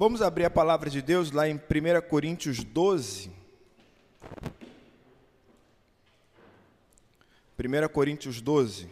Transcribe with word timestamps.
Vamos 0.00 0.22
abrir 0.22 0.44
a 0.44 0.50
palavra 0.50 0.88
de 0.88 1.02
Deus 1.02 1.32
lá 1.32 1.48
em 1.48 1.56
1 1.56 1.60
Coríntios 2.08 2.62
12. 2.62 3.32
1 7.58 7.88
Coríntios 7.92 8.40
12. 8.40 8.88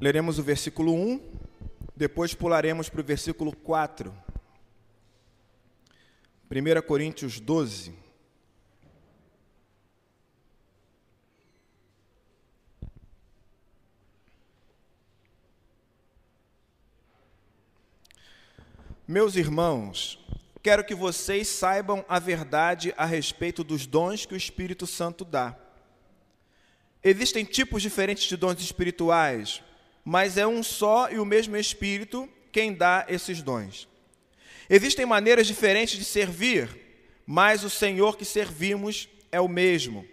Leremos 0.00 0.40
o 0.40 0.42
versículo 0.42 0.92
1, 0.92 1.20
depois 1.94 2.34
pularemos 2.34 2.88
para 2.88 3.00
o 3.00 3.04
versículo 3.04 3.54
4. 3.54 4.12
1 6.50 6.82
Coríntios 6.84 7.38
12. 7.38 8.09
Meus 19.10 19.34
irmãos, 19.34 20.24
quero 20.62 20.84
que 20.84 20.94
vocês 20.94 21.48
saibam 21.48 22.04
a 22.08 22.20
verdade 22.20 22.94
a 22.96 23.04
respeito 23.04 23.64
dos 23.64 23.84
dons 23.84 24.24
que 24.24 24.34
o 24.34 24.36
Espírito 24.36 24.86
Santo 24.86 25.24
dá. 25.24 25.56
Existem 27.02 27.44
tipos 27.44 27.82
diferentes 27.82 28.28
de 28.28 28.36
dons 28.36 28.60
espirituais, 28.60 29.64
mas 30.04 30.38
é 30.38 30.46
um 30.46 30.62
só 30.62 31.10
e 31.10 31.18
o 31.18 31.24
mesmo 31.24 31.56
Espírito 31.56 32.28
quem 32.52 32.72
dá 32.72 33.04
esses 33.08 33.42
dons. 33.42 33.88
Existem 34.68 35.04
maneiras 35.04 35.48
diferentes 35.48 35.98
de 35.98 36.04
servir, 36.04 36.68
mas 37.26 37.64
o 37.64 37.68
Senhor 37.68 38.16
que 38.16 38.24
servimos 38.24 39.08
é 39.32 39.40
o 39.40 39.48
mesmo. 39.48 40.06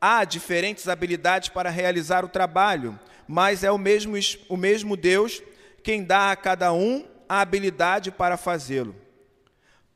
Há 0.00 0.24
diferentes 0.24 0.88
habilidades 0.88 1.50
para 1.50 1.68
realizar 1.68 2.24
o 2.24 2.30
trabalho, 2.30 2.98
mas 3.28 3.62
é 3.62 3.70
o 3.70 3.76
mesmo, 3.76 4.16
o 4.48 4.56
mesmo 4.56 4.96
Deus 4.96 5.42
quem 5.82 6.02
dá 6.02 6.32
a 6.32 6.36
cada 6.36 6.72
um 6.72 7.11
a 7.32 7.40
habilidade 7.40 8.10
para 8.10 8.36
fazê-lo. 8.36 8.94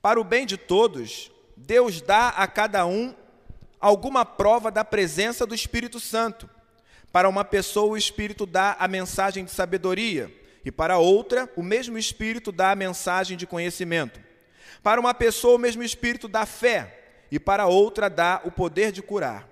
Para 0.01 0.19
o 0.19 0.25
bem 0.25 0.47
de 0.47 0.57
todos, 0.57 1.31
Deus 1.55 2.01
dá 2.01 2.31
a 2.31 2.47
cada 2.47 2.87
um 2.87 3.15
alguma 3.79 4.25
prova 4.25 4.71
da 4.71 4.83
presença 4.83 5.45
do 5.45 5.55
Espírito 5.55 6.01
Santo. 6.01 6.49
Para 7.13 7.29
uma 7.29 7.45
pessoa, 7.45 7.93
o 7.93 7.97
Espírito 7.97 8.47
dá 8.47 8.75
a 8.79 8.89
mensagem 8.89 9.45
de 9.45 9.51
sabedoria, 9.51 10.35
e 10.65 10.73
para 10.73 10.97
outra, 10.97 11.47
o 11.55 11.63
mesmo 11.63 11.99
Espírito 11.99 12.51
dá 12.51 12.71
a 12.71 12.75
mensagem 12.75 13.37
de 13.37 13.47
conhecimento. 13.47 14.19
Para 14.83 14.99
uma 14.99 15.13
pessoa, 15.13 15.57
o 15.57 15.61
mesmo 15.61 15.83
Espírito 15.83 16.29
dá 16.29 16.47
fé, 16.47 17.27
e 17.31 17.39
para 17.39 17.67
outra, 17.67 18.09
dá 18.09 18.41
o 18.45 18.51
poder 18.51 18.91
de 18.91 19.03
curar. 19.03 19.47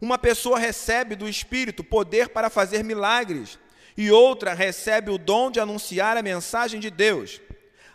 Uma 0.00 0.16
pessoa 0.16 0.58
recebe 0.58 1.14
do 1.14 1.28
Espírito 1.28 1.84
poder 1.84 2.30
para 2.30 2.48
fazer 2.48 2.82
milagres, 2.82 3.58
e 3.96 4.10
outra 4.10 4.54
recebe 4.54 5.10
o 5.10 5.18
dom 5.18 5.50
de 5.50 5.60
anunciar 5.60 6.16
a 6.16 6.22
mensagem 6.22 6.80
de 6.80 6.90
Deus. 6.90 7.40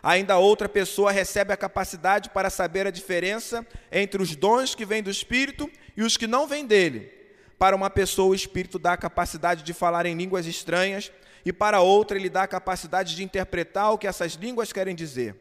Ainda 0.02 0.38
outra 0.38 0.68
pessoa 0.68 1.12
recebe 1.12 1.52
a 1.52 1.56
capacidade 1.56 2.30
para 2.30 2.50
saber 2.50 2.86
a 2.86 2.90
diferença 2.90 3.66
entre 3.90 4.20
os 4.20 4.34
dons 4.34 4.74
que 4.74 4.84
vêm 4.84 5.02
do 5.02 5.10
Espírito 5.10 5.70
e 5.96 6.02
os 6.02 6.16
que 6.16 6.26
não 6.26 6.46
vêm 6.46 6.66
dele 6.66 7.22
para 7.62 7.76
uma 7.76 7.88
pessoa, 7.88 8.32
o 8.32 8.34
Espírito 8.34 8.76
dá 8.76 8.94
a 8.94 8.96
capacidade 8.96 9.62
de 9.62 9.72
falar 9.72 10.04
em 10.04 10.16
línguas 10.16 10.46
estranhas, 10.46 11.12
e 11.44 11.52
para 11.52 11.80
outra, 11.80 12.18
ele 12.18 12.28
dá 12.28 12.42
a 12.42 12.48
capacidade 12.48 13.14
de 13.14 13.22
interpretar 13.22 13.92
o 13.92 13.98
que 13.98 14.08
essas 14.08 14.32
línguas 14.32 14.72
querem 14.72 14.96
dizer. 14.96 15.36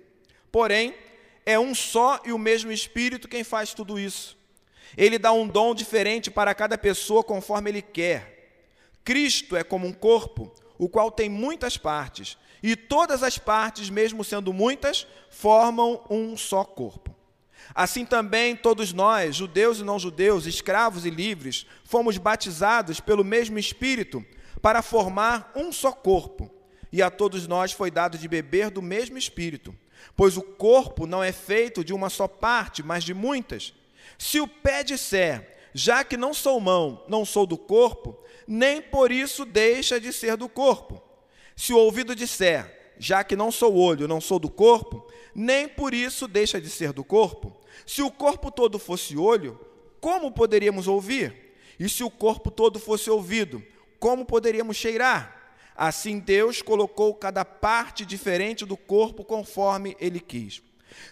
Porém, 0.51 0.93
é 1.43 1.57
um 1.57 1.73
só 1.73 2.21
e 2.23 2.31
o 2.31 2.37
mesmo 2.37 2.71
Espírito 2.71 3.27
quem 3.27 3.43
faz 3.43 3.73
tudo 3.73 3.97
isso. 3.97 4.37
Ele 4.95 5.17
dá 5.17 5.31
um 5.31 5.47
dom 5.47 5.73
diferente 5.73 6.29
para 6.29 6.53
cada 6.53 6.77
pessoa 6.77 7.23
conforme 7.23 7.71
ele 7.71 7.81
quer. 7.81 8.40
Cristo 9.03 9.55
é 9.55 9.63
como 9.63 9.87
um 9.87 9.93
corpo, 9.93 10.51
o 10.77 10.89
qual 10.89 11.11
tem 11.11 11.29
muitas 11.29 11.77
partes, 11.77 12.37
e 12.63 12.75
todas 12.75 13.23
as 13.23 13.37
partes, 13.37 13.89
mesmo 13.89 14.23
sendo 14.23 14.53
muitas, 14.53 15.07
formam 15.29 16.03
um 16.09 16.37
só 16.37 16.63
corpo. 16.63 17.15
Assim 17.73 18.05
também 18.05 18.55
todos 18.55 18.91
nós, 18.93 19.35
judeus 19.35 19.79
e 19.79 19.83
não 19.83 19.97
judeus, 19.97 20.45
escravos 20.45 21.05
e 21.05 21.09
livres, 21.09 21.65
fomos 21.83 22.17
batizados 22.17 22.99
pelo 22.99 23.23
mesmo 23.23 23.57
Espírito 23.57 24.23
para 24.61 24.81
formar 24.81 25.51
um 25.55 25.71
só 25.71 25.91
corpo. 25.91 26.51
E 26.91 27.01
a 27.01 27.09
todos 27.09 27.47
nós 27.47 27.71
foi 27.71 27.89
dado 27.89 28.17
de 28.17 28.27
beber 28.27 28.69
do 28.69 28.81
mesmo 28.81 29.17
Espírito. 29.17 29.73
Pois 30.15 30.35
o 30.35 30.41
corpo 30.41 31.07
não 31.07 31.23
é 31.23 31.31
feito 31.31 31.83
de 31.83 31.93
uma 31.93 32.09
só 32.09 32.27
parte, 32.27 32.83
mas 32.83 33.03
de 33.03 33.13
muitas. 33.13 33.73
Se 34.17 34.39
o 34.39 34.47
pé 34.47 34.83
disser, 34.83 35.57
já 35.73 36.03
que 36.03 36.17
não 36.17 36.33
sou 36.33 36.59
mão, 36.59 37.03
não 37.07 37.23
sou 37.23 37.45
do 37.45 37.57
corpo, 37.57 38.17
nem 38.47 38.81
por 38.81 39.11
isso 39.11 39.45
deixa 39.45 39.99
de 39.99 40.11
ser 40.11 40.37
do 40.37 40.49
corpo. 40.49 41.01
Se 41.55 41.73
o 41.73 41.77
ouvido 41.77 42.15
disser, 42.15 42.93
já 42.97 43.23
que 43.23 43.35
não 43.35 43.51
sou 43.51 43.75
olho, 43.75 44.07
não 44.07 44.21
sou 44.21 44.39
do 44.39 44.49
corpo, 44.49 45.05
nem 45.33 45.67
por 45.67 45.93
isso 45.93 46.27
deixa 46.27 46.59
de 46.59 46.69
ser 46.69 46.93
do 46.93 47.03
corpo. 47.03 47.55
Se 47.85 48.01
o 48.01 48.11
corpo 48.11 48.51
todo 48.51 48.77
fosse 48.77 49.17
olho, 49.17 49.59
como 49.99 50.31
poderíamos 50.31 50.87
ouvir? 50.87 51.55
E 51.79 51.89
se 51.89 52.03
o 52.03 52.09
corpo 52.11 52.51
todo 52.51 52.79
fosse 52.79 53.09
ouvido, 53.09 53.63
como 53.99 54.25
poderíamos 54.25 54.77
cheirar? 54.77 55.55
Assim 55.75 56.19
Deus 56.19 56.61
colocou 56.61 57.13
cada 57.15 57.43
parte 57.43 58.05
diferente 58.05 58.65
do 58.65 58.77
corpo 58.77 59.23
conforme 59.23 59.95
ele 59.99 60.19
quis. 60.19 60.61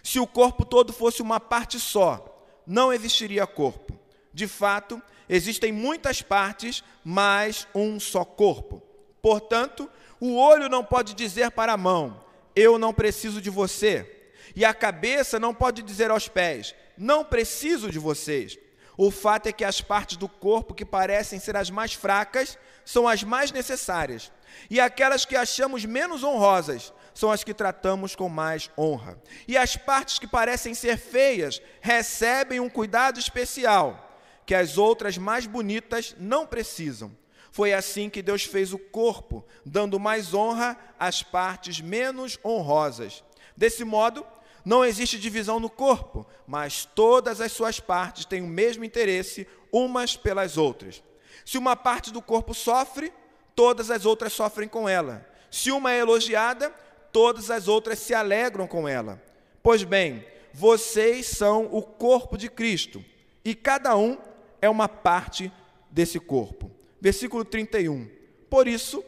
Se 0.02 0.20
o 0.20 0.26
corpo 0.26 0.64
todo 0.64 0.92
fosse 0.92 1.22
uma 1.22 1.40
parte 1.40 1.80
só, 1.80 2.44
não 2.66 2.92
existiria 2.92 3.46
corpo. 3.46 3.98
De 4.32 4.46
fato, 4.46 5.02
existem 5.30 5.72
muitas 5.72 6.20
partes, 6.20 6.84
mas 7.02 7.66
um 7.74 7.98
só 7.98 8.24
corpo. 8.24 8.82
Portanto, 9.22 9.88
o 10.20 10.36
olho 10.36 10.68
não 10.68 10.84
pode 10.84 11.14
dizer 11.14 11.50
para 11.52 11.72
a 11.72 11.78
mão: 11.78 12.22
Eu 12.54 12.78
não 12.78 12.92
preciso 12.92 13.40
de 13.40 13.48
você 13.48 14.20
e 14.54 14.64
a 14.64 14.74
cabeça 14.74 15.38
não 15.38 15.54
pode 15.54 15.82
dizer 15.82 16.10
aos 16.10 16.28
pés: 16.28 16.74
Não 16.96 17.24
preciso 17.24 17.90
de 17.90 17.98
vocês. 17.98 18.58
O 18.96 19.10
fato 19.10 19.46
é 19.46 19.52
que 19.52 19.64
as 19.64 19.80
partes 19.80 20.16
do 20.16 20.28
corpo 20.28 20.74
que 20.74 20.84
parecem 20.84 21.38
ser 21.38 21.56
as 21.56 21.70
mais 21.70 21.94
fracas 21.94 22.58
são 22.84 23.08
as 23.08 23.22
mais 23.22 23.50
necessárias, 23.50 24.30
e 24.68 24.78
aquelas 24.78 25.24
que 25.24 25.36
achamos 25.36 25.84
menos 25.84 26.22
honrosas 26.22 26.92
são 27.14 27.30
as 27.30 27.42
que 27.42 27.54
tratamos 27.54 28.14
com 28.14 28.28
mais 28.28 28.70
honra. 28.76 29.18
E 29.48 29.56
as 29.56 29.76
partes 29.76 30.18
que 30.18 30.26
parecem 30.26 30.74
ser 30.74 30.98
feias 30.98 31.62
recebem 31.80 32.60
um 32.60 32.68
cuidado 32.68 33.18
especial, 33.18 34.09
que 34.50 34.54
as 34.56 34.76
outras 34.76 35.16
mais 35.16 35.46
bonitas 35.46 36.16
não 36.18 36.44
precisam. 36.44 37.16
Foi 37.52 37.72
assim 37.72 38.10
que 38.10 38.20
Deus 38.20 38.42
fez 38.42 38.72
o 38.72 38.78
corpo, 38.80 39.44
dando 39.64 40.00
mais 40.00 40.34
honra 40.34 40.76
às 40.98 41.22
partes 41.22 41.80
menos 41.80 42.36
honrosas. 42.44 43.22
Desse 43.56 43.84
modo, 43.84 44.26
não 44.64 44.84
existe 44.84 45.20
divisão 45.20 45.60
no 45.60 45.70
corpo, 45.70 46.26
mas 46.48 46.84
todas 46.84 47.40
as 47.40 47.52
suas 47.52 47.78
partes 47.78 48.24
têm 48.24 48.42
o 48.42 48.48
mesmo 48.48 48.84
interesse 48.84 49.46
umas 49.70 50.16
pelas 50.16 50.58
outras. 50.58 51.00
Se 51.44 51.56
uma 51.56 51.76
parte 51.76 52.10
do 52.10 52.20
corpo 52.20 52.52
sofre, 52.52 53.12
todas 53.54 53.88
as 53.88 54.04
outras 54.04 54.32
sofrem 54.32 54.68
com 54.68 54.88
ela. 54.88 55.24
Se 55.48 55.70
uma 55.70 55.92
é 55.92 56.00
elogiada, 56.00 56.74
todas 57.12 57.52
as 57.52 57.68
outras 57.68 58.00
se 58.00 58.14
alegram 58.14 58.66
com 58.66 58.88
ela. 58.88 59.22
Pois 59.62 59.84
bem, 59.84 60.26
vocês 60.52 61.28
são 61.28 61.68
o 61.70 61.80
corpo 61.80 62.36
de 62.36 62.50
Cristo, 62.50 63.04
e 63.44 63.54
cada 63.54 63.96
um 63.96 64.18
é 64.60 64.68
uma 64.68 64.88
parte 64.88 65.52
desse 65.90 66.18
corpo. 66.18 66.70
Versículo 67.00 67.44
31. 67.44 68.08
Por 68.48 68.66
isso, 68.68 69.04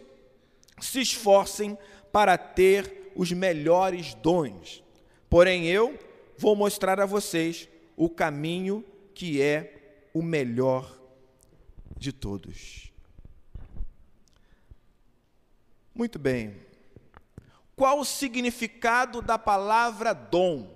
se 0.80 1.00
esforcem 1.00 1.76
para 2.10 2.36
ter 2.38 3.12
os 3.14 3.32
melhores 3.32 4.14
dons 4.14 4.82
Porém, 5.32 5.64
eu 5.66 5.98
vou 6.36 6.54
mostrar 6.54 7.00
a 7.00 7.06
vocês 7.06 7.66
o 7.96 8.10
caminho 8.10 8.84
que 9.14 9.40
é 9.40 10.08
o 10.12 10.20
melhor 10.20 10.94
de 11.96 12.12
todos. 12.12 12.92
Muito 15.94 16.18
bem. 16.18 16.54
Qual 17.74 17.98
o 17.98 18.04
significado 18.04 19.22
da 19.22 19.38
palavra 19.38 20.12
dom? 20.12 20.70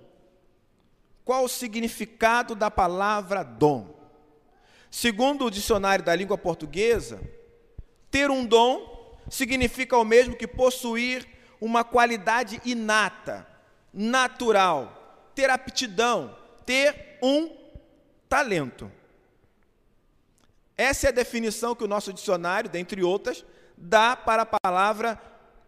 Qual 1.23 1.45
o 1.45 1.49
significado 1.49 2.55
da 2.55 2.71
palavra 2.71 3.43
dom? 3.43 3.95
Segundo 4.91 5.44
o 5.44 5.50
dicionário 5.50 6.05
da 6.05 6.15
língua 6.15 6.38
portuguesa, 6.38 7.21
ter 8.11 8.31
um 8.31 8.44
dom 8.47 9.17
significa 9.29 9.97
o 9.97 10.05
mesmo 10.05 10.37
que 10.37 10.47
possuir 10.47 11.27
uma 11.61 11.83
qualidade 11.83 12.61
inata 12.65 13.47
natural, 13.93 15.31
ter 15.35 15.50
aptidão, 15.50 16.37
ter 16.65 17.19
um 17.23 17.50
talento. 18.29 18.91
Essa 20.77 21.06
é 21.06 21.09
a 21.09 21.12
definição 21.12 21.75
que 21.75 21.85
o 21.85 21.88
nosso 21.88 22.12
dicionário, 22.12 22.69
dentre 22.69 23.03
outras, 23.03 23.44
dá 23.77 24.15
para 24.15 24.43
a 24.43 24.47
palavra 24.61 25.21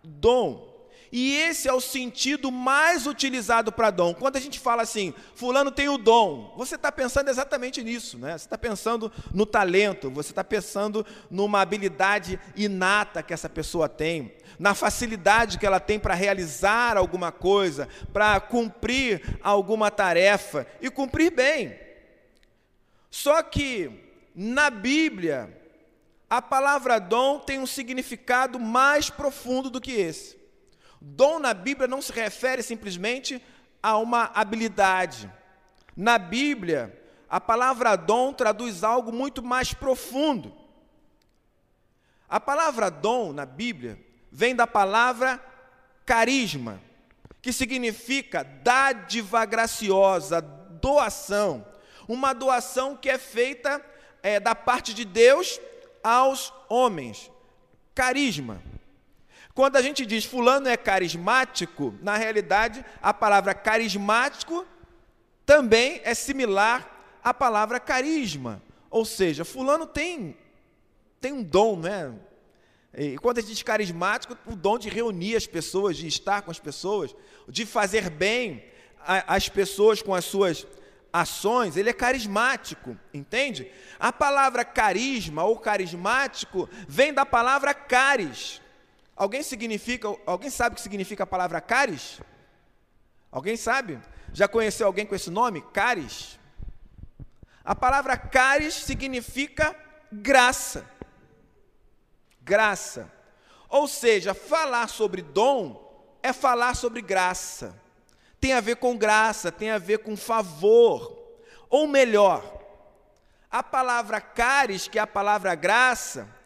dom. 0.04 0.67
E 1.10 1.36
esse 1.36 1.68
é 1.68 1.72
o 1.72 1.80
sentido 1.80 2.50
mais 2.52 3.06
utilizado 3.06 3.72
para 3.72 3.90
dom. 3.90 4.14
Quando 4.14 4.36
a 4.36 4.40
gente 4.40 4.60
fala 4.60 4.82
assim, 4.82 5.14
fulano 5.34 5.70
tem 5.70 5.88
o 5.88 5.98
dom, 5.98 6.54
você 6.56 6.74
está 6.74 6.92
pensando 6.92 7.28
exatamente 7.28 7.82
nisso, 7.82 8.18
né? 8.18 8.32
Você 8.32 8.44
está 8.44 8.58
pensando 8.58 9.10
no 9.32 9.46
talento, 9.46 10.10
você 10.10 10.30
está 10.30 10.44
pensando 10.44 11.04
numa 11.30 11.60
habilidade 11.60 12.38
inata 12.54 13.22
que 13.22 13.32
essa 13.32 13.48
pessoa 13.48 13.88
tem, 13.88 14.34
na 14.58 14.74
facilidade 14.74 15.58
que 15.58 15.66
ela 15.66 15.80
tem 15.80 15.98
para 15.98 16.14
realizar 16.14 16.96
alguma 16.96 17.32
coisa, 17.32 17.88
para 18.12 18.38
cumprir 18.40 19.38
alguma 19.42 19.90
tarefa 19.90 20.66
e 20.80 20.90
cumprir 20.90 21.30
bem. 21.30 21.78
Só 23.10 23.42
que 23.42 23.90
na 24.34 24.70
Bíblia, 24.70 25.52
a 26.30 26.40
palavra 26.40 27.00
dom 27.00 27.40
tem 27.40 27.58
um 27.58 27.66
significado 27.66 28.60
mais 28.60 29.10
profundo 29.10 29.70
do 29.70 29.80
que 29.80 29.92
esse. 29.92 30.37
Dom 31.00 31.38
na 31.38 31.54
Bíblia 31.54 31.86
não 31.86 32.02
se 32.02 32.12
refere 32.12 32.62
simplesmente 32.62 33.42
a 33.82 33.96
uma 33.96 34.30
habilidade. 34.34 35.30
Na 35.96 36.18
Bíblia, 36.18 36.96
a 37.28 37.40
palavra 37.40 37.96
dom 37.96 38.32
traduz 38.32 38.82
algo 38.82 39.12
muito 39.12 39.42
mais 39.42 39.72
profundo. 39.74 40.54
A 42.28 42.40
palavra 42.40 42.90
dom 42.90 43.32
na 43.32 43.46
Bíblia 43.46 43.98
vem 44.30 44.54
da 44.54 44.66
palavra 44.66 45.42
carisma, 46.04 46.80
que 47.40 47.52
significa 47.52 48.42
dádiva 48.42 49.44
graciosa, 49.44 50.40
doação. 50.40 51.66
Uma 52.06 52.32
doação 52.32 52.96
que 52.96 53.08
é 53.08 53.18
feita 53.18 53.84
é, 54.22 54.40
da 54.40 54.54
parte 54.54 54.94
de 54.94 55.04
Deus 55.04 55.60
aos 56.02 56.52
homens. 56.68 57.30
Carisma. 57.94 58.62
Quando 59.58 59.74
a 59.74 59.82
gente 59.82 60.06
diz 60.06 60.24
fulano 60.24 60.68
é 60.68 60.76
carismático, 60.76 61.92
na 62.00 62.16
realidade 62.16 62.84
a 63.02 63.12
palavra 63.12 63.52
carismático 63.52 64.64
também 65.44 66.00
é 66.04 66.14
similar 66.14 67.18
à 67.24 67.34
palavra 67.34 67.80
carisma. 67.80 68.62
Ou 68.88 69.04
seja, 69.04 69.44
fulano 69.44 69.84
tem, 69.84 70.36
tem 71.20 71.32
um 71.32 71.42
dom, 71.42 71.76
né? 71.76 72.14
E 72.96 73.18
quando 73.18 73.38
a 73.38 73.40
gente 73.40 73.50
diz 73.50 73.62
carismático, 73.64 74.38
o 74.46 74.54
dom 74.54 74.78
de 74.78 74.88
reunir 74.88 75.34
as 75.34 75.44
pessoas, 75.44 75.96
de 75.96 76.06
estar 76.06 76.42
com 76.42 76.52
as 76.52 76.60
pessoas, 76.60 77.12
de 77.48 77.66
fazer 77.66 78.10
bem 78.10 78.62
às 79.04 79.48
pessoas 79.48 80.00
com 80.00 80.14
as 80.14 80.24
suas 80.24 80.68
ações, 81.12 81.76
ele 81.76 81.90
é 81.90 81.92
carismático, 81.92 82.96
entende? 83.12 83.68
A 83.98 84.12
palavra 84.12 84.64
carisma 84.64 85.42
ou 85.42 85.58
carismático 85.58 86.68
vem 86.86 87.12
da 87.12 87.26
palavra 87.26 87.74
caris, 87.74 88.60
Alguém 89.18 89.42
significa, 89.42 90.08
alguém 90.24 90.48
sabe 90.48 90.74
o 90.74 90.76
que 90.76 90.80
significa 90.80 91.24
a 91.24 91.26
palavra 91.26 91.60
caris? 91.60 92.20
Alguém 93.32 93.56
sabe? 93.56 94.00
Já 94.32 94.46
conheceu 94.46 94.86
alguém 94.86 95.04
com 95.04 95.14
esse 95.14 95.28
nome? 95.28 95.60
Caris? 95.72 96.38
A 97.64 97.74
palavra 97.74 98.16
caris 98.16 98.74
significa 98.74 99.74
graça. 100.12 100.88
Graça. 102.40 103.12
Ou 103.68 103.88
seja, 103.88 104.34
falar 104.34 104.88
sobre 104.88 105.20
dom 105.20 106.16
é 106.22 106.32
falar 106.32 106.76
sobre 106.76 107.02
graça. 107.02 107.74
Tem 108.40 108.52
a 108.52 108.60
ver 108.60 108.76
com 108.76 108.96
graça, 108.96 109.50
tem 109.50 109.70
a 109.70 109.78
ver 109.78 109.98
com 109.98 110.16
favor. 110.16 111.18
Ou 111.68 111.88
melhor, 111.88 112.62
a 113.50 113.64
palavra 113.64 114.20
caris, 114.20 114.86
que 114.86 114.96
é 114.96 115.02
a 115.02 115.06
palavra 115.08 115.56
graça, 115.56 116.37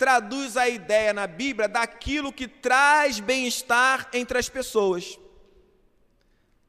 traduz 0.00 0.56
a 0.56 0.66
ideia 0.66 1.12
na 1.12 1.26
Bíblia 1.26 1.68
daquilo 1.68 2.32
que 2.32 2.48
traz 2.48 3.20
bem-estar 3.20 4.08
entre 4.14 4.38
as 4.38 4.48
pessoas. 4.48 5.18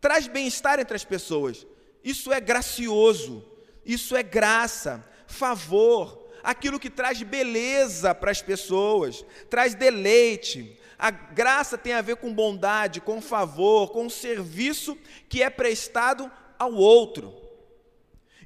Traz 0.01 0.27
bem-estar 0.27 0.81
entre 0.81 0.97
as 0.97 1.05
pessoas. 1.05 1.65
Isso 2.03 2.33
é 2.33 2.41
gracioso, 2.41 3.41
isso 3.85 4.17
é 4.17 4.21
graça, 4.21 5.01
favor, 5.27 6.27
aquilo 6.43 6.77
que 6.77 6.89
traz 6.89 7.23
beleza 7.23 8.13
para 8.13 8.31
as 8.31 8.41
pessoas, 8.41 9.23
traz 9.49 9.73
deleite. 9.75 10.77
A 10.99 11.09
graça 11.09 11.77
tem 11.77 11.93
a 11.93 12.01
ver 12.01 12.17
com 12.17 12.33
bondade, 12.33 12.99
com 12.99 13.21
favor, 13.21 13.93
com 13.93 14.09
serviço 14.09 14.97
que 15.29 15.41
é 15.41 15.49
prestado 15.49 16.29
ao 16.59 16.73
outro. 16.73 17.33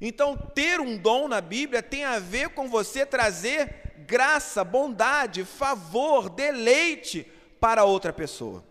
Então, 0.00 0.36
ter 0.36 0.78
um 0.78 0.96
dom 0.96 1.26
na 1.26 1.40
Bíblia 1.40 1.82
tem 1.82 2.04
a 2.04 2.20
ver 2.20 2.50
com 2.50 2.68
você 2.68 3.04
trazer 3.04 3.85
graça, 4.06 4.62
bondade, 4.62 5.44
favor, 5.44 6.30
deleite 6.30 7.30
para 7.60 7.84
outra 7.84 8.12
pessoa. 8.12 8.64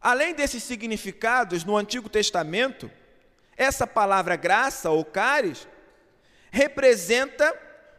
Além 0.00 0.34
desses 0.34 0.62
significados 0.62 1.62
no 1.62 1.76
Antigo 1.76 2.08
Testamento, 2.08 2.90
essa 3.56 3.86
palavra 3.86 4.34
graça 4.34 4.90
ou 4.90 5.04
caris 5.04 5.68
representa 6.50 7.54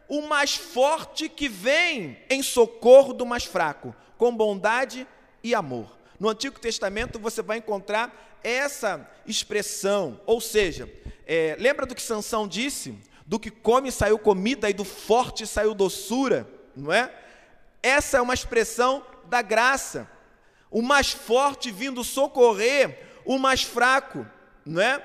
o 0.08 0.22
mais 0.22 0.56
forte 0.56 1.28
que 1.28 1.48
vem 1.48 2.18
em 2.28 2.42
socorro 2.42 3.12
do 3.12 3.24
mais 3.24 3.44
fraco, 3.44 3.94
com 4.18 4.36
bondade 4.36 5.06
e 5.42 5.54
amor. 5.54 5.96
No 6.18 6.28
Antigo 6.28 6.58
Testamento 6.58 7.18
você 7.18 7.40
vai 7.40 7.58
encontrar 7.58 8.40
essa 8.42 9.08
expressão, 9.24 10.20
ou 10.26 10.40
seja, 10.40 10.92
é, 11.24 11.56
lembra 11.58 11.86
do 11.86 11.94
que 11.94 12.02
Sansão 12.02 12.48
disse? 12.48 12.98
Do 13.26 13.38
que 13.38 13.50
come 13.50 13.90
saiu 13.90 14.18
comida 14.18 14.68
e 14.68 14.74
do 14.74 14.84
forte 14.84 15.46
saiu 15.46 15.74
doçura, 15.74 16.48
não 16.76 16.92
é? 16.92 17.12
Essa 17.82 18.18
é 18.18 18.20
uma 18.20 18.34
expressão 18.34 19.04
da 19.28 19.42
graça. 19.42 20.08
O 20.70 20.82
mais 20.82 21.10
forte 21.10 21.70
vindo 21.70 22.02
socorrer 22.04 23.10
o 23.24 23.38
mais 23.38 23.62
fraco, 23.62 24.26
não 24.64 24.80
é? 24.80 25.02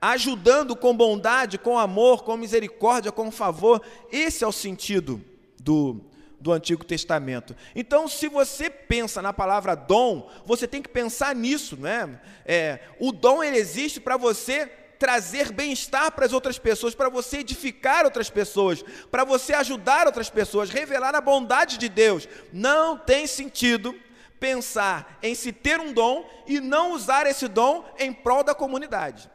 Ajudando 0.00 0.74
com 0.74 0.96
bondade, 0.96 1.58
com 1.58 1.78
amor, 1.78 2.24
com 2.24 2.36
misericórdia, 2.36 3.12
com 3.12 3.30
favor. 3.30 3.82
Esse 4.10 4.44
é 4.44 4.46
o 4.46 4.52
sentido 4.52 5.22
do, 5.60 6.00
do 6.40 6.52
Antigo 6.52 6.84
Testamento. 6.84 7.54
Então, 7.74 8.08
se 8.08 8.28
você 8.28 8.70
pensa 8.70 9.20
na 9.20 9.32
palavra 9.32 9.74
dom, 9.74 10.30
você 10.46 10.66
tem 10.66 10.80
que 10.80 10.88
pensar 10.88 11.34
nisso, 11.34 11.76
não 11.78 11.88
é? 11.88 12.20
é 12.46 12.80
o 12.98 13.12
dom 13.12 13.42
ele 13.42 13.58
existe 13.58 14.00
para 14.00 14.16
você 14.16 14.72
trazer 15.00 15.50
bem-estar 15.50 16.12
para 16.12 16.26
as 16.26 16.32
outras 16.34 16.58
pessoas, 16.58 16.94
para 16.94 17.08
você 17.08 17.38
edificar 17.38 18.04
outras 18.04 18.28
pessoas, 18.28 18.84
para 19.10 19.24
você 19.24 19.54
ajudar 19.54 20.06
outras 20.06 20.28
pessoas, 20.28 20.68
revelar 20.68 21.14
a 21.14 21.22
bondade 21.22 21.78
de 21.78 21.88
Deus. 21.88 22.28
Não 22.52 22.98
tem 22.98 23.26
sentido 23.26 23.98
pensar 24.38 25.18
em 25.22 25.34
se 25.34 25.52
ter 25.52 25.80
um 25.80 25.94
dom 25.94 26.28
e 26.46 26.60
não 26.60 26.92
usar 26.92 27.26
esse 27.26 27.48
dom 27.48 27.82
em 27.98 28.12
prol 28.12 28.44
da 28.44 28.54
comunidade. 28.54 29.30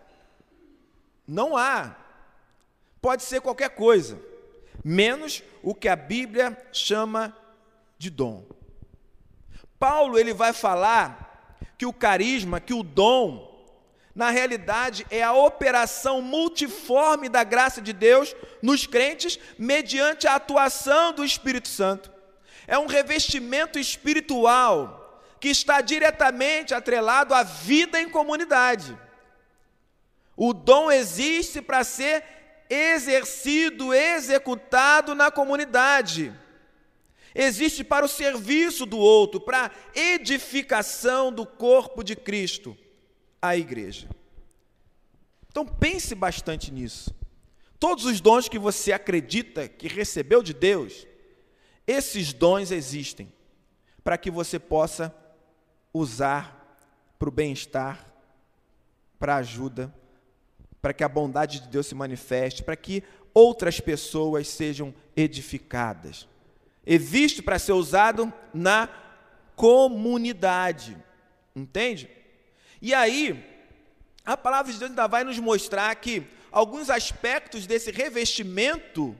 Não 1.28 1.58
há. 1.58 1.96
Pode 3.01 3.24
ser 3.24 3.42
qualquer 3.42 3.70
coisa, 3.70 4.22
menos 4.84 5.42
o 5.63 5.74
que 5.74 5.88
a 5.88 5.96
Bíblia 5.96 6.56
chama 6.72 7.36
de 7.98 8.12
dom. 8.12 8.46
Paulo 9.80 10.20
ele 10.20 10.34
vai 10.34 10.54
falar 10.54 11.58
que 11.75 11.88
o 11.88 11.94
carisma, 11.94 12.60
que 12.60 12.74
o 12.74 12.84
dom 12.84 13.55
na 14.15 14.29
realidade, 14.29 15.05
é 15.12 15.22
a 15.22 15.34
operação 15.34 16.22
multiforme 16.22 17.27
da 17.27 17.43
graça 17.43 17.81
de 17.81 17.91
Deus 17.91 18.34
nos 18.62 18.88
crentes, 18.88 19.38
mediante 19.60 20.25
a 20.25 20.36
atuação 20.36 21.12
do 21.12 21.25
Espírito 21.25 21.67
Santo. 21.67 22.10
É 22.65 22.79
um 22.79 22.86
revestimento 22.86 23.77
espiritual 23.77 25.22
que 25.38 25.50
está 25.50 25.81
diretamente 25.81 26.74
atrelado 26.74 27.34
à 27.34 27.43
vida 27.43 28.00
em 28.00 28.10
comunidade. 28.10 28.98
O 30.38 30.53
dom 30.53 30.89
existe 30.89 31.62
para 31.62 31.84
ser 31.84 32.24
exercido, 32.69 33.93
executado 33.93 35.13
na 35.13 35.29
comunidade. 35.29 36.34
Existe 37.36 37.84
para 37.84 38.05
o 38.05 38.10
serviço 38.10 38.86
do 38.86 38.98
outro, 38.98 39.41
para 39.41 39.65
a 39.65 39.72
edificação 39.93 41.34
do 41.34 41.45
corpo 41.45 42.01
de 42.01 42.15
Cristo 42.15 42.77
à 43.48 43.58
igreja. 43.58 44.10
Então 45.50 45.66
pense 45.66 46.14
bastante 46.14 46.72
nisso. 46.72 47.16
Todos 47.80 48.06
os 48.06 48.20
dons 48.20 48.50
que 48.50 48.60
você 48.60 48.92
acredita 48.92 49.68
que 49.68 49.88
recebeu 49.88 50.42
de 50.42 50.54
Deus, 50.54 51.06
esses 51.86 52.34
dons 52.34 52.72
existem 52.72 53.32
para 54.04 54.18
que 54.18 54.32
você 54.32 54.60
possa 54.60 55.16
usar 55.94 56.78
para 57.18 57.30
o 57.30 57.32
bem-estar, 57.32 58.06
para 59.18 59.36
a 59.36 59.38
ajuda, 59.38 59.94
para 60.82 60.94
que 60.94 61.04
a 61.04 61.10
bondade 61.10 61.62
de 61.62 61.68
Deus 61.70 61.88
se 61.88 61.96
manifeste, 61.96 62.64
para 62.64 62.75
que 62.75 63.04
outras 63.34 63.80
pessoas 63.80 64.48
sejam 64.48 64.94
edificadas. 65.16 66.28
Existe 66.86 67.42
para 67.42 67.58
ser 67.58 67.74
usado 67.74 68.32
na 68.54 68.88
comunidade, 69.56 70.96
entende? 71.56 72.10
E 72.86 72.94
aí, 72.94 73.44
a 74.24 74.38
palavra 74.38 74.72
de 74.72 74.77
Deus 74.77 74.92
ainda 74.92 75.08
vai 75.08 75.24
nos 75.24 75.39
mostrar 75.39 75.96
que 75.96 76.22
alguns 76.51 76.92
aspectos 76.92 77.65
desse 77.65 77.89
revestimento 77.89 79.18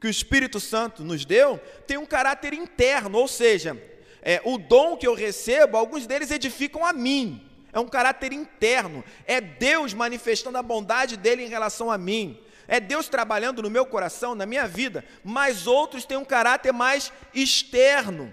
que 0.00 0.06
o 0.06 0.08
Espírito 0.08 0.60
Santo 0.60 1.02
nos 1.02 1.24
deu 1.24 1.58
tem 1.84 1.98
um 1.98 2.06
caráter 2.06 2.52
interno, 2.54 3.18
ou 3.18 3.26
seja, 3.26 3.76
é, 4.22 4.40
o 4.44 4.56
dom 4.56 4.96
que 4.96 5.04
eu 5.04 5.14
recebo, 5.14 5.76
alguns 5.76 6.06
deles 6.06 6.30
edificam 6.30 6.86
a 6.86 6.92
mim. 6.92 7.44
É 7.72 7.80
um 7.80 7.88
caráter 7.88 8.32
interno. 8.32 9.02
É 9.26 9.40
Deus 9.40 9.92
manifestando 9.92 10.56
a 10.56 10.62
bondade 10.62 11.16
dele 11.16 11.42
em 11.42 11.48
relação 11.48 11.90
a 11.90 11.98
mim. 11.98 12.40
É 12.68 12.78
Deus 12.78 13.08
trabalhando 13.08 13.62
no 13.62 13.68
meu 13.68 13.84
coração, 13.84 14.36
na 14.36 14.46
minha 14.46 14.68
vida. 14.68 15.04
Mas 15.24 15.66
outros 15.66 16.04
têm 16.04 16.16
um 16.16 16.24
caráter 16.24 16.72
mais 16.72 17.12
externo, 17.34 18.32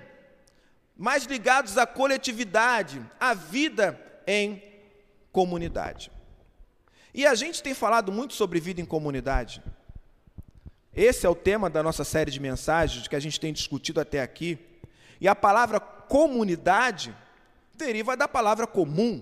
mais 0.95 1.23
ligados 1.23 1.75
à 1.75 1.87
coletividade, 1.87 3.01
à 3.19 3.33
vida 3.33 3.99
em 4.27 4.74
comunidade. 5.35 6.09
E 7.13 7.25
a 7.27 7.35
gente 7.35 7.61
tem 7.61 7.73
falado 7.73 8.09
muito 8.09 8.33
sobre 8.33 8.57
vida 8.57 8.79
em 8.79 8.85
comunidade. 8.85 9.61
Esse 10.93 11.25
é 11.25 11.29
o 11.29 11.35
tema 11.35 11.69
da 11.69 11.83
nossa 11.83 12.05
série 12.05 12.31
de 12.31 12.39
mensagens 12.39 13.05
que 13.05 13.17
a 13.17 13.19
gente 13.19 13.37
tem 13.37 13.51
discutido 13.51 13.99
até 13.99 14.21
aqui. 14.21 14.57
E 15.19 15.27
a 15.27 15.35
palavra 15.35 15.77
comunidade 15.77 17.13
deriva 17.73 18.15
da 18.15 18.29
palavra 18.29 18.65
comum. 18.65 19.21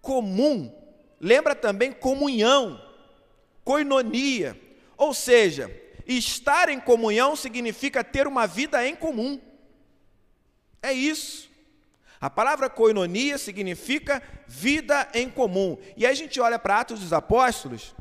Comum 0.00 0.72
lembra 1.20 1.56
também 1.56 1.90
comunhão, 1.90 2.80
coinonia. 3.64 4.56
Ou 4.96 5.12
seja, 5.12 5.68
estar 6.06 6.68
em 6.68 6.78
comunhão 6.78 7.34
significa 7.34 8.04
ter 8.04 8.28
uma 8.28 8.46
vida 8.46 8.86
em 8.86 8.94
comum. 8.94 9.40
É 10.80 10.92
isso. 10.92 11.49
A 12.20 12.28
palavra 12.28 12.68
coinonia 12.68 13.38
significa 13.38 14.22
vida 14.46 15.08
em 15.14 15.30
comum. 15.30 15.78
E 15.96 16.04
aí 16.04 16.12
a 16.12 16.14
gente 16.14 16.38
olha 16.38 16.58
para 16.58 16.80
Atos 16.80 17.00
dos 17.00 17.14
Apóstolos, 17.14 17.94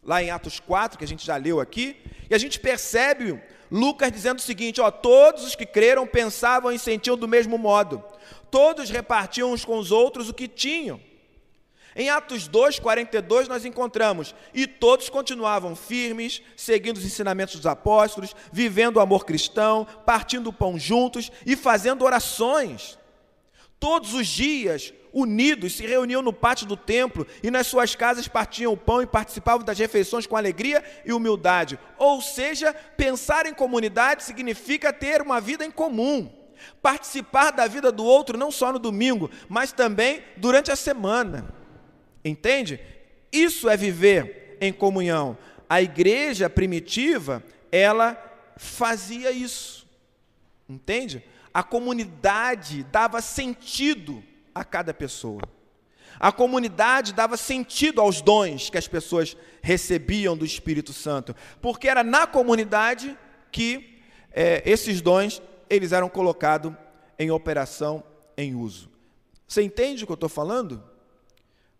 lá 0.00 0.22
em 0.22 0.30
Atos 0.30 0.60
4, 0.60 0.96
que 0.96 1.04
a 1.04 1.08
gente 1.08 1.26
já 1.26 1.36
leu 1.36 1.58
aqui, 1.58 1.96
e 2.30 2.34
a 2.34 2.38
gente 2.38 2.60
percebe 2.60 3.42
Lucas 3.68 4.12
dizendo 4.12 4.38
o 4.38 4.42
seguinte: 4.42 4.80
ó, 4.80 4.92
todos 4.92 5.42
os 5.44 5.56
que 5.56 5.66
creram 5.66 6.06
pensavam 6.06 6.70
e 6.70 6.78
sentiam 6.78 7.16
do 7.16 7.26
mesmo 7.26 7.58
modo, 7.58 8.04
todos 8.48 8.90
repartiam 8.90 9.50
uns 9.50 9.64
com 9.64 9.76
os 9.76 9.90
outros 9.90 10.28
o 10.28 10.34
que 10.34 10.46
tinham. 10.46 11.00
Em 11.96 12.08
Atos 12.08 12.46
2, 12.46 12.78
42, 12.78 13.48
nós 13.48 13.64
encontramos, 13.64 14.36
e 14.54 14.68
todos 14.68 15.10
continuavam 15.10 15.74
firmes, 15.74 16.40
seguindo 16.56 16.96
os 16.96 17.04
ensinamentos 17.04 17.56
dos 17.56 17.66
apóstolos, 17.66 18.36
vivendo 18.52 18.96
o 18.98 19.00
amor 19.00 19.26
cristão, 19.26 19.84
partindo 20.06 20.46
o 20.46 20.52
pão 20.52 20.78
juntos 20.78 21.30
e 21.44 21.56
fazendo 21.56 22.04
orações. 22.04 23.01
Todos 23.82 24.14
os 24.14 24.28
dias, 24.28 24.94
unidos, 25.12 25.72
se 25.72 25.84
reuniam 25.84 26.22
no 26.22 26.32
pátio 26.32 26.68
do 26.68 26.76
templo 26.76 27.26
e 27.42 27.50
nas 27.50 27.66
suas 27.66 27.96
casas 27.96 28.28
partiam 28.28 28.72
o 28.72 28.76
pão 28.76 29.02
e 29.02 29.06
participavam 29.06 29.66
das 29.66 29.76
refeições 29.76 30.24
com 30.24 30.36
alegria 30.36 30.84
e 31.04 31.12
humildade. 31.12 31.76
Ou 31.98 32.22
seja, 32.22 32.72
pensar 32.72 33.44
em 33.44 33.52
comunidade 33.52 34.22
significa 34.22 34.92
ter 34.92 35.20
uma 35.20 35.40
vida 35.40 35.64
em 35.66 35.70
comum. 35.72 36.30
Participar 36.80 37.50
da 37.50 37.66
vida 37.66 37.90
do 37.90 38.04
outro 38.04 38.38
não 38.38 38.52
só 38.52 38.72
no 38.72 38.78
domingo, 38.78 39.28
mas 39.48 39.72
também 39.72 40.22
durante 40.36 40.70
a 40.70 40.76
semana. 40.76 41.52
Entende? 42.24 42.78
Isso 43.32 43.68
é 43.68 43.76
viver 43.76 44.58
em 44.60 44.72
comunhão. 44.72 45.36
A 45.68 45.82
igreja 45.82 46.48
primitiva, 46.48 47.42
ela 47.72 48.16
fazia 48.56 49.32
isso. 49.32 49.84
Entende? 50.68 51.24
A 51.52 51.62
comunidade 51.62 52.82
dava 52.84 53.20
sentido 53.20 54.22
a 54.54 54.64
cada 54.64 54.94
pessoa. 54.94 55.42
A 56.18 56.30
comunidade 56.30 57.12
dava 57.12 57.36
sentido 57.36 58.00
aos 58.00 58.20
dons 58.20 58.70
que 58.70 58.78
as 58.78 58.86
pessoas 58.86 59.36
recebiam 59.60 60.36
do 60.36 60.44
Espírito 60.44 60.92
Santo, 60.92 61.34
porque 61.60 61.88
era 61.88 62.02
na 62.02 62.26
comunidade 62.26 63.16
que 63.50 64.00
é, 64.32 64.62
esses 64.64 65.00
dons 65.00 65.42
eles 65.68 65.92
eram 65.92 66.08
colocados 66.08 66.72
em 67.18 67.30
operação, 67.30 68.04
em 68.36 68.54
uso. 68.54 68.90
Você 69.46 69.62
entende 69.62 70.04
o 70.04 70.06
que 70.06 70.12
eu 70.12 70.14
estou 70.14 70.28
falando? 70.28 70.82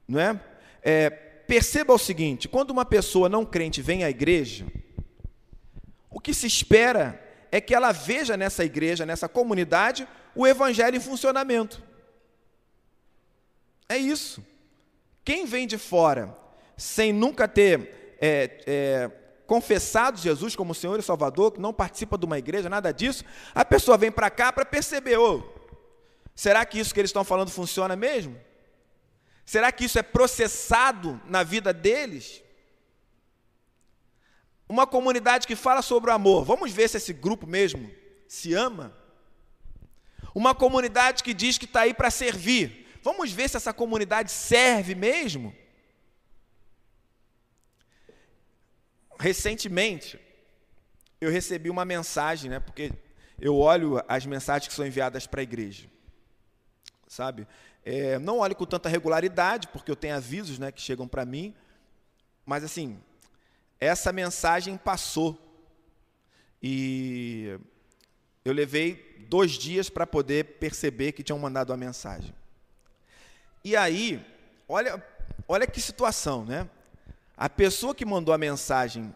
Não 0.07 0.21
é? 0.21 0.41
é? 0.83 1.11
Perceba 1.11 1.93
o 1.93 1.99
seguinte: 1.99 2.49
quando 2.49 2.71
uma 2.71 2.85
pessoa 2.85 3.29
não 3.29 3.45
crente 3.45 3.81
vem 3.81 4.05
à 4.05 4.11
igreja, 4.11 4.67
o 6.11 6.21
que 6.21 6.35
se 6.35 6.47
espera 6.47 7.21
é 7.53 7.61
que 7.61 7.75
ela 7.75 7.93
veja 7.93 8.35
nessa 8.35 8.65
igreja, 8.65 9.05
nessa 9.05 9.29
comunidade, 9.29 10.09
o 10.35 10.47
evangelho 10.47 10.97
em 10.97 11.01
funcionamento. 11.01 11.83
É 13.87 13.99
isso. 13.99 14.45
Quem 15.23 15.45
vem 15.45 15.67
de 15.67 15.77
fora, 15.77 16.35
sem 16.79 17.13
nunca 17.13 17.47
ter 17.47 18.17
é, 18.19 18.65
é, 18.67 19.11
confessado 19.47 20.19
Jesus 20.19 20.57
como 20.57 20.75
Senhor 20.75 20.99
e 20.99 21.03
Salvador, 21.03 21.53
que 21.53 21.61
não 21.61 21.75
participa 21.75 22.17
de 22.17 22.25
uma 22.25 22.39
igreja, 22.39 22.71
nada 22.71 22.91
disso, 22.91 23.23
a 23.55 23.65
pessoa 23.67 23.99
vem 23.99 24.11
para 24.11 24.31
cá 24.31 24.51
para 24.51 24.65
perceber: 24.65 25.19
oh, 25.19 25.43
será 26.35 26.65
que 26.65 26.81
isso 26.81 26.95
que 26.95 27.01
eles 27.01 27.11
estão 27.11 27.23
falando 27.23 27.51
funciona 27.51 27.95
mesmo? 27.95 28.35
Será 29.45 29.71
que 29.71 29.85
isso 29.85 29.99
é 29.99 30.03
processado 30.03 31.21
na 31.27 31.43
vida 31.43 31.71
deles? 31.71 32.42
Uma 34.73 34.87
comunidade 34.87 35.47
que 35.47 35.55
fala 35.55 35.83
sobre 35.83 36.11
o 36.11 36.15
amor, 36.15 36.45
vamos 36.45 36.73
ver 36.73 36.89
se 36.89 36.97
esse 36.97 37.13
grupo 37.13 37.47
mesmo 37.47 37.91
se 38.27 38.55
ama? 38.55 38.97
Uma 40.35 40.55
comunidade 40.55 41.23
que 41.23 41.35
diz 41.35 41.59
que 41.59 41.67
está 41.67 41.83
aí 41.83 41.95
para 41.95 42.11
servir, 42.11 42.83
Vamos 43.03 43.33
ver 43.33 43.51
se 43.51 43.57
essa 43.57 43.75
comunidade 43.75 44.31
serve 44.31 44.95
mesmo? 44.95 45.53
Recentemente, 49.19 50.19
eu 51.21 51.31
recebi 51.31 51.69
uma 51.69 51.85
mensagem, 51.85 52.49
né? 52.49 52.61
Porque 52.61 52.93
eu 53.41 53.57
olho 53.57 54.01
as 54.07 54.25
mensagens 54.25 54.69
que 54.69 54.75
são 54.75 54.87
enviadas 54.87 55.27
para 55.27 55.41
a 55.41 55.43
igreja, 55.43 55.91
sabe? 57.09 57.47
É, 57.85 58.21
não 58.21 58.39
olho 58.39 58.55
com 58.55 58.65
tanta 58.65 58.89
regularidade, 58.89 59.67
porque 59.69 59.91
eu 59.91 59.97
tenho 59.97 60.15
avisos, 60.15 60.61
né, 60.61 60.71
que 60.71 60.81
chegam 60.81 61.09
para 61.09 61.27
mim. 61.27 61.53
Mas 62.47 62.63
assim, 62.63 63.03
essa 63.83 64.13
mensagem 64.13 64.77
passou 64.77 65.37
e 66.63 67.59
eu 68.45 68.53
levei 68.53 69.27
dois 69.29 69.51
dias 69.51 69.91
para 69.91 70.07
poder 70.07 70.59
perceber 70.61 71.11
que 71.11 71.25
tinham 71.25 71.39
mandado 71.39 71.73
a 71.73 71.77
mensagem. 71.77 72.33
E 73.65 73.75
aí, 73.75 74.25
olha, 74.69 75.05
olha 75.49 75.67
que 75.67 75.81
situação, 75.81 76.45
né? 76.45 76.71
A 77.37 77.51
pessoa 77.51 77.93
que 77.93 78.05
mandou 78.05 78.33
a 78.33 78.39
mensagem 78.39 79.13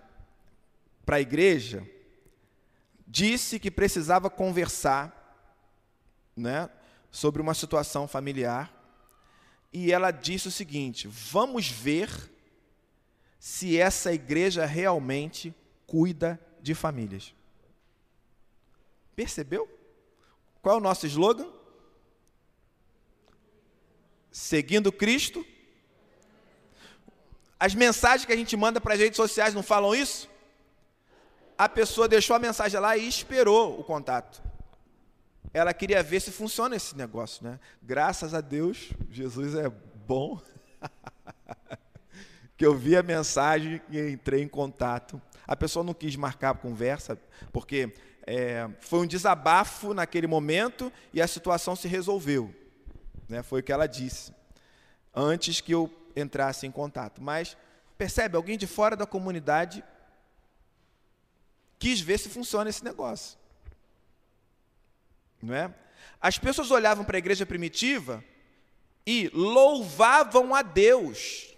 para 1.04 1.16
a 1.16 1.20
igreja 1.20 1.88
disse 3.06 3.60
que 3.60 3.70
precisava 3.70 4.28
conversar, 4.28 5.12
né, 6.36 6.68
sobre 7.08 7.40
uma 7.40 7.54
situação 7.54 8.08
familiar. 8.08 8.74
E 9.72 9.92
ela 9.92 10.10
disse 10.10 10.48
o 10.48 10.50
seguinte: 10.50 11.06
"Vamos 11.06 11.68
ver 11.68 12.35
se 13.48 13.78
essa 13.78 14.12
igreja 14.12 14.66
realmente 14.66 15.54
cuida 15.86 16.40
de 16.60 16.74
famílias". 16.74 17.34
Percebeu? 19.14 19.68
Qual 20.60 20.74
é 20.74 20.78
o 20.78 20.82
nosso 20.82 21.06
slogan? 21.06 21.56
seguindo 24.36 24.92
Cristo. 24.92 25.46
As 27.58 27.74
mensagens 27.74 28.26
que 28.26 28.32
a 28.34 28.36
gente 28.36 28.54
manda 28.54 28.78
para 28.78 28.92
as 28.92 29.00
redes 29.00 29.16
sociais 29.16 29.54
não 29.54 29.62
falam 29.62 29.94
isso? 29.94 30.28
A 31.56 31.70
pessoa 31.70 32.06
deixou 32.06 32.36
a 32.36 32.38
mensagem 32.38 32.78
lá 32.78 32.98
e 32.98 33.08
esperou 33.08 33.80
o 33.80 33.82
contato. 33.82 34.42
Ela 35.54 35.72
queria 35.72 36.02
ver 36.02 36.20
se 36.20 36.30
funciona 36.30 36.76
esse 36.76 36.94
negócio, 36.94 37.42
né? 37.42 37.58
Graças 37.82 38.34
a 38.34 38.42
Deus, 38.42 38.90
Jesus 39.10 39.54
é 39.54 39.70
bom. 39.70 40.38
que 42.56 42.64
eu 42.64 42.74
vi 42.74 42.96
a 42.96 43.02
mensagem 43.02 43.80
e 43.90 44.00
entrei 44.10 44.42
em 44.42 44.48
contato. 44.48 45.20
A 45.46 45.54
pessoa 45.54 45.84
não 45.84 45.92
quis 45.92 46.16
marcar 46.16 46.50
a 46.50 46.54
conversa, 46.54 47.18
porque 47.52 47.92
é, 48.26 48.68
foi 48.80 49.00
um 49.00 49.06
desabafo 49.06 49.94
naquele 49.94 50.26
momento 50.26 50.92
e 51.12 51.20
a 51.20 51.26
situação 51.26 51.76
se 51.76 51.86
resolveu. 51.86 52.54
Né? 53.28 53.42
Foi 53.42 53.60
o 53.60 53.62
que 53.62 53.72
ela 53.72 53.86
disse, 53.86 54.32
antes 55.14 55.60
que 55.60 55.72
eu 55.72 55.92
entrasse 56.16 56.66
em 56.66 56.70
contato. 56.70 57.22
Mas, 57.22 57.56
percebe, 57.98 58.36
alguém 58.36 58.56
de 58.56 58.66
fora 58.66 58.96
da 58.96 59.06
comunidade 59.06 59.84
quis 61.78 62.00
ver 62.00 62.18
se 62.18 62.28
funciona 62.28 62.70
esse 62.70 62.82
negócio. 62.82 63.38
Não 65.42 65.54
é? 65.54 65.72
As 66.20 66.38
pessoas 66.38 66.70
olhavam 66.70 67.04
para 67.04 67.16
a 67.16 67.18
igreja 67.18 67.44
primitiva 67.44 68.24
e 69.06 69.30
louvavam 69.32 70.54
a 70.54 70.62
Deus. 70.62 71.55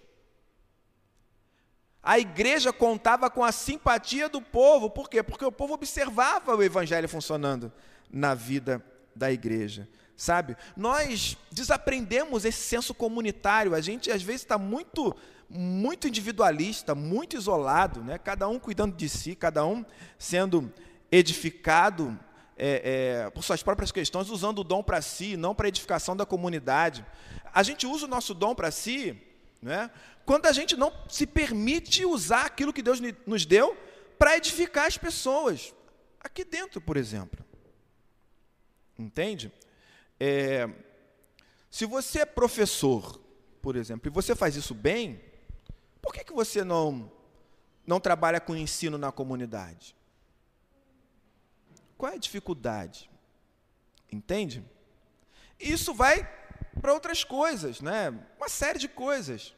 A 2.09 2.19
igreja 2.19 2.73
contava 2.73 3.29
com 3.29 3.45
a 3.45 3.53
simpatia 3.53 4.31
do 4.31 4.41
povo, 4.41 4.89
por 4.89 5.11
quê? 5.11 5.23
Porque 5.23 5.45
o 5.45 5.53
povo 5.53 5.75
observava 5.75 6.57
o 6.57 6.63
evangelho 6.63 7.07
funcionando 7.07 7.71
na 8.11 8.33
vida 8.33 8.83
da 9.15 9.31
igreja 9.31 9.87
sabe? 10.17 10.57
Nós 10.75 11.37
desaprendemos 11.53 12.47
esse 12.47 12.63
senso 12.63 12.93
comunitário. 12.93 13.75
A 13.75 13.81
gente 13.81 14.11
às 14.11 14.21
vezes 14.21 14.41
está 14.41 14.57
muito, 14.57 15.15
muito 15.49 16.09
individualista, 16.09 16.95
muito 16.95 17.37
isolado, 17.37 18.03
né? 18.03 18.19
Cada 18.19 18.49
um 18.49 18.59
cuidando 18.59 18.97
de 18.97 19.09
si, 19.09 19.37
cada 19.37 19.65
um 19.65 19.85
sendo 20.19 20.73
edificado 21.13 22.19
é, 22.57 23.27
é, 23.27 23.31
por 23.31 23.45
suas 23.45 23.63
próprias 23.63 23.93
questões, 23.93 24.31
usando 24.31 24.61
o 24.61 24.65
dom 24.65 24.83
para 24.83 25.01
si, 25.03 25.37
não 25.37 25.55
para 25.55 25.69
edificação 25.69 26.17
da 26.17 26.27
comunidade. 26.27 27.07
A 27.55 27.63
gente 27.63 27.87
usa 27.87 28.07
o 28.07 28.09
nosso 28.09 28.35
dom 28.35 28.55
para 28.55 28.73
si, 28.73 29.17
né, 29.61 29.91
quando 30.25 30.47
a 30.47 30.53
gente 30.53 30.77
não 30.77 30.93
se 31.09 31.27
permite 31.27 32.05
usar 32.05 32.47
aquilo 32.47 32.73
que 32.73 32.83
Deus 32.83 33.01
nos 33.27 33.45
deu 33.45 33.77
para 34.19 34.37
edificar 34.37 34.87
as 34.87 34.99
pessoas. 34.99 35.75
Aqui 36.21 36.45
dentro, 36.45 36.81
por 36.81 36.97
exemplo. 36.97 37.45
Entende? 38.99 39.53
É, 40.19 40.69
se 41.71 41.87
você 41.87 42.21
é 42.21 42.27
professor, 42.27 43.21
por 43.63 43.77
exemplo, 43.77 44.09
e 44.09 44.13
você 44.13 44.35
faz 44.35 44.57
isso 44.57 44.75
bem, 44.75 45.21
por 46.03 46.13
que, 46.13 46.25
que 46.25 46.33
você 46.33 46.65
não, 46.65 47.11
não 47.87 48.01
trabalha 48.01 48.41
com 48.41 48.57
ensino 48.57 48.99
na 48.99 49.13
comunidade? 49.13 49.95
Qual 51.97 52.13
é 52.13 52.17
a 52.17 52.19
dificuldade? 52.19 53.11
Entende? 54.11 54.65
Isso 55.59 55.93
vai 55.93 56.29
para 56.81 56.93
outras 56.93 57.25
coisas, 57.25 57.81
né? 57.81 58.11
uma 58.37 58.49
série 58.49 58.79
de 58.79 58.89
coisas. 58.89 59.55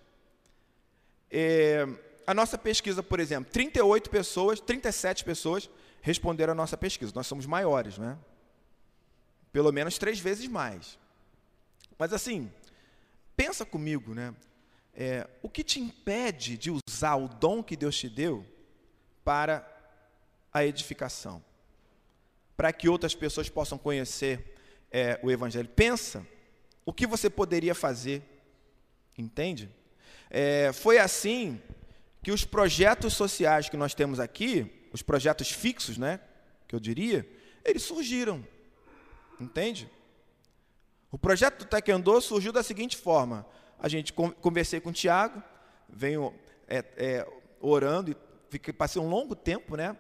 É, 1.31 1.87
a 2.27 2.35
nossa 2.35 2.59
pesquisa, 2.59 3.03
por 3.03 3.21
exemplo, 3.21 3.51
38 3.53 4.11
pessoas, 4.11 4.61
37 4.61 5.25
pessoas 5.25 5.71
responderam 6.03 6.53
a 6.53 6.55
nossa 6.57 6.77
pesquisa. 6.77 7.13
Nós 7.15 7.27
somos 7.27 7.47
maiores, 7.47 7.99
né? 7.99 8.19
Pelo 9.53 9.73
menos 9.73 9.99
três 9.99 10.19
vezes 10.19 10.47
mais. 10.47 10.99
Mas 11.99 12.13
assim, 12.13 12.51
pensa 13.37 13.65
comigo, 13.65 14.15
né? 14.15 14.35
É, 14.95 15.29
o 15.43 15.49
que 15.49 15.63
te 15.63 15.81
impede 15.81 16.57
de 16.57 16.71
usar 16.71 17.17
o 17.17 17.29
dom 17.29 17.63
que 17.63 17.77
Deus 17.77 17.97
te 17.97 18.09
deu 18.09 18.45
para 19.25 19.67
a 20.53 20.65
edificação? 20.65 21.43
Para 22.57 22.73
que 22.73 22.89
outras 22.89 23.15
pessoas 23.15 23.49
possam 23.49 23.79
conhecer 23.79 24.57
é, 24.91 25.19
o 25.23 25.31
Evangelho. 25.31 25.69
Pensa 25.69 26.27
o 26.85 26.93
que 26.93 27.07
você 27.07 27.29
poderia 27.29 27.75
fazer, 27.75 28.23
entende? 29.17 29.71
É, 30.29 30.73
foi 30.73 30.99
assim 30.99 31.61
que 32.23 32.31
os 32.31 32.45
projetos 32.45 33.15
sociais 33.15 33.69
que 33.69 33.77
nós 33.77 33.95
temos 33.95 34.21
aqui, 34.21 34.89
os 34.93 35.03
projetos 35.03 35.51
fixos, 35.51 35.99
né, 35.99 36.21
que 36.67 36.75
eu 36.75 36.81
diria, 36.81 37.29
eles 37.65 37.83
surgiram. 37.83 38.45
Entende? 39.41 39.89
O 41.11 41.19
projeto 41.19 41.61
do 41.61 41.65
Taekwondo 41.65 42.21
surgiu 42.21 42.53
da 42.53 42.63
seguinte 42.63 42.97
forma: 42.97 43.47
a 43.79 43.89
gente 43.89 44.13
conversei 44.13 44.81
com 44.81 44.91
o 44.91 44.93
Tiago, 44.93 45.43
venho 45.89 46.35
é, 46.69 46.85
é, 46.97 47.27
orando 47.61 48.11
e 48.11 48.17
fiquei, 48.49 48.73
passei 48.73 49.01
um 49.01 49.09
longo 49.09 49.35
tempo, 49.35 49.77
né, 49.77 49.97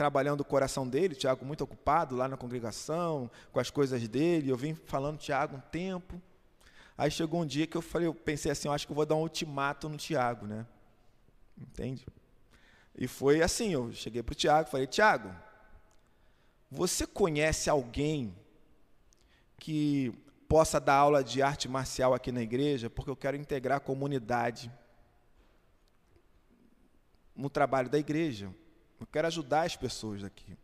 trabalhando 0.00 0.40
o 0.40 0.44
coração 0.46 0.88
dele, 0.88 1.14
Tiago 1.14 1.44
muito 1.44 1.62
ocupado 1.62 2.16
lá 2.16 2.26
na 2.26 2.34
congregação, 2.34 3.30
com 3.52 3.60
as 3.60 3.68
coisas 3.68 4.08
dele. 4.08 4.48
Eu 4.48 4.56
vim 4.56 4.72
falando 4.72 5.18
Tiago 5.18 5.58
um 5.58 5.60
tempo. 5.60 6.18
Aí 6.96 7.10
chegou 7.10 7.42
um 7.42 7.46
dia 7.46 7.66
que 7.66 7.76
eu 7.76 7.82
falei, 7.82 8.06
eu 8.06 8.14
pensei 8.14 8.50
assim, 8.50 8.66
eu 8.66 8.72
acho 8.72 8.86
que 8.86 8.92
eu 8.92 8.96
vou 8.96 9.04
dar 9.04 9.16
um 9.16 9.20
ultimato 9.20 9.90
no 9.90 9.98
Tiago, 9.98 10.46
né? 10.46 10.66
Entende? 11.54 12.06
E 12.96 13.06
foi 13.06 13.42
assim, 13.42 13.74
eu 13.74 13.92
cheguei 13.92 14.22
para 14.22 14.32
o 14.32 14.34
Tiago 14.34 14.70
falei, 14.70 14.86
Tiago, 14.86 15.36
você 16.70 17.06
conhece 17.06 17.68
alguém 17.68 18.34
que 19.58 20.14
possa 20.48 20.80
dar 20.80 20.94
aula 20.94 21.22
de 21.22 21.42
arte 21.42 21.68
marcial 21.68 22.14
aqui 22.14 22.32
na 22.32 22.40
igreja? 22.40 22.88
Porque 22.88 23.10
eu 23.10 23.16
quero 23.16 23.36
integrar 23.36 23.76
a 23.76 23.80
comunidade 23.80 24.72
no 27.36 27.50
trabalho 27.50 27.90
da 27.90 27.98
igreja. 27.98 28.50
Eu 29.00 29.06
quero 29.06 29.26
ajudar 29.26 29.62
as 29.62 29.74
pessoas 29.74 30.22
aqui. 30.22 30.56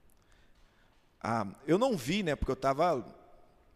Ah, 1.21 1.47
eu 1.67 1.79
não 1.79 1.97
vi, 1.97 2.23
né, 2.23 2.37
porque 2.37 2.51
eu 2.51 2.55
estava... 2.55 3.05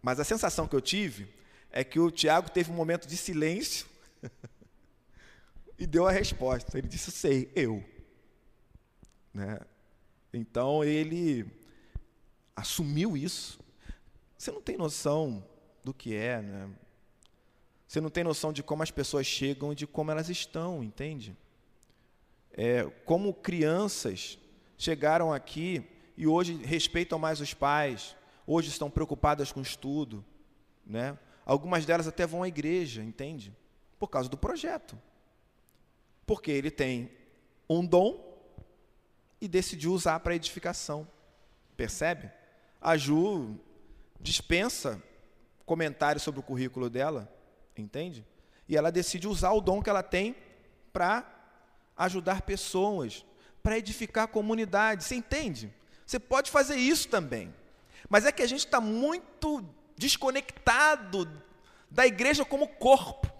Mas 0.02 0.20
a 0.20 0.24
sensação 0.24 0.68
que 0.68 0.76
eu 0.76 0.80
tive 0.80 1.28
é 1.70 1.84
que 1.84 1.98
o 1.98 2.10
Tiago 2.10 2.50
teve 2.50 2.70
um 2.70 2.74
momento 2.74 3.06
de 3.06 3.16
silêncio 3.16 3.86
e 5.78 5.86
deu 5.86 6.06
a 6.06 6.12
resposta. 6.12 6.76
Ele 6.76 6.88
disse: 6.88 7.10
Sei, 7.10 7.50
eu. 7.54 7.82
Né? 9.32 9.60
Então 10.32 10.84
ele 10.84 11.46
assumiu 12.54 13.16
isso. 13.16 13.58
Você 14.36 14.50
não 14.50 14.60
tem 14.60 14.76
noção 14.76 15.44
do 15.84 15.94
que 15.94 16.14
é, 16.14 16.40
né? 16.42 16.70
Você 17.86 18.00
não 18.00 18.10
tem 18.10 18.22
noção 18.22 18.52
de 18.52 18.62
como 18.62 18.82
as 18.82 18.90
pessoas 18.90 19.26
chegam 19.26 19.72
e 19.72 19.74
de 19.74 19.86
como 19.86 20.10
elas 20.10 20.28
estão, 20.28 20.82
entende? 20.82 21.36
É, 22.52 22.84
como 23.04 23.34
crianças 23.34 24.38
chegaram 24.80 25.30
aqui 25.30 25.84
e 26.16 26.26
hoje 26.26 26.54
respeitam 26.54 27.18
mais 27.18 27.38
os 27.38 27.52
pais, 27.52 28.16
hoje 28.46 28.70
estão 28.70 28.90
preocupadas 28.90 29.52
com 29.52 29.60
estudo, 29.60 30.24
né? 30.86 31.18
Algumas 31.44 31.84
delas 31.84 32.08
até 32.08 32.26
vão 32.26 32.42
à 32.42 32.48
igreja, 32.48 33.02
entende? 33.02 33.54
Por 33.98 34.08
causa 34.08 34.28
do 34.28 34.38
projeto. 34.38 34.98
Porque 36.24 36.50
ele 36.50 36.70
tem 36.70 37.10
um 37.68 37.84
dom 37.84 38.26
e 39.38 39.46
decidiu 39.46 39.92
usar 39.92 40.18
para 40.20 40.34
edificação. 40.34 41.06
Percebe? 41.76 42.30
A 42.80 42.96
Ju 42.96 43.58
dispensa 44.18 45.02
comentários 45.66 46.22
sobre 46.22 46.40
o 46.40 46.42
currículo 46.42 46.88
dela, 46.88 47.30
entende? 47.76 48.26
E 48.66 48.78
ela 48.78 48.90
decide 48.90 49.28
usar 49.28 49.52
o 49.52 49.60
dom 49.60 49.82
que 49.82 49.90
ela 49.90 50.02
tem 50.02 50.34
para 50.90 51.30
ajudar 51.96 52.42
pessoas, 52.42 53.26
para 53.62 53.78
edificar 53.78 54.24
a 54.24 54.28
comunidade. 54.28 55.04
Você 55.04 55.14
entende? 55.14 55.72
Você 56.06 56.18
pode 56.18 56.50
fazer 56.50 56.76
isso 56.76 57.08
também. 57.08 57.54
Mas 58.08 58.26
é 58.26 58.32
que 58.32 58.42
a 58.42 58.46
gente 58.46 58.66
está 58.66 58.80
muito 58.80 59.64
desconectado 59.96 61.30
da 61.90 62.06
igreja 62.06 62.44
como 62.44 62.66
corpo. 62.66 63.30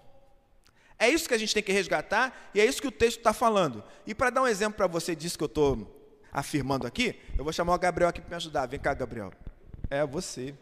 É 0.97 1.09
isso 1.09 1.27
que 1.27 1.33
a 1.33 1.37
gente 1.37 1.53
tem 1.53 1.63
que 1.63 1.71
resgatar 1.71 2.51
e 2.53 2.61
é 2.61 2.65
isso 2.65 2.81
que 2.81 2.87
o 2.87 2.91
texto 2.91 3.17
está 3.17 3.33
falando. 3.33 3.83
E 4.05 4.13
para 4.13 4.29
dar 4.29 4.43
um 4.43 4.47
exemplo 4.47 4.77
para 4.77 4.87
você 4.87 5.15
disso 5.15 5.37
que 5.37 5.43
eu 5.43 5.47
estou 5.47 5.99
afirmando 6.31 6.85
aqui, 6.85 7.19
eu 7.37 7.43
vou 7.43 7.51
chamar 7.51 7.73
o 7.73 7.79
Gabriel 7.79 8.09
aqui 8.09 8.21
para 8.21 8.29
me 8.29 8.35
ajudar. 8.35 8.67
Vem 8.67 8.79
cá, 8.79 8.93
Gabriel. 8.93 9.33
É 9.89 10.05
você. 10.05 10.55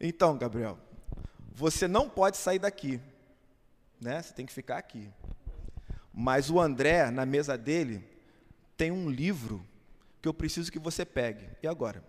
Então, 0.00 0.38
Gabriel, 0.38 0.78
você 1.58 1.88
não 1.88 2.08
pode 2.08 2.36
sair 2.36 2.60
daqui, 2.60 3.00
né? 4.00 4.22
Você 4.22 4.32
tem 4.32 4.46
que 4.46 4.52
ficar 4.52 4.78
aqui. 4.78 5.10
Mas 6.14 6.48
o 6.50 6.60
André, 6.60 7.10
na 7.10 7.26
mesa 7.26 7.58
dele, 7.58 8.08
tem 8.76 8.92
um 8.92 9.10
livro 9.10 9.66
que 10.22 10.28
eu 10.28 10.32
preciso 10.32 10.70
que 10.70 10.78
você 10.78 11.04
pegue. 11.04 11.48
E 11.60 11.66
agora? 11.66 12.04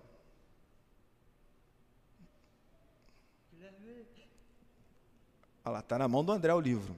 Olha 5.65 5.73
lá, 5.73 5.79
está 5.79 5.97
na 5.97 6.07
mão 6.07 6.23
do 6.23 6.31
André 6.31 6.53
o 6.53 6.59
livro. 6.59 6.95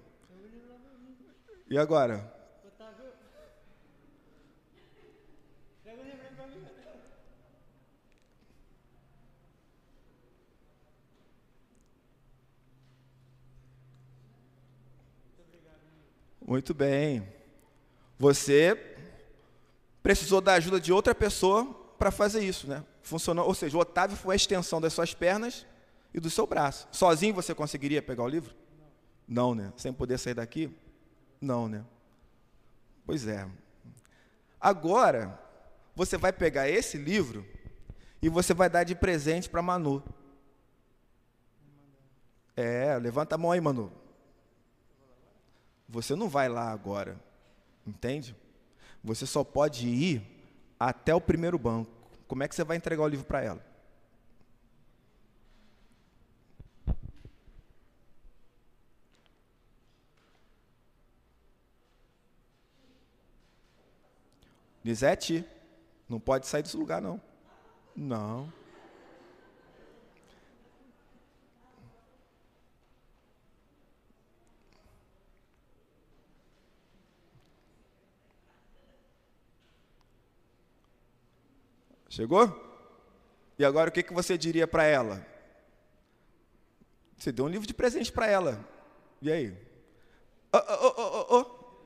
E 1.69 1.77
agora? 1.77 2.40
Muito 16.51 16.73
bem. 16.73 17.25
Você 18.19 18.77
precisou 20.03 20.41
da 20.41 20.55
ajuda 20.55 20.81
de 20.81 20.91
outra 20.91 21.15
pessoa 21.15 21.63
para 21.97 22.11
fazer 22.11 22.43
isso, 22.43 22.67
né? 22.67 22.83
Funcionou, 23.01 23.47
ou 23.47 23.53
seja, 23.53 23.77
o 23.77 23.79
Otávio 23.79 24.17
foi 24.17 24.35
a 24.35 24.35
extensão 24.35 24.81
das 24.81 24.91
suas 24.91 25.13
pernas 25.13 25.65
e 26.13 26.19
do 26.19 26.29
seu 26.29 26.45
braço. 26.45 26.89
Sozinho 26.91 27.33
você 27.33 27.55
conseguiria 27.55 28.01
pegar 28.01 28.23
o 28.23 28.27
livro? 28.27 28.53
Não, 29.25 29.55
né? 29.55 29.71
Sem 29.77 29.93
poder 29.93 30.17
sair 30.17 30.33
daqui? 30.33 30.69
Não, 31.39 31.69
né? 31.69 31.85
Pois 33.05 33.25
é. 33.27 33.47
Agora, 34.59 35.39
você 35.95 36.17
vai 36.17 36.33
pegar 36.33 36.67
esse 36.67 36.97
livro 36.97 37.45
e 38.21 38.27
você 38.27 38.53
vai 38.53 38.69
dar 38.69 38.83
de 38.83 38.93
presente 38.93 39.49
para 39.49 39.61
Manu. 39.61 40.03
É, 42.57 42.97
levanta 42.97 43.35
a 43.35 43.37
mão 43.37 43.53
aí, 43.53 43.61
Manu. 43.61 44.00
Você 45.91 46.15
não 46.15 46.29
vai 46.29 46.47
lá 46.47 46.71
agora, 46.71 47.19
entende? 47.85 48.33
Você 49.03 49.25
só 49.25 49.43
pode 49.43 49.89
ir 49.89 50.21
até 50.79 51.13
o 51.13 51.19
primeiro 51.19 51.59
banco. 51.59 51.91
Como 52.29 52.41
é 52.43 52.47
que 52.47 52.55
você 52.55 52.63
vai 52.63 52.77
entregar 52.77 53.03
o 53.03 53.07
livro 53.09 53.25
para 53.25 53.41
ela? 53.43 53.61
Lisete, 64.83 65.45
não 66.07 66.21
pode 66.21 66.47
sair 66.47 66.63
desse 66.63 66.77
lugar, 66.77 67.01
não. 67.01 67.21
Não. 67.93 68.60
Chegou? 82.11 82.45
E 83.57 83.63
agora 83.63 83.89
o 83.89 83.93
que, 83.93 84.03
que 84.03 84.13
você 84.13 84.37
diria 84.37 84.67
para 84.67 84.83
ela? 84.83 85.25
Você 87.17 87.31
deu 87.31 87.45
um 87.45 87.47
livro 87.47 87.65
de 87.65 87.73
presente 87.73 88.11
para 88.11 88.27
ela. 88.27 88.59
E 89.21 89.31
aí? 89.31 89.57
Oh, 90.51 90.57
oh, 90.57 90.93
oh, 90.97 91.37
oh, 91.37 91.45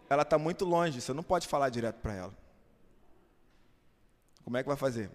Ela 0.09 0.23
está 0.23 0.39
muito 0.39 0.65
longe, 0.65 0.99
você 0.99 1.13
não 1.13 1.21
pode 1.21 1.47
falar 1.47 1.69
direto 1.69 1.97
para 1.97 2.15
ela. 2.15 2.33
Como 4.43 4.57
é 4.57 4.63
que 4.63 4.67
vai 4.67 4.75
fazer? 4.75 5.11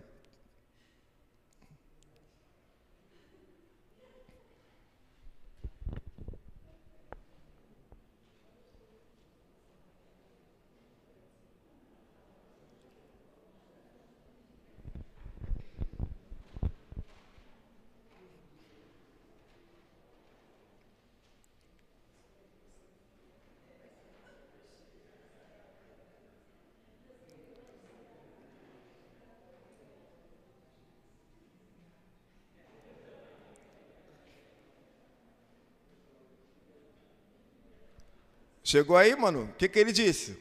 Chegou 38.71 38.97
aí, 38.97 39.17
mano? 39.17 39.47
O 39.47 39.53
que, 39.55 39.69
que 39.69 39.81
ele 39.81 39.91
disse? 39.91 40.39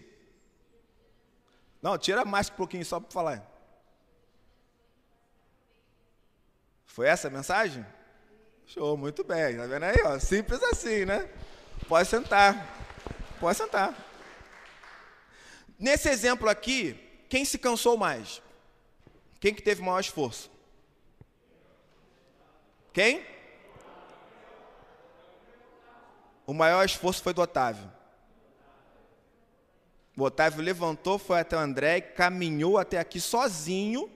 Não, 1.81 1.97
tira 1.97 2.23
mais 2.23 2.47
um 2.47 2.53
pouquinho 2.53 2.85
só 2.85 2.99
para 2.99 3.09
falar. 3.09 3.51
Foi 6.85 7.07
essa 7.07 7.27
a 7.27 7.31
mensagem? 7.31 7.83
Show, 8.67 8.95
muito 8.95 9.23
bem. 9.23 9.57
Tá 9.57 9.65
vendo 9.65 9.81
aí? 9.81 9.99
Ó? 10.05 10.19
Simples 10.19 10.61
assim, 10.61 11.05
né? 11.05 11.27
Pode 11.87 12.07
sentar. 12.07 12.53
Pode 13.39 13.57
sentar. 13.57 13.95
Nesse 15.79 16.07
exemplo 16.07 16.47
aqui, 16.47 16.93
quem 17.29 17.43
se 17.43 17.57
cansou 17.57 17.97
mais? 17.97 18.43
Quem 19.39 19.55
que 19.55 19.63
teve 19.63 19.81
maior 19.81 20.01
esforço? 20.01 20.51
Quem? 22.93 23.25
O 26.45 26.53
maior 26.53 26.85
esforço 26.85 27.23
foi 27.23 27.33
do 27.33 27.41
Otávio. 27.41 27.97
O 30.15 30.23
Otávio 30.23 30.61
levantou, 30.61 31.17
foi 31.17 31.39
até 31.39 31.55
o 31.55 31.59
André 31.59 32.01
caminhou 32.01 32.77
até 32.77 32.99
aqui 32.99 33.19
sozinho 33.19 34.09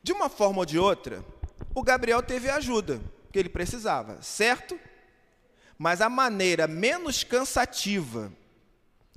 De 0.01 0.13
uma 0.13 0.29
forma 0.29 0.59
ou 0.59 0.65
de 0.65 0.79
outra, 0.79 1.23
o 1.75 1.83
Gabriel 1.83 2.23
teve 2.23 2.49
a 2.49 2.55
ajuda 2.55 3.01
que 3.31 3.37
ele 3.37 3.49
precisava, 3.49 4.21
certo? 4.21 4.79
Mas 5.77 6.01
a 6.01 6.09
maneira 6.09 6.67
menos 6.67 7.23
cansativa 7.23 8.31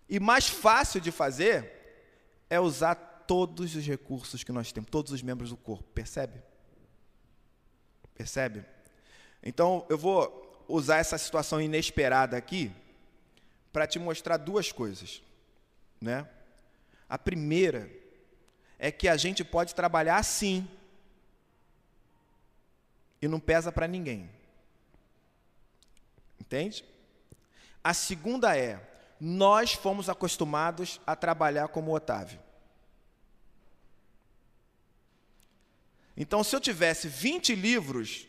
e 0.09 0.19
mais 0.19 0.49
fácil 0.49 1.01
de 1.01 1.11
fazer 1.11 1.79
é 2.51 2.59
usar 2.59 2.95
todos 2.95 3.77
os 3.77 3.87
recursos 3.87 4.43
que 4.43 4.51
nós 4.51 4.73
temos, 4.73 4.91
todos 4.91 5.13
os 5.13 5.23
membros 5.23 5.51
do 5.51 5.57
corpo, 5.57 5.89
percebe? 5.95 6.43
Percebe? 8.21 8.63
Então, 9.43 9.87
eu 9.89 9.97
vou 9.97 10.63
usar 10.69 10.99
essa 10.99 11.17
situação 11.17 11.59
inesperada 11.59 12.37
aqui 12.37 12.71
para 13.73 13.87
te 13.87 13.99
mostrar 13.99 14.37
duas 14.37 14.71
coisas, 14.71 15.23
né? 15.99 16.29
A 17.09 17.17
primeira 17.17 17.91
é 18.79 18.93
que 18.93 19.09
a 19.09 19.17
gente 19.17 19.43
pode 19.43 19.75
trabalhar 19.75 20.19
assim 20.19 20.69
e 23.23 23.27
não 23.27 23.41
pesa 23.41 23.73
para 23.73 23.89
ninguém. 23.89 24.29
Entende? 26.39 26.85
A 27.83 27.95
segunda 27.95 28.55
é, 28.55 28.87
nós 29.19 29.73
fomos 29.73 30.11
acostumados 30.11 31.01
a 31.07 31.17
trabalhar 31.17 31.69
como 31.69 31.97
Otávio. 31.97 32.39
Então, 36.21 36.45
se 36.45 36.55
eu 36.55 36.61
tivesse 36.61 37.09
20 37.09 37.55
livros 37.55 38.29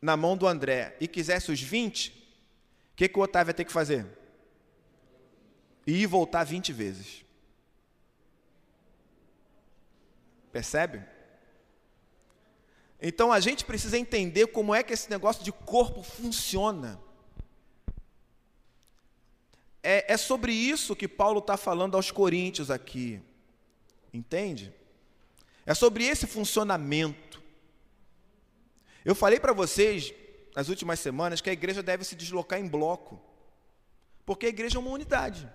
na 0.00 0.16
mão 0.16 0.34
do 0.34 0.46
André 0.46 0.96
e 0.98 1.06
quisesse 1.06 1.52
os 1.52 1.60
20, 1.60 2.08
o 2.08 2.96
que, 2.96 3.06
que 3.06 3.18
o 3.18 3.22
Otávio 3.22 3.50
ia 3.50 3.54
ter 3.54 3.66
que 3.66 3.70
fazer? 3.70 4.06
Ir 5.86 6.00
e 6.00 6.06
voltar 6.06 6.42
20 6.44 6.72
vezes. 6.72 7.26
Percebe? 10.50 11.04
Então 12.98 13.30
a 13.30 13.40
gente 13.40 13.62
precisa 13.62 13.98
entender 13.98 14.46
como 14.46 14.74
é 14.74 14.82
que 14.82 14.94
esse 14.94 15.10
negócio 15.10 15.44
de 15.44 15.52
corpo 15.52 16.02
funciona. 16.02 16.98
É, 19.82 20.14
é 20.14 20.16
sobre 20.16 20.50
isso 20.50 20.96
que 20.96 21.06
Paulo 21.06 21.40
está 21.40 21.58
falando 21.58 21.94
aos 21.94 22.10
Coríntios 22.10 22.70
aqui. 22.70 23.20
Entende? 24.14 24.77
É 25.68 25.74
sobre 25.74 26.02
esse 26.06 26.26
funcionamento. 26.26 27.42
Eu 29.04 29.14
falei 29.14 29.38
para 29.38 29.52
vocês 29.52 30.14
nas 30.56 30.70
últimas 30.70 30.98
semanas 30.98 31.42
que 31.42 31.50
a 31.50 31.52
igreja 31.52 31.82
deve 31.82 32.04
se 32.04 32.16
deslocar 32.16 32.58
em 32.58 32.66
bloco, 32.66 33.20
porque 34.24 34.46
a 34.46 34.48
igreja 34.48 34.78
é 34.78 34.80
uma 34.80 34.90
unidade. 34.90 35.46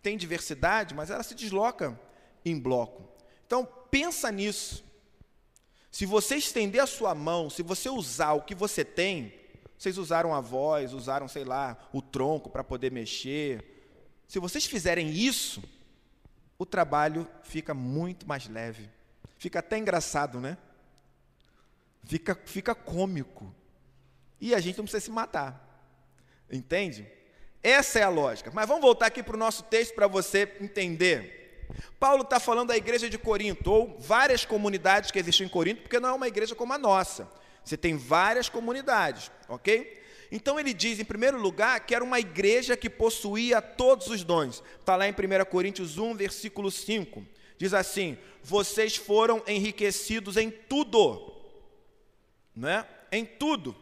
Tem 0.00 0.16
diversidade, 0.16 0.94
mas 0.94 1.10
ela 1.10 1.24
se 1.24 1.34
desloca 1.34 1.98
em 2.44 2.56
bloco. 2.56 3.12
Então, 3.44 3.68
pensa 3.90 4.30
nisso. 4.30 4.84
Se 5.90 6.06
você 6.06 6.36
estender 6.36 6.80
a 6.80 6.86
sua 6.86 7.12
mão, 7.12 7.50
se 7.50 7.64
você 7.64 7.90
usar 7.90 8.34
o 8.34 8.42
que 8.42 8.54
você 8.54 8.84
tem, 8.84 9.34
vocês 9.76 9.98
usaram 9.98 10.32
a 10.32 10.40
voz, 10.40 10.92
usaram, 10.92 11.26
sei 11.26 11.42
lá, 11.42 11.76
o 11.92 12.00
tronco 12.00 12.48
para 12.48 12.62
poder 12.62 12.92
mexer. 12.92 13.64
Se 14.28 14.38
vocês 14.38 14.64
fizerem 14.64 15.10
isso, 15.10 15.60
o 16.58 16.66
trabalho 16.66 17.28
fica 17.42 17.74
muito 17.74 18.26
mais 18.26 18.48
leve. 18.48 18.90
Fica 19.38 19.58
até 19.58 19.76
engraçado, 19.78 20.40
né? 20.40 20.56
fica, 22.06 22.38
fica 22.46 22.74
cômico. 22.74 23.52
E 24.40 24.54
a 24.54 24.60
gente 24.60 24.78
não 24.78 24.84
precisa 24.84 25.04
se 25.04 25.10
matar. 25.10 25.62
Entende? 26.50 27.06
Essa 27.62 27.98
é 27.98 28.02
a 28.02 28.08
lógica. 28.08 28.50
Mas 28.54 28.68
vamos 28.68 28.82
voltar 28.82 29.06
aqui 29.06 29.22
para 29.22 29.34
o 29.34 29.38
nosso 29.38 29.64
texto 29.64 29.94
para 29.94 30.06
você 30.06 30.56
entender. 30.60 31.66
Paulo 31.98 32.22
está 32.22 32.38
falando 32.38 32.68
da 32.68 32.76
igreja 32.76 33.10
de 33.10 33.18
Corinto, 33.18 33.70
ou 33.72 33.98
várias 33.98 34.44
comunidades 34.44 35.10
que 35.10 35.18
existem 35.18 35.46
em 35.46 35.50
Corinto, 35.50 35.82
porque 35.82 35.98
não 35.98 36.10
é 36.10 36.12
uma 36.12 36.28
igreja 36.28 36.54
como 36.54 36.72
a 36.72 36.78
nossa. 36.78 37.28
Você 37.64 37.76
tem 37.76 37.96
várias 37.96 38.48
comunidades, 38.48 39.30
ok? 39.48 40.00
Então 40.30 40.58
ele 40.58 40.74
diz, 40.74 40.98
em 40.98 41.04
primeiro 41.04 41.38
lugar, 41.38 41.80
que 41.86 41.94
era 41.94 42.04
uma 42.04 42.18
igreja 42.18 42.76
que 42.76 42.90
possuía 42.90 43.62
todos 43.62 44.08
os 44.08 44.24
dons. 44.24 44.62
Está 44.80 44.96
lá 44.96 45.08
em 45.08 45.12
1 45.12 45.44
Coríntios 45.50 45.98
1, 45.98 46.14
versículo 46.14 46.70
5. 46.70 47.24
Diz 47.58 47.72
assim: 47.72 48.18
Vocês 48.42 48.96
foram 48.96 49.42
enriquecidos 49.46 50.36
em 50.36 50.50
tudo 50.50 51.36
né? 52.56 52.86
em 53.12 53.24
tudo. 53.24 53.76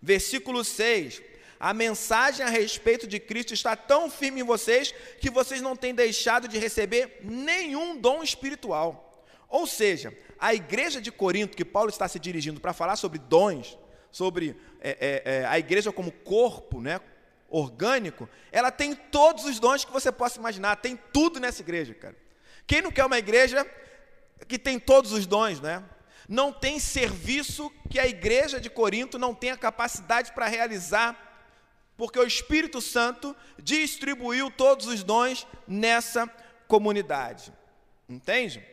Versículo 0.00 0.64
6. 0.64 1.20
A 1.58 1.74
mensagem 1.74 2.44
a 2.44 2.48
respeito 2.48 3.06
de 3.06 3.18
Cristo 3.18 3.52
está 3.52 3.74
tão 3.74 4.10
firme 4.10 4.40
em 4.40 4.44
vocês 4.44 4.94
que 5.20 5.30
vocês 5.30 5.60
não 5.60 5.74
têm 5.74 5.94
deixado 5.94 6.46
de 6.46 6.58
receber 6.58 7.20
nenhum 7.22 7.98
dom 7.98 8.22
espiritual. 8.22 9.24
Ou 9.48 9.66
seja, 9.66 10.16
a 10.38 10.54
igreja 10.54 11.00
de 11.00 11.10
Corinto, 11.10 11.56
que 11.56 11.64
Paulo 11.64 11.88
está 11.88 12.06
se 12.06 12.18
dirigindo 12.18 12.60
para 12.60 12.72
falar 12.72 12.96
sobre 12.96 13.18
dons, 13.18 13.78
sobre 14.14 14.56
é, 14.80 15.22
é, 15.24 15.32
é, 15.40 15.46
a 15.46 15.58
igreja 15.58 15.90
como 15.90 16.12
corpo 16.12 16.80
né, 16.80 17.00
orgânico, 17.48 18.28
ela 18.52 18.70
tem 18.70 18.94
todos 18.94 19.44
os 19.44 19.58
dons 19.58 19.84
que 19.84 19.90
você 19.90 20.12
possa 20.12 20.38
imaginar, 20.38 20.76
tem 20.76 20.96
tudo 21.12 21.40
nessa 21.40 21.62
igreja, 21.62 21.92
cara. 21.94 22.14
Quem 22.64 22.80
não 22.80 22.92
quer 22.92 23.04
uma 23.04 23.18
igreja 23.18 23.68
que 24.46 24.56
tem 24.56 24.78
todos 24.78 25.10
os 25.10 25.26
dons, 25.26 25.60
né? 25.60 25.82
Não 26.28 26.52
tem 26.52 26.78
serviço 26.78 27.72
que 27.90 27.98
a 27.98 28.06
igreja 28.06 28.60
de 28.60 28.70
Corinto 28.70 29.18
não 29.18 29.34
tenha 29.34 29.56
capacidade 29.56 30.30
para 30.30 30.46
realizar, 30.46 31.52
porque 31.96 32.18
o 32.18 32.26
Espírito 32.26 32.80
Santo 32.80 33.34
distribuiu 33.58 34.48
todos 34.48 34.86
os 34.86 35.02
dons 35.02 35.44
nessa 35.66 36.28
comunidade. 36.68 37.52
Entende? 38.08 38.64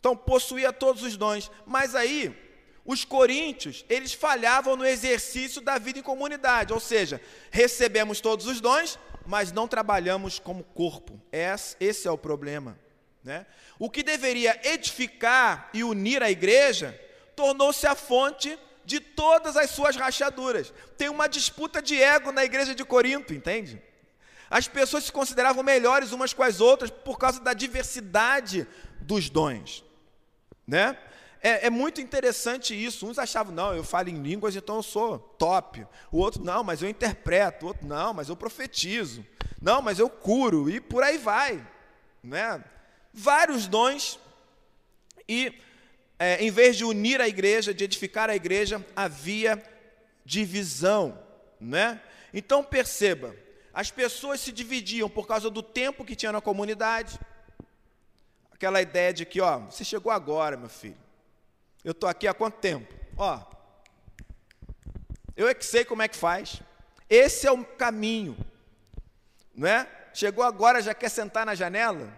Então, 0.00 0.16
possuía 0.16 0.72
todos 0.72 1.02
os 1.02 1.18
dons, 1.18 1.50
mas 1.66 1.94
aí 1.94 2.43
os 2.84 3.04
coríntios, 3.04 3.84
eles 3.88 4.12
falhavam 4.12 4.76
no 4.76 4.84
exercício 4.84 5.60
da 5.62 5.78
vida 5.78 5.98
em 5.98 6.02
comunidade, 6.02 6.72
ou 6.72 6.80
seja, 6.80 7.20
recebemos 7.50 8.20
todos 8.20 8.46
os 8.46 8.60
dons, 8.60 8.98
mas 9.26 9.52
não 9.52 9.66
trabalhamos 9.66 10.38
como 10.38 10.62
corpo. 10.62 11.18
Esse 11.32 12.06
é 12.06 12.10
o 12.10 12.18
problema. 12.18 12.78
Né? 13.22 13.46
O 13.78 13.88
que 13.88 14.02
deveria 14.02 14.60
edificar 14.64 15.70
e 15.72 15.82
unir 15.82 16.22
a 16.22 16.30
igreja 16.30 17.00
tornou-se 17.34 17.86
a 17.86 17.94
fonte 17.94 18.58
de 18.84 19.00
todas 19.00 19.56
as 19.56 19.70
suas 19.70 19.96
rachaduras. 19.96 20.72
Tem 20.98 21.08
uma 21.08 21.26
disputa 21.26 21.80
de 21.80 22.00
ego 22.00 22.30
na 22.30 22.44
igreja 22.44 22.74
de 22.74 22.84
Corinto, 22.84 23.32
entende? 23.32 23.82
As 24.50 24.68
pessoas 24.68 25.04
se 25.04 25.12
consideravam 25.12 25.62
melhores 25.62 26.12
umas 26.12 26.34
com 26.34 26.42
as 26.42 26.60
outras 26.60 26.90
por 26.90 27.18
causa 27.18 27.40
da 27.40 27.54
diversidade 27.54 28.66
dos 29.00 29.30
dons, 29.30 29.82
né? 30.66 30.98
É, 31.46 31.66
é, 31.66 31.70
muito 31.70 32.00
interessante 32.00 32.74
isso. 32.74 33.06
Uns 33.06 33.18
achavam, 33.18 33.54
não, 33.54 33.74
eu 33.74 33.84
falo 33.84 34.08
em 34.08 34.22
línguas, 34.22 34.56
então 34.56 34.76
eu 34.76 34.82
sou 34.82 35.18
top. 35.18 35.86
O 36.10 36.16
outro, 36.16 36.42
não, 36.42 36.64
mas 36.64 36.80
eu 36.80 36.88
interpreto. 36.88 37.66
O 37.66 37.68
outro, 37.68 37.86
não, 37.86 38.14
mas 38.14 38.30
eu 38.30 38.34
profetizo. 38.34 39.22
Não, 39.60 39.82
mas 39.82 39.98
eu 39.98 40.08
curo. 40.08 40.70
E 40.70 40.80
por 40.80 41.02
aí 41.02 41.18
vai. 41.18 41.62
Né? 42.22 42.64
Vários 43.12 43.66
dons. 43.66 44.18
E 45.28 45.52
é, 46.18 46.42
em 46.42 46.50
vez 46.50 46.78
de 46.78 46.84
unir 46.86 47.20
a 47.20 47.28
igreja, 47.28 47.74
de 47.74 47.84
edificar 47.84 48.30
a 48.30 48.34
igreja, 48.34 48.82
havia 48.96 49.62
divisão. 50.24 51.22
Né? 51.60 52.00
Então 52.32 52.64
perceba, 52.64 53.36
as 53.74 53.90
pessoas 53.90 54.40
se 54.40 54.50
dividiam 54.50 55.10
por 55.10 55.26
causa 55.26 55.50
do 55.50 55.62
tempo 55.62 56.06
que 56.06 56.16
tinha 56.16 56.32
na 56.32 56.40
comunidade. 56.40 57.20
Aquela 58.50 58.80
ideia 58.80 59.12
de 59.12 59.26
que, 59.26 59.42
ó, 59.42 59.58
você 59.58 59.84
chegou 59.84 60.10
agora, 60.10 60.56
meu 60.56 60.70
filho. 60.70 61.03
Eu 61.84 61.92
estou 61.92 62.08
aqui 62.08 62.26
há 62.26 62.32
quanto 62.32 62.56
tempo? 62.58 62.92
Ó, 63.16 63.40
eu 65.36 65.48
é 65.48 65.54
que 65.54 65.66
sei 65.66 65.84
como 65.84 66.02
é 66.02 66.08
que 66.08 66.16
faz. 66.16 66.62
Esse 67.08 67.46
é 67.46 67.52
o 67.52 67.64
caminho, 67.64 68.36
não 69.54 69.68
é? 69.68 69.88
Chegou 70.14 70.44
agora, 70.44 70.80
já 70.80 70.94
quer 70.94 71.08
sentar 71.10 71.44
na 71.44 71.54
janela? 71.54 72.16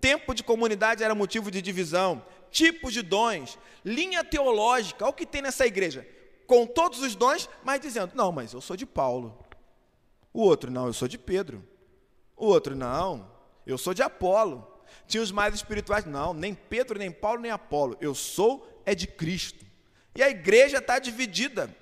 Tempo 0.00 0.34
de 0.34 0.42
comunidade 0.42 1.04
era 1.04 1.14
motivo 1.14 1.50
de 1.50 1.60
divisão, 1.62 2.24
tipos 2.50 2.92
de 2.92 3.02
dons, 3.02 3.58
linha 3.84 4.24
teológica, 4.24 5.04
olha 5.04 5.10
o 5.10 5.14
que 5.14 5.26
tem 5.26 5.42
nessa 5.42 5.66
igreja. 5.66 6.06
Com 6.46 6.66
todos 6.66 7.00
os 7.00 7.14
dons, 7.14 7.48
mas 7.62 7.80
dizendo: 7.80 8.12
não, 8.14 8.32
mas 8.32 8.52
eu 8.52 8.60
sou 8.60 8.76
de 8.76 8.86
Paulo. 8.86 9.38
O 10.32 10.42
outro, 10.42 10.70
não, 10.70 10.86
eu 10.86 10.92
sou 10.92 11.06
de 11.06 11.18
Pedro. 11.18 11.62
O 12.36 12.46
outro, 12.46 12.74
não, 12.74 13.30
eu 13.66 13.76
sou 13.76 13.92
de 13.92 14.02
Apolo. 14.02 14.66
Tinha 15.06 15.22
os 15.22 15.32
mais 15.32 15.54
espirituais, 15.54 16.04
não, 16.04 16.32
nem 16.34 16.54
Pedro, 16.54 16.98
nem 16.98 17.10
Paulo, 17.10 17.40
nem 17.40 17.50
Apolo. 17.50 17.96
Eu 18.00 18.14
sou 18.14 18.82
é 18.84 18.94
de 18.94 19.06
Cristo. 19.06 19.66
E 20.14 20.22
a 20.22 20.30
igreja 20.30 20.78
está 20.78 20.98
dividida 20.98 21.74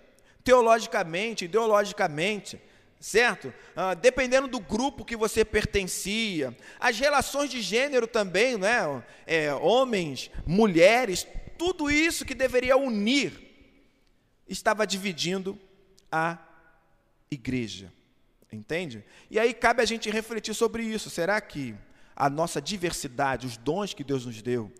teologicamente, 0.42 1.44
ideologicamente, 1.44 2.60
certo? 3.00 3.52
Ah, 3.74 3.94
dependendo 3.94 4.48
do 4.48 4.60
grupo 4.60 5.04
que 5.04 5.16
você 5.16 5.44
pertencia, 5.44 6.56
as 6.78 6.98
relações 6.98 7.50
de 7.50 7.60
gênero 7.60 8.06
também, 8.06 8.56
né? 8.56 9.02
É, 9.26 9.54
homens, 9.54 10.30
mulheres, 10.46 11.26
tudo 11.58 11.90
isso 11.90 12.24
que 12.24 12.34
deveria 12.34 12.76
unir 12.76 13.32
estava 14.48 14.86
dividindo 14.86 15.58
a 16.10 16.38
igreja, 17.30 17.92
entende? 18.52 19.04
E 19.30 19.38
aí 19.38 19.52
cabe 19.52 19.82
a 19.82 19.86
gente 19.86 20.10
refletir 20.10 20.54
sobre 20.54 20.82
isso. 20.84 21.10
Será 21.10 21.40
que 21.40 21.74
a 22.16 22.30
nossa 22.30 22.62
diversidade, 22.62 23.46
os 23.46 23.58
dons 23.58 23.92
que 23.92 24.02
Deus 24.02 24.24
nos 24.24 24.40
deu, 24.40 24.72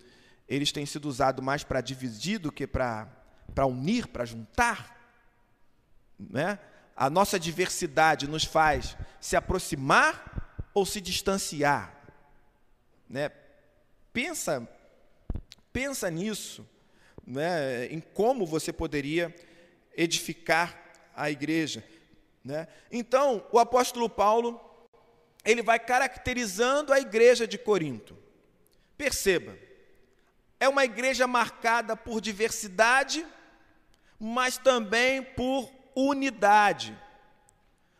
eles 0.48 0.72
têm 0.72 0.86
sido 0.86 1.06
usados 1.06 1.44
mais 1.44 1.62
para 1.62 1.82
dividir 1.82 2.38
do 2.38 2.50
que 2.50 2.66
para 2.66 3.06
unir, 3.66 4.06
para 4.06 4.24
juntar. 4.24 4.96
Né? 6.18 6.58
A 6.96 7.10
nossa 7.10 7.38
diversidade 7.38 8.26
nos 8.26 8.44
faz 8.44 8.96
se 9.20 9.36
aproximar 9.36 10.70
ou 10.72 10.86
se 10.86 10.98
distanciar. 10.98 11.94
Né? 13.08 13.30
Pensa, 14.12 14.66
pensa 15.72 16.10
nisso, 16.10 16.66
né? 17.26 17.86
em 17.86 18.00
como 18.00 18.46
você 18.46 18.72
poderia 18.72 19.34
edificar 19.94 20.74
a 21.14 21.30
igreja. 21.30 21.84
Né? 22.42 22.66
Então, 22.90 23.44
o 23.52 23.58
apóstolo 23.58 24.08
Paulo 24.08 24.60
ele 25.46 25.62
vai 25.62 25.78
caracterizando 25.78 26.92
a 26.92 26.98
igreja 26.98 27.46
de 27.46 27.56
Corinto. 27.56 28.18
Perceba, 28.98 29.56
é 30.58 30.68
uma 30.68 30.84
igreja 30.84 31.26
marcada 31.26 31.96
por 31.96 32.20
diversidade, 32.20 33.24
mas 34.18 34.58
também 34.58 35.22
por 35.22 35.70
unidade. 35.94 36.98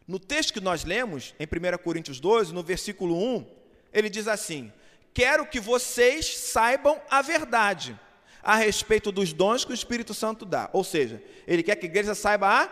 No 0.07 0.19
texto 0.19 0.53
que 0.53 0.61
nós 0.61 0.85
lemos, 0.85 1.35
em 1.39 1.45
1 1.45 1.79
Coríntios 1.79 2.19
12, 2.19 2.53
no 2.53 2.63
versículo 2.63 3.17
1, 3.17 3.47
ele 3.93 4.11
diz 4.11 4.27
assim: 4.27 4.73
Quero 5.15 5.47
que 5.47 5.61
vocês 5.61 6.37
saibam 6.37 7.01
a 7.09 7.23
verdade 7.23 7.99
a 8.43 8.55
respeito 8.57 9.11
dos 9.11 9.33
dons 9.33 9.65
que 9.65 9.73
o 9.73 9.75
Espírito 9.75 10.15
Santo 10.15 10.45
dá. 10.45 10.71
Ou 10.73 10.85
seja, 10.85 11.23
ele 11.47 11.63
quer 11.63 11.77
que 11.77 11.87
a 11.87 11.89
igreja 11.89 12.15
saiba 12.15 12.49
a 12.49 12.71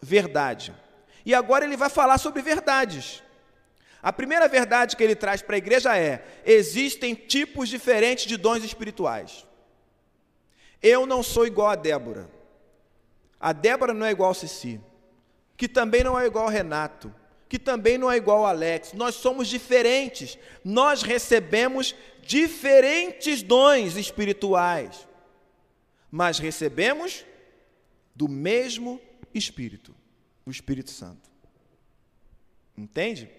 verdade. 0.00 0.74
E 1.26 1.34
agora 1.34 1.64
ele 1.64 1.76
vai 1.76 1.90
falar 1.90 2.18
sobre 2.18 2.42
verdades. 2.42 3.22
A 4.02 4.12
primeira 4.12 4.48
verdade 4.48 4.96
que 4.96 5.04
ele 5.04 5.14
traz 5.14 5.40
para 5.40 5.54
a 5.54 5.58
igreja 5.58 5.96
é: 5.96 6.24
existem 6.44 7.14
tipos 7.14 7.68
diferentes 7.68 8.26
de 8.26 8.36
dons 8.36 8.64
espirituais. 8.64 9.46
Eu 10.82 11.06
não 11.06 11.22
sou 11.22 11.46
igual 11.46 11.68
a 11.68 11.76
Débora. 11.76 12.28
A 13.38 13.52
Débora 13.52 13.94
não 13.94 14.04
é 14.04 14.10
igual 14.10 14.30
a 14.30 14.34
Cici. 14.34 14.80
Que 15.56 15.68
também 15.68 16.02
não 16.02 16.18
é 16.18 16.26
igual 16.26 16.48
a 16.48 16.50
Renato. 16.50 17.14
Que 17.48 17.58
também 17.58 17.96
não 17.96 18.10
é 18.10 18.16
igual 18.16 18.44
a 18.44 18.48
Alex. 18.48 18.92
Nós 18.92 19.14
somos 19.14 19.46
diferentes. 19.46 20.36
Nós 20.64 21.02
recebemos 21.02 21.94
diferentes 22.22 23.42
dons 23.42 23.96
espirituais. 23.96 25.06
Mas 26.10 26.40
recebemos 26.40 27.24
do 28.14 28.28
mesmo 28.28 29.00
Espírito, 29.32 29.94
o 30.44 30.50
Espírito 30.50 30.90
Santo. 30.90 31.30
Entende? 32.76 33.30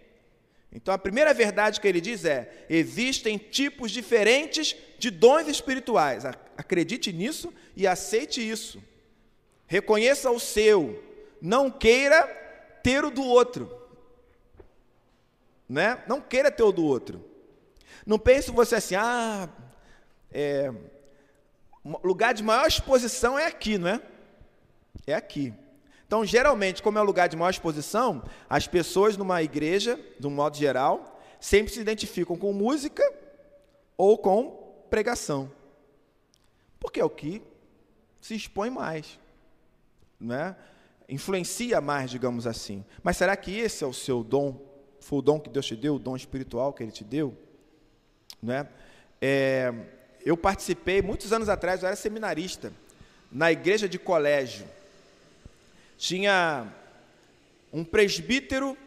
Então 0.74 0.94
a 0.94 0.98
primeira 0.98 1.34
verdade 1.34 1.80
que 1.80 1.88
ele 1.88 2.02
diz 2.02 2.26
é: 2.26 2.66
existem 2.68 3.38
tipos 3.38 3.92
diferentes 3.92 4.76
de 4.98 5.12
dons 5.12 5.48
espirituais. 5.48 6.26
Acredite 6.58 7.14
nisso 7.14 7.54
e 7.76 7.86
aceite 7.86 8.48
isso. 8.48 8.84
Reconheça 9.68 10.32
o 10.32 10.40
seu, 10.40 11.02
não 11.42 11.70
queira 11.70 12.26
ter 12.82 13.06
o 13.06 13.12
do 13.12 13.24
outro. 13.24 13.82
Né? 15.70 16.04
Não 16.08 16.20
queira 16.20 16.52
ter 16.52 16.64
o 16.64 16.72
do 16.72 16.84
outro. 16.84 17.24
Não 18.06 18.20
pense 18.20 18.52
você 18.52 18.76
assim, 18.76 18.96
ah, 18.96 19.48
é, 20.32 20.72
lugar 22.04 22.34
de 22.34 22.44
maior 22.44 22.68
exposição 22.68 23.38
é 23.38 23.46
aqui, 23.46 23.78
não 23.78 23.90
é? 23.90 24.02
É 25.08 25.14
aqui. 25.14 25.54
Então, 26.14 26.24
geralmente, 26.24 26.84
como 26.84 27.00
é 27.00 27.02
um 27.02 27.06
lugar 27.06 27.28
de 27.28 27.36
maior 27.36 27.50
exposição, 27.50 28.22
as 28.48 28.68
pessoas 28.68 29.18
numa 29.18 29.42
igreja, 29.42 30.00
de 30.20 30.28
um 30.28 30.30
modo 30.30 30.56
geral, 30.56 31.20
sempre 31.40 31.74
se 31.74 31.80
identificam 31.80 32.38
com 32.38 32.54
música 32.54 33.04
ou 33.98 34.16
com 34.16 34.86
pregação. 34.92 35.52
Porque 36.80 37.00
é 37.00 37.04
o 37.04 37.10
que 37.10 37.42
se 38.22 38.36
expõe 38.36 38.70
mais, 38.70 39.20
né? 40.20 40.56
influencia 41.10 41.82
mais, 41.82 42.12
digamos 42.12 42.46
assim. 42.46 42.86
Mas 43.02 43.18
será 43.18 43.36
que 43.36 43.58
esse 43.58 43.84
é 43.84 43.88
o 43.88 43.92
seu 43.92 44.24
dom? 44.24 44.62
Foi 45.00 45.18
o 45.18 45.22
dom 45.24 45.40
que 45.40 45.50
Deus 45.50 45.66
te 45.66 45.76
deu, 45.76 45.96
o 45.96 46.00
dom 46.00 46.16
espiritual 46.16 46.74
que 46.74 46.84
Ele 46.84 46.92
te 46.92 47.04
deu? 47.04 47.36
Né? 48.40 48.70
É, 49.20 49.74
eu 50.24 50.38
participei, 50.38 51.02
muitos 51.02 51.34
anos 51.34 51.50
atrás, 51.50 51.82
eu 51.82 51.88
era 51.88 51.96
seminarista, 51.96 52.72
na 53.32 53.52
igreja 53.52 53.90
de 53.90 53.98
colégio 53.98 54.68
tinha 55.98 56.74
um 57.72 57.84
presbítero, 57.84 58.78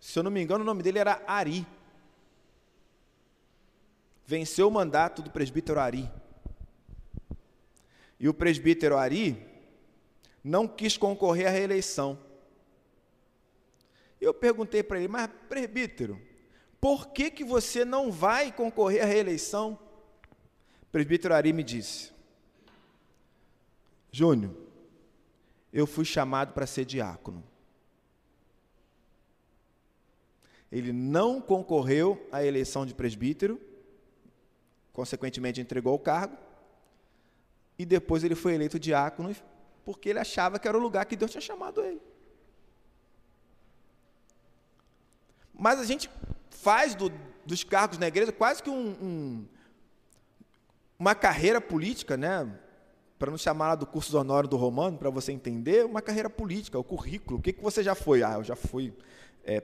se 0.00 0.18
eu 0.18 0.22
não 0.22 0.30
me 0.30 0.42
engano, 0.42 0.62
o 0.62 0.66
nome 0.66 0.82
dele 0.82 0.98
era 0.98 1.22
Ari. 1.26 1.66
Venceu 4.26 4.68
o 4.68 4.70
mandato 4.70 5.20
do 5.20 5.30
presbítero 5.30 5.78
Ari. 5.78 6.10
E 8.18 8.28
o 8.28 8.34
presbítero 8.34 8.96
Ari 8.96 9.44
não 10.42 10.66
quis 10.66 10.96
concorrer 10.96 11.46
à 11.46 11.50
reeleição. 11.50 12.18
Eu 14.20 14.32
perguntei 14.32 14.82
para 14.82 14.98
ele, 14.98 15.08
mas 15.08 15.28
presbítero, 15.48 16.20
por 16.80 17.08
que, 17.08 17.30
que 17.30 17.44
você 17.44 17.84
não 17.84 18.10
vai 18.10 18.50
concorrer 18.52 19.02
à 19.02 19.06
reeleição? 19.06 19.78
O 20.82 20.86
presbítero 20.92 21.34
Ari 21.34 21.52
me 21.52 21.62
disse, 21.62 22.12
Júnior, 24.10 24.54
eu 25.72 25.86
fui 25.86 26.04
chamado 26.04 26.52
para 26.52 26.66
ser 26.66 26.84
diácono. 26.84 27.42
Ele 30.70 30.92
não 30.92 31.40
concorreu 31.40 32.26
à 32.30 32.44
eleição 32.44 32.86
de 32.86 32.94
presbítero, 32.94 33.60
consequentemente 34.92 35.60
entregou 35.60 35.94
o 35.94 35.98
cargo, 35.98 36.36
e 37.78 37.84
depois 37.84 38.22
ele 38.24 38.34
foi 38.34 38.54
eleito 38.54 38.78
diácono 38.78 39.34
porque 39.84 40.08
ele 40.08 40.18
achava 40.18 40.58
que 40.58 40.68
era 40.68 40.76
o 40.76 40.80
lugar 40.80 41.04
que 41.06 41.16
Deus 41.16 41.30
tinha 41.30 41.40
chamado 41.40 41.82
ele. 41.82 42.00
Mas 45.52 45.80
a 45.80 45.84
gente 45.84 46.08
faz 46.50 46.94
do, 46.94 47.10
dos 47.44 47.64
cargos 47.64 47.98
na 47.98 48.06
igreja 48.06 48.32
quase 48.32 48.62
que 48.62 48.70
um, 48.70 48.90
um, 49.02 49.48
uma 50.98 51.14
carreira 51.14 51.60
política, 51.60 52.16
né? 52.16 52.48
Para 53.22 53.30
não 53.30 53.38
chamar 53.38 53.68
lá 53.68 53.74
do 53.76 53.86
curso 53.86 54.10
do 54.10 54.18
Honório 54.18 54.48
do 54.48 54.56
Romano, 54.56 54.98
para 54.98 55.08
você 55.08 55.30
entender, 55.30 55.84
uma 55.84 56.02
carreira 56.02 56.28
política, 56.28 56.76
o 56.76 56.82
currículo. 56.82 57.38
O 57.38 57.40
que, 57.40 57.52
que 57.52 57.62
você 57.62 57.80
já 57.80 57.94
foi? 57.94 58.20
Ah, 58.24 58.32
eu 58.32 58.42
já 58.42 58.56
fui 58.56 58.92
é, 59.44 59.62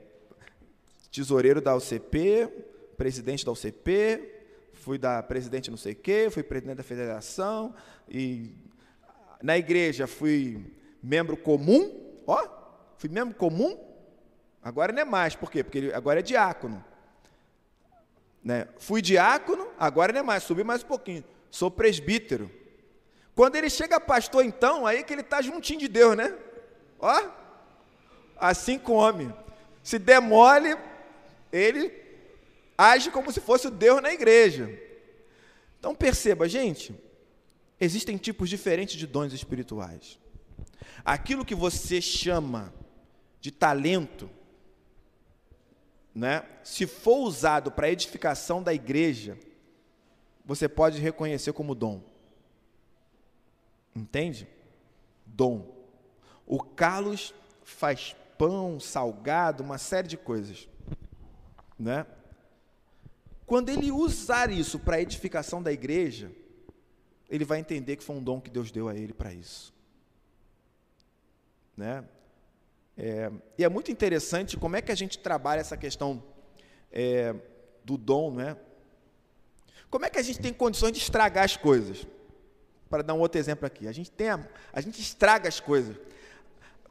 tesoureiro 1.11 1.59
da 1.59 1.75
UCP, 1.75 2.47
presidente 2.95 3.45
da 3.45 3.51
UCP, 3.51 4.45
fui 4.75 4.97
da 4.97 5.21
presidente 5.21 5.69
não 5.69 5.75
sei 5.75 5.91
o 5.91 5.95
quê, 5.97 6.29
fui 6.31 6.41
presidente 6.41 6.77
da 6.77 6.83
federação, 6.83 7.75
e 8.07 8.55
na 9.43 9.57
igreja 9.57 10.07
fui 10.07 10.73
membro 11.03 11.35
comum, 11.35 12.15
ó, 12.25 12.47
fui 12.95 13.09
membro 13.09 13.35
comum, 13.35 13.77
agora 14.63 14.93
não 14.93 15.01
é 15.01 15.05
mais, 15.05 15.35
por 15.35 15.51
quê? 15.51 15.65
Porque 15.65 15.91
agora 15.93 16.19
é 16.19 16.23
diácono. 16.23 16.81
Né? 18.41 18.69
Fui 18.77 19.01
diácono, 19.01 19.67
agora 19.77 20.13
não 20.13 20.21
é 20.21 20.23
mais, 20.23 20.43
subi 20.43 20.63
mais 20.63 20.81
um 20.81 20.87
pouquinho, 20.87 21.25
sou 21.51 21.69
presbítero. 21.69 22.58
Quando 23.39 23.55
ele 23.55 23.69
chega 23.69 24.01
pastor, 24.01 24.43
então, 24.43 24.85
aí 24.85 25.01
que 25.01 25.13
ele 25.13 25.21
está 25.21 25.41
juntinho 25.41 25.79
de 25.79 25.87
Deus, 25.87 26.13
né? 26.13 26.37
Ó, 26.99 27.29
assim 28.35 28.77
come. 28.77 29.33
Se 29.81 29.97
demole, 29.97 30.75
ele 31.49 31.89
age 32.77 33.09
como 33.09 33.31
se 33.31 33.39
fosse 33.39 33.65
o 33.65 33.71
Deus 33.71 34.01
na 34.01 34.11
igreja. 34.11 34.69
Então 35.79 35.95
perceba, 35.95 36.49
gente, 36.49 36.93
existem 37.79 38.17
tipos 38.17 38.49
diferentes 38.49 38.97
de 38.97 39.07
dons 39.07 39.31
espirituais. 39.31 40.19
Aquilo 41.05 41.45
que 41.45 41.55
você 41.55 42.01
chama 42.01 42.73
de 43.39 43.51
talento, 43.51 44.29
né, 46.13 46.43
se 46.61 46.85
for 46.85 47.19
usado 47.19 47.71
para 47.71 47.89
edificação 47.89 48.61
da 48.61 48.73
igreja, 48.73 49.39
você 50.43 50.67
pode 50.67 50.99
reconhecer 50.99 51.53
como 51.53 51.73
dom. 51.73 52.18
Entende? 53.99 54.47
Dom. 55.25 55.67
O 56.45 56.63
Carlos 56.63 57.33
faz 57.63 58.15
pão, 58.37 58.79
salgado, 58.79 59.61
uma 59.61 59.77
série 59.77 60.07
de 60.07 60.15
coisas, 60.15 60.69
né? 61.77 62.05
Quando 63.45 63.69
ele 63.69 63.91
usar 63.91 64.49
isso 64.49 64.79
para 64.79 64.95
a 64.95 65.01
edificação 65.01 65.61
da 65.61 65.71
igreja, 65.71 66.31
ele 67.29 67.43
vai 67.43 67.59
entender 67.59 67.97
que 67.97 68.03
foi 68.03 68.15
um 68.15 68.23
dom 68.23 68.39
que 68.39 68.49
Deus 68.49 68.71
deu 68.71 68.87
a 68.87 68.95
ele 68.95 69.13
para 69.13 69.33
isso. 69.33 69.73
Né? 71.75 72.05
É, 72.97 73.31
e 73.57 73.63
é 73.63 73.69
muito 73.69 73.91
interessante 73.91 74.55
como 74.55 74.75
é 74.75 74.81
que 74.81 74.91
a 74.91 74.95
gente 74.95 75.19
trabalha 75.19 75.59
essa 75.59 75.75
questão 75.75 76.23
é, 76.91 77.35
do 77.83 77.97
dom, 77.97 78.33
né? 78.33 78.55
Como 79.89 80.05
é 80.05 80.09
que 80.09 80.19
a 80.19 80.21
gente 80.21 80.39
tem 80.39 80.53
condições 80.53 80.93
de 80.93 80.99
estragar 80.99 81.43
as 81.43 81.57
coisas? 81.57 82.05
Para 82.89 83.03
dar 83.03 83.13
um 83.13 83.19
outro 83.19 83.39
exemplo 83.39 83.65
aqui, 83.65 83.87
a 83.87 83.91
gente 83.91 84.09
tem 84.09 84.29
a, 84.29 84.39
a 84.73 84.81
gente 84.81 84.99
estraga 84.99 85.47
as 85.47 85.59
coisas, 85.59 85.95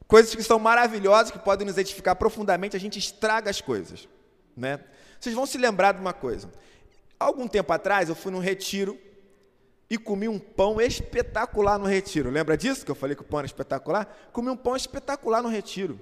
coisas 0.06 0.34
que 0.34 0.42
são 0.42 0.58
maravilhosas, 0.58 1.32
que 1.32 1.38
podem 1.38 1.66
nos 1.66 1.76
edificar 1.76 2.14
profundamente, 2.16 2.76
a 2.76 2.80
gente 2.80 2.98
estraga 2.98 3.50
as 3.50 3.60
coisas, 3.60 4.08
né? 4.56 4.80
Vocês 5.18 5.34
vão 5.34 5.46
se 5.46 5.58
lembrar 5.58 5.92
de 5.92 6.00
uma 6.00 6.12
coisa. 6.12 6.50
Algum 7.18 7.48
tempo 7.48 7.72
atrás 7.72 8.08
eu 8.08 8.14
fui 8.14 8.30
num 8.30 8.38
retiro 8.38 8.98
e 9.90 9.98
comi 9.98 10.28
um 10.28 10.38
pão 10.38 10.80
espetacular 10.80 11.78
no 11.78 11.86
retiro. 11.86 12.30
Lembra 12.30 12.56
disso 12.56 12.84
que 12.84 12.90
eu 12.90 12.94
falei 12.94 13.16
que 13.16 13.22
o 13.22 13.24
pão 13.24 13.40
era 13.40 13.46
espetacular? 13.46 14.06
Comi 14.32 14.50
um 14.50 14.56
pão 14.56 14.76
espetacular 14.76 15.42
no 15.42 15.48
retiro. 15.48 15.98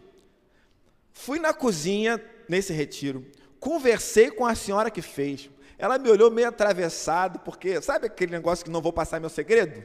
Fui 1.12 1.38
na 1.38 1.54
cozinha 1.54 2.22
nesse 2.46 2.74
retiro, 2.74 3.24
conversei 3.58 4.30
com 4.30 4.44
a 4.44 4.54
senhora 4.54 4.90
que 4.90 5.00
fez. 5.00 5.48
Ela 5.78 5.98
me 5.98 6.08
olhou 6.08 6.30
meio 6.30 6.48
atravessado, 6.48 7.38
porque 7.40 7.80
sabe 7.82 8.06
aquele 8.06 8.32
negócio 8.32 8.64
que 8.64 8.70
não 8.70 8.80
vou 8.80 8.92
passar 8.92 9.20
meu 9.20 9.28
segredo? 9.28 9.82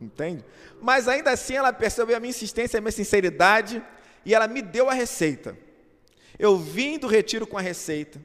Entende? 0.00 0.44
Mas 0.80 1.08
ainda 1.08 1.30
assim 1.30 1.54
ela 1.54 1.72
percebeu 1.72 2.16
a 2.16 2.20
minha 2.20 2.30
insistência, 2.30 2.78
a 2.78 2.80
minha 2.80 2.92
sinceridade, 2.92 3.82
e 4.24 4.34
ela 4.34 4.46
me 4.48 4.60
deu 4.60 4.90
a 4.90 4.92
receita. 4.92 5.56
Eu 6.38 6.58
vim 6.58 6.98
do 6.98 7.06
retiro 7.06 7.46
com 7.46 7.56
a 7.56 7.60
receita, 7.60 8.20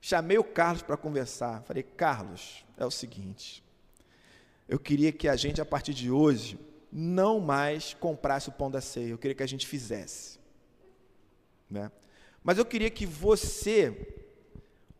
chamei 0.00 0.38
o 0.38 0.44
Carlos 0.44 0.82
para 0.82 0.96
conversar. 0.96 1.62
Falei, 1.62 1.82
Carlos, 1.82 2.64
é 2.76 2.86
o 2.86 2.90
seguinte, 2.90 3.64
eu 4.68 4.78
queria 4.78 5.12
que 5.12 5.28
a 5.28 5.36
gente, 5.36 5.60
a 5.60 5.64
partir 5.64 5.92
de 5.92 6.10
hoje, 6.10 6.58
não 6.90 7.40
mais 7.40 7.92
comprasse 7.94 8.48
o 8.48 8.52
pão 8.52 8.70
da 8.70 8.80
ceia, 8.80 9.08
eu 9.08 9.18
queria 9.18 9.34
que 9.34 9.42
a 9.42 9.48
gente 9.48 9.66
fizesse. 9.66 10.38
Né? 11.68 11.90
Mas 12.42 12.56
eu 12.56 12.64
queria 12.64 12.90
que 12.90 13.04
você 13.04 14.23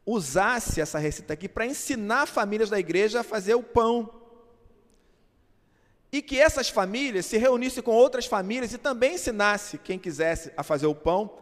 usasse 0.06 0.80
essa 0.80 0.98
receita 0.98 1.32
aqui 1.32 1.48
para 1.48 1.66
ensinar 1.66 2.26
famílias 2.26 2.70
da 2.70 2.78
igreja 2.78 3.20
a 3.20 3.24
fazer 3.24 3.54
o 3.54 3.62
pão. 3.62 4.22
E 6.12 6.22
que 6.22 6.38
essas 6.38 6.68
famílias 6.68 7.26
se 7.26 7.36
reunissem 7.36 7.82
com 7.82 7.92
outras 7.92 8.26
famílias 8.26 8.72
e 8.72 8.78
também 8.78 9.14
ensinasse 9.14 9.78
quem 9.78 9.98
quisesse 9.98 10.52
a 10.56 10.62
fazer 10.62 10.86
o 10.86 10.94
pão 10.94 11.38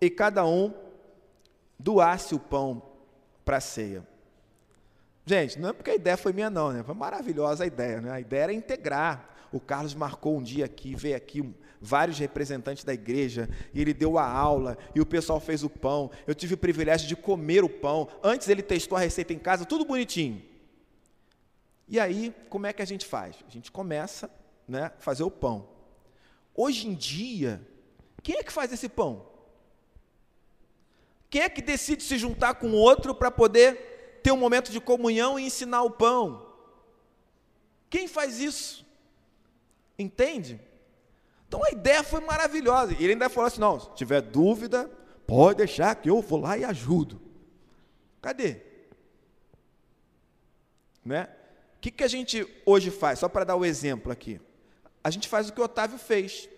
e 0.00 0.10
cada 0.10 0.44
um 0.44 0.74
doasse 1.78 2.34
o 2.34 2.38
pão 2.38 2.82
para 3.44 3.58
a 3.58 3.60
ceia. 3.60 4.06
Gente, 5.24 5.58
não 5.58 5.68
é 5.68 5.72
porque 5.72 5.90
a 5.90 5.94
ideia 5.94 6.16
foi 6.16 6.32
minha, 6.32 6.48
não, 6.48 6.72
né? 6.72 6.82
Foi 6.82 6.94
maravilhosa 6.94 7.64
a 7.64 7.66
ideia, 7.66 8.00
né? 8.00 8.10
A 8.10 8.20
ideia 8.20 8.44
era 8.44 8.52
integrar. 8.52 9.28
O 9.52 9.60
Carlos 9.60 9.94
marcou 9.94 10.36
um 10.36 10.42
dia 10.42 10.64
aqui, 10.64 10.94
veio 10.94 11.16
aqui 11.16 11.54
vários 11.80 12.18
representantes 12.18 12.84
da 12.84 12.94
igreja, 12.94 13.48
e 13.72 13.80
ele 13.80 13.92
deu 13.92 14.18
a 14.18 14.28
aula, 14.28 14.76
e 14.94 15.00
o 15.00 15.06
pessoal 15.06 15.40
fez 15.40 15.62
o 15.62 15.70
pão. 15.70 16.10
Eu 16.26 16.34
tive 16.34 16.54
o 16.54 16.58
privilégio 16.58 17.08
de 17.08 17.16
comer 17.16 17.64
o 17.64 17.68
pão. 17.68 18.08
Antes 18.22 18.48
ele 18.48 18.62
testou 18.62 18.96
a 18.96 19.00
receita 19.00 19.32
em 19.32 19.38
casa, 19.38 19.64
tudo 19.64 19.84
bonitinho. 19.84 20.42
E 21.88 22.00
aí, 22.00 22.34
como 22.48 22.66
é 22.66 22.72
que 22.72 22.82
a 22.82 22.86
gente 22.86 23.06
faz? 23.06 23.36
A 23.46 23.50
gente 23.50 23.70
começa 23.70 24.30
né, 24.66 24.84
a 24.84 25.00
fazer 25.00 25.22
o 25.22 25.30
pão. 25.30 25.68
Hoje 26.54 26.88
em 26.88 26.94
dia, 26.94 27.60
quem 28.22 28.36
é 28.36 28.42
que 28.42 28.52
faz 28.52 28.72
esse 28.72 28.88
pão? 28.88 29.26
Quem 31.30 31.42
é 31.42 31.48
que 31.48 31.62
decide 31.62 32.02
se 32.02 32.16
juntar 32.16 32.54
com 32.54 32.72
outro 32.72 33.14
para 33.14 33.30
poder 33.30 33.96
ter 34.26 34.32
um 34.32 34.36
momento 34.36 34.72
de 34.72 34.80
comunhão 34.80 35.38
e 35.38 35.44
ensinar 35.44 35.84
o 35.84 35.90
pão. 35.92 36.52
Quem 37.88 38.08
faz 38.08 38.40
isso? 38.40 38.84
Entende? 39.96 40.60
Então 41.48 41.62
a 41.64 41.70
ideia 41.70 42.02
foi 42.02 42.20
maravilhosa. 42.20 42.92
E 42.92 43.04
ele 43.04 43.12
ainda 43.12 43.28
falou 43.28 43.46
assim: 43.46 43.60
não, 43.60 43.78
se 43.78 43.94
tiver 43.94 44.20
dúvida, 44.20 44.90
pode 45.26 45.58
deixar 45.58 45.94
que 45.94 46.10
eu 46.10 46.20
vou 46.20 46.40
lá 46.40 46.58
e 46.58 46.64
ajudo. 46.64 47.20
Cadê? 48.20 48.60
Né? 51.04 51.28
O 51.76 51.80
que, 51.80 51.90
que 51.90 52.04
a 52.04 52.08
gente 52.08 52.46
hoje 52.64 52.90
faz? 52.90 53.20
Só 53.20 53.28
para 53.28 53.44
dar 53.44 53.56
o 53.56 53.64
exemplo 53.64 54.10
aqui. 54.10 54.40
A 55.04 55.10
gente 55.10 55.28
faz 55.28 55.48
o 55.48 55.52
que 55.52 55.60
o 55.60 55.64
Otávio 55.64 55.98
fez. 55.98 56.48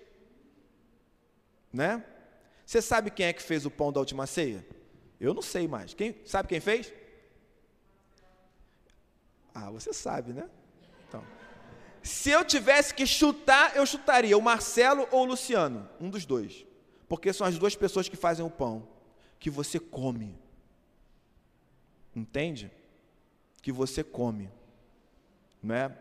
Né? 1.71 2.03
Você 2.65 2.81
sabe 2.81 3.11
quem 3.11 3.27
é 3.27 3.33
que 3.33 3.43
fez 3.43 3.67
o 3.67 3.71
pão 3.71 3.93
da 3.93 4.01
última 4.01 4.27
ceia? 4.27 4.67
Eu 5.21 5.35
não 5.35 5.43
sei 5.43 5.69
mais. 5.69 5.93
Quem 5.93 6.17
sabe 6.25 6.49
quem 6.49 6.61
fez? 6.61 6.93
Ah, 9.55 9.71
você 9.71 9.93
sabe, 9.93 10.33
né? 10.33 10.49
Se 12.03 12.31
eu 12.31 12.45
tivesse 12.45 12.95
que 12.95 13.07
chutar, 13.07 13.77
eu 13.77 13.85
chutaria 13.85 14.37
o 14.37 14.43
Marcelo 14.43 15.07
ou 15.11 15.23
o 15.23 15.27
Luciano, 15.27 15.89
um 16.01 16.09
dos 16.09 16.25
dois. 16.25 16.65
Porque 17.09 17.33
são 17.33 17.47
as 17.47 17.59
duas 17.59 17.75
pessoas 17.75 18.09
que 18.09 18.17
fazem 18.17 18.45
o 18.45 18.51
pão, 18.51 18.87
que 19.39 19.51
você 19.51 19.79
come. 19.79 20.39
Entende? 22.15 22.71
Que 23.63 23.73
você 23.73 24.05
come. 24.05 24.51
Né? 25.63 25.95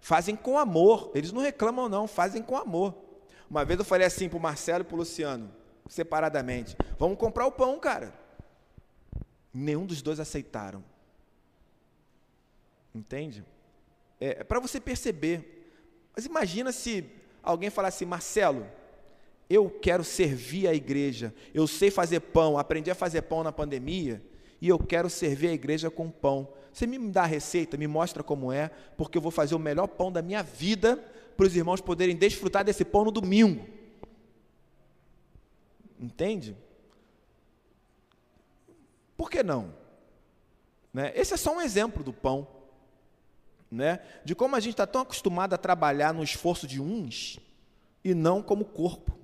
Fazem 0.00 0.34
com 0.34 0.58
amor, 0.58 1.10
eles 1.14 1.32
não 1.32 1.42
reclamam 1.42 1.88
não, 1.88 2.06
fazem 2.06 2.42
com 2.42 2.56
amor. 2.56 2.94
Uma 3.48 3.64
vez 3.64 3.78
eu 3.78 3.84
falei 3.84 4.06
assim 4.06 4.28
para 4.28 4.38
o 4.38 4.40
Marcelo 4.40 4.82
e 4.82 4.84
para 4.84 4.94
o 4.94 4.98
Luciano, 4.98 5.52
separadamente, 5.88 6.76
vamos 6.98 7.18
comprar 7.18 7.46
o 7.46 7.52
pão, 7.52 7.78
cara. 7.78 8.12
Nenhum 9.52 9.84
dos 9.84 10.00
dois 10.00 10.18
aceitaram. 10.18 10.82
Entende? 12.94 13.44
É, 14.24 14.44
para 14.44 14.60
você 14.60 14.78
perceber. 14.78 15.66
Mas 16.14 16.26
imagina 16.26 16.70
se 16.70 17.04
alguém 17.42 17.70
falasse, 17.70 18.06
Marcelo, 18.06 18.64
eu 19.50 19.68
quero 19.68 20.04
servir 20.04 20.68
a 20.68 20.72
igreja, 20.72 21.34
eu 21.52 21.66
sei 21.66 21.90
fazer 21.90 22.20
pão, 22.20 22.56
aprendi 22.56 22.88
a 22.88 22.94
fazer 22.94 23.22
pão 23.22 23.42
na 23.42 23.50
pandemia, 23.50 24.22
e 24.60 24.68
eu 24.68 24.78
quero 24.78 25.10
servir 25.10 25.48
a 25.48 25.52
igreja 25.52 25.90
com 25.90 26.08
pão. 26.08 26.48
Você 26.72 26.86
me 26.86 27.00
dá 27.10 27.24
a 27.24 27.26
receita, 27.26 27.76
me 27.76 27.88
mostra 27.88 28.22
como 28.22 28.52
é, 28.52 28.70
porque 28.96 29.18
eu 29.18 29.22
vou 29.22 29.32
fazer 29.32 29.56
o 29.56 29.58
melhor 29.58 29.88
pão 29.88 30.12
da 30.12 30.22
minha 30.22 30.40
vida 30.40 30.96
para 31.36 31.46
os 31.46 31.56
irmãos 31.56 31.80
poderem 31.80 32.14
desfrutar 32.14 32.64
desse 32.64 32.84
pão 32.84 33.04
no 33.04 33.10
domingo. 33.10 33.66
Entende? 35.98 36.56
Por 39.16 39.28
que 39.28 39.42
não? 39.42 39.74
Né? 40.94 41.12
Esse 41.16 41.34
é 41.34 41.36
só 41.36 41.56
um 41.56 41.60
exemplo 41.60 42.04
do 42.04 42.12
pão 42.12 42.61
né? 43.72 44.00
de 44.22 44.34
como 44.34 44.54
a 44.54 44.60
gente 44.60 44.74
está 44.74 44.86
tão 44.86 45.00
acostumado 45.00 45.54
a 45.54 45.58
trabalhar 45.58 46.12
no 46.12 46.22
esforço 46.22 46.66
de 46.66 46.78
uns 46.78 47.38
e 48.04 48.12
não 48.12 48.42
como 48.42 48.66
corpo. 48.66 49.18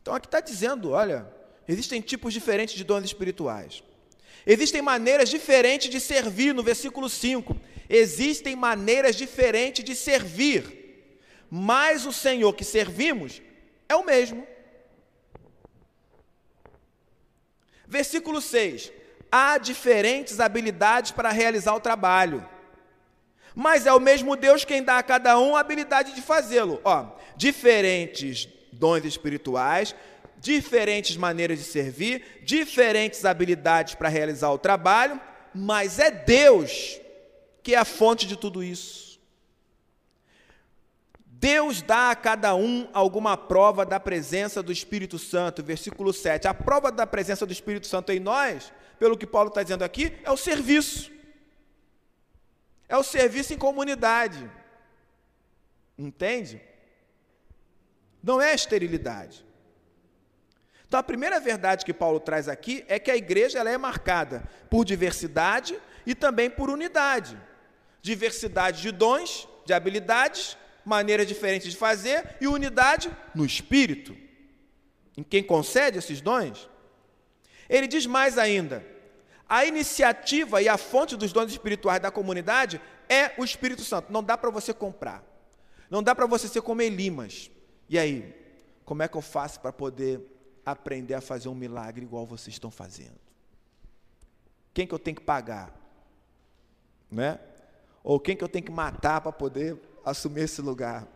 Então 0.00 0.14
aqui 0.14 0.28
está 0.28 0.40
dizendo, 0.40 0.92
olha, 0.92 1.28
existem 1.66 2.00
tipos 2.00 2.32
diferentes 2.32 2.76
de 2.76 2.84
dons 2.84 3.04
espirituais. 3.04 3.82
Existem 4.46 4.80
maneiras 4.80 5.28
diferentes 5.28 5.90
de 5.90 5.98
servir, 5.98 6.54
no 6.54 6.62
versículo 6.62 7.08
5. 7.08 7.56
Existem 7.90 8.54
maneiras 8.54 9.16
diferentes 9.16 9.84
de 9.84 9.96
servir, 9.96 11.10
mas 11.50 12.06
o 12.06 12.12
Senhor 12.12 12.54
que 12.54 12.64
servimos 12.64 13.42
é 13.88 13.96
o 13.96 14.04
mesmo. 14.04 14.46
Versículo 17.86 18.40
6: 18.40 18.92
Há 19.30 19.58
diferentes 19.58 20.38
habilidades 20.38 21.10
para 21.10 21.30
realizar 21.30 21.74
o 21.74 21.80
trabalho, 21.80 22.46
mas 23.58 23.86
é 23.86 23.92
o 23.92 23.98
mesmo 23.98 24.36
Deus 24.36 24.64
quem 24.64 24.84
dá 24.84 24.98
a 24.98 25.02
cada 25.02 25.36
um 25.36 25.56
a 25.56 25.60
habilidade 25.60 26.14
de 26.14 26.22
fazê-lo. 26.22 26.80
Ó, 26.84 27.06
diferentes 27.36 28.48
dons 28.72 29.04
espirituais, 29.04 29.96
diferentes 30.36 31.16
maneiras 31.16 31.58
de 31.58 31.64
servir, 31.64 32.40
diferentes 32.44 33.24
habilidades 33.24 33.96
para 33.96 34.08
realizar 34.08 34.52
o 34.52 34.58
trabalho, 34.58 35.20
mas 35.52 35.98
é 35.98 36.08
Deus 36.08 37.00
que 37.60 37.74
é 37.74 37.78
a 37.78 37.84
fonte 37.84 38.28
de 38.28 38.36
tudo 38.36 38.62
isso. 38.62 39.18
Deus 41.26 41.82
dá 41.82 42.12
a 42.12 42.16
cada 42.16 42.54
um 42.54 42.88
alguma 42.92 43.36
prova 43.36 43.84
da 43.84 43.98
presença 43.98 44.62
do 44.62 44.70
Espírito 44.70 45.18
Santo, 45.18 45.64
versículo 45.64 46.12
7. 46.12 46.46
A 46.46 46.54
prova 46.54 46.92
da 46.92 47.08
presença 47.08 47.44
do 47.44 47.52
Espírito 47.52 47.88
Santo 47.88 48.12
em 48.12 48.20
nós, 48.20 48.72
pelo 49.00 49.18
que 49.18 49.26
Paulo 49.26 49.48
está 49.48 49.64
dizendo 49.64 49.82
aqui, 49.82 50.12
é 50.22 50.30
o 50.30 50.36
serviço. 50.36 51.17
É 52.88 52.96
o 52.96 53.02
serviço 53.02 53.52
em 53.52 53.58
comunidade. 53.58 54.50
Entende? 55.96 56.60
Não 58.22 58.40
é 58.40 58.52
a 58.52 58.54
esterilidade. 58.54 59.44
Então, 60.86 60.98
a 60.98 61.02
primeira 61.02 61.38
verdade 61.38 61.84
que 61.84 61.92
Paulo 61.92 62.18
traz 62.18 62.48
aqui 62.48 62.84
é 62.88 62.98
que 62.98 63.10
a 63.10 63.16
igreja 63.16 63.58
ela 63.58 63.70
é 63.70 63.76
marcada 63.76 64.48
por 64.70 64.84
diversidade 64.84 65.78
e 66.06 66.14
também 66.14 66.48
por 66.48 66.70
unidade. 66.70 67.38
Diversidade 68.00 68.80
de 68.80 68.90
dons, 68.90 69.46
de 69.66 69.74
habilidades, 69.74 70.56
maneiras 70.84 71.26
diferentes 71.26 71.70
de 71.70 71.76
fazer 71.76 72.36
e 72.40 72.46
unidade 72.46 73.14
no 73.34 73.44
espírito. 73.44 74.16
Em 75.14 75.22
quem 75.22 75.42
concede 75.42 75.98
esses 75.98 76.22
dons? 76.22 76.70
Ele 77.68 77.86
diz 77.86 78.06
mais 78.06 78.38
ainda: 78.38 78.82
a 79.48 79.64
iniciativa 79.64 80.60
e 80.60 80.68
a 80.68 80.76
fonte 80.76 81.16
dos 81.16 81.32
dons 81.32 81.50
espirituais 81.50 82.00
da 82.00 82.10
comunidade 82.10 82.80
é 83.08 83.32
o 83.38 83.44
Espírito 83.44 83.82
Santo. 83.82 84.12
Não 84.12 84.22
dá 84.22 84.36
para 84.36 84.50
você 84.50 84.74
comprar. 84.74 85.24
Não 85.90 86.02
dá 86.02 86.14
para 86.14 86.26
você 86.26 86.46
ser 86.46 86.60
como 86.60 86.82
Elimas. 86.82 87.50
E 87.88 87.98
aí, 87.98 88.34
como 88.84 89.02
é 89.02 89.08
que 89.08 89.16
eu 89.16 89.22
faço 89.22 89.58
para 89.60 89.72
poder 89.72 90.20
aprender 90.66 91.14
a 91.14 91.20
fazer 91.22 91.48
um 91.48 91.54
milagre 91.54 92.04
igual 92.04 92.26
vocês 92.26 92.54
estão 92.54 92.70
fazendo? 92.70 93.18
Quem 94.74 94.86
que 94.86 94.92
eu 94.92 94.98
tenho 94.98 95.16
que 95.16 95.22
pagar? 95.22 95.74
Né? 97.10 97.40
Ou 98.04 98.20
quem 98.20 98.36
que 98.36 98.44
eu 98.44 98.48
tenho 98.48 98.66
que 98.66 98.70
matar 98.70 99.22
para 99.22 99.32
poder 99.32 99.78
assumir 100.04 100.42
esse 100.42 100.60
lugar? 100.60 101.08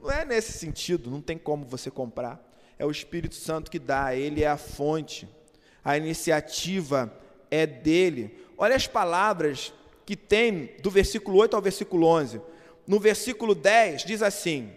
Não 0.00 0.10
é 0.10 0.24
nesse 0.24 0.52
sentido, 0.52 1.10
não 1.10 1.20
tem 1.20 1.36
como 1.36 1.64
você 1.66 1.90
comprar. 1.90 2.40
É 2.78 2.86
o 2.86 2.90
Espírito 2.90 3.34
Santo 3.34 3.68
que 3.68 3.80
dá, 3.80 4.14
ele 4.14 4.44
é 4.44 4.48
a 4.48 4.56
fonte. 4.56 5.28
A 5.84 5.96
iniciativa 5.96 7.12
é 7.62 7.66
dele. 7.66 8.36
Olha 8.56 8.76
as 8.76 8.86
palavras 8.86 9.72
que 10.04 10.16
tem 10.16 10.76
do 10.82 10.90
versículo 10.90 11.38
8 11.38 11.54
ao 11.56 11.62
versículo 11.62 12.06
11. 12.06 12.40
No 12.86 12.98
versículo 12.98 13.54
10 13.54 14.04
diz 14.04 14.22
assim: 14.22 14.72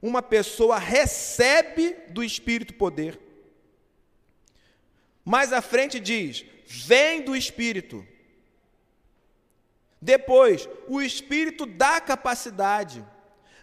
Uma 0.00 0.22
pessoa 0.22 0.78
recebe 0.78 1.96
do 2.08 2.22
Espírito 2.22 2.74
poder. 2.74 3.18
Mais 5.24 5.52
à 5.52 5.60
frente 5.60 5.98
diz: 5.98 6.44
vem 6.66 7.22
do 7.22 7.36
Espírito. 7.36 8.06
Depois, 10.00 10.68
o 10.86 11.00
Espírito 11.00 11.64
dá 11.64 12.00
capacidade. 12.00 13.04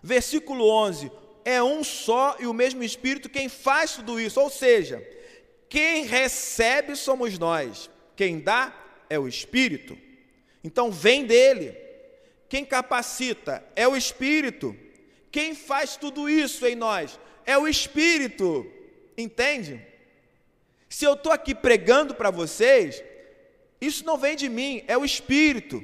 Versículo 0.02 0.68
11: 0.70 1.12
é 1.46 1.62
um 1.62 1.84
só 1.84 2.36
e 2.40 2.48
o 2.48 2.54
mesmo 2.54 2.84
Espírito 2.84 3.30
quem 3.30 3.50
faz 3.50 3.96
tudo 3.96 4.20
isso. 4.20 4.40
Ou 4.40 4.50
seja, 4.50 5.06
quem 5.70 6.06
recebe 6.06 6.96
somos 6.96 7.38
nós, 7.38 7.90
quem 8.22 8.40
dá 8.40 8.72
é 9.10 9.18
o 9.18 9.28
Espírito. 9.28 9.98
Então, 10.64 10.92
vem 10.92 11.26
dele. 11.26 11.76
Quem 12.48 12.64
capacita 12.64 13.66
é 13.76 13.88
o 13.88 13.98
Espírito. 13.98 14.78
Quem 15.32 15.56
faz 15.56 15.96
tudo 15.96 16.30
isso 16.30 16.64
em 16.68 16.76
nós 16.76 17.20
é 17.48 17.58
o 17.58 17.68
Espírito. 17.68 18.72
Entende? 19.18 19.84
Se 20.88 21.04
eu 21.04 21.14
estou 21.14 21.32
aqui 21.32 21.56
pregando 21.56 22.14
para 22.14 22.30
vocês, 22.30 23.04
isso 23.82 24.06
não 24.06 24.20
vem 24.20 24.36
de 24.36 24.48
mim, 24.48 24.84
é 24.88 24.96
o 24.96 25.04
Espírito. 25.04 25.84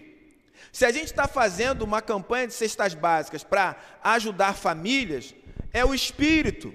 Se 0.72 0.86
a 0.86 0.92
gente 0.92 1.08
está 1.08 1.28
fazendo 1.28 1.82
uma 1.82 2.04
campanha 2.04 2.46
de 2.46 2.54
cestas 2.54 2.94
básicas 2.94 3.44
para 3.44 3.76
ajudar 4.04 4.54
famílias, 4.54 5.34
é 5.74 5.84
o 5.84 5.92
Espírito. 5.92 6.72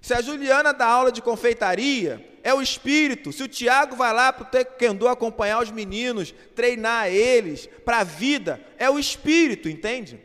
Se 0.00 0.14
a 0.14 0.20
Juliana 0.20 0.72
dá 0.72 0.86
aula 0.86 1.10
de 1.10 1.20
confeitaria, 1.20 2.38
é 2.42 2.54
o 2.54 2.62
Espírito. 2.62 3.32
Se 3.32 3.42
o 3.42 3.48
Tiago 3.48 3.96
vai 3.96 4.12
lá 4.12 4.32
para 4.32 4.42
o 4.42 4.46
Taekwondo 4.46 5.08
acompanhar 5.08 5.62
os 5.62 5.70
meninos, 5.70 6.32
treinar 6.54 7.08
eles 7.08 7.68
para 7.84 7.98
a 7.98 8.04
vida, 8.04 8.60
é 8.76 8.88
o 8.88 8.98
Espírito, 8.98 9.68
entende? 9.68 10.20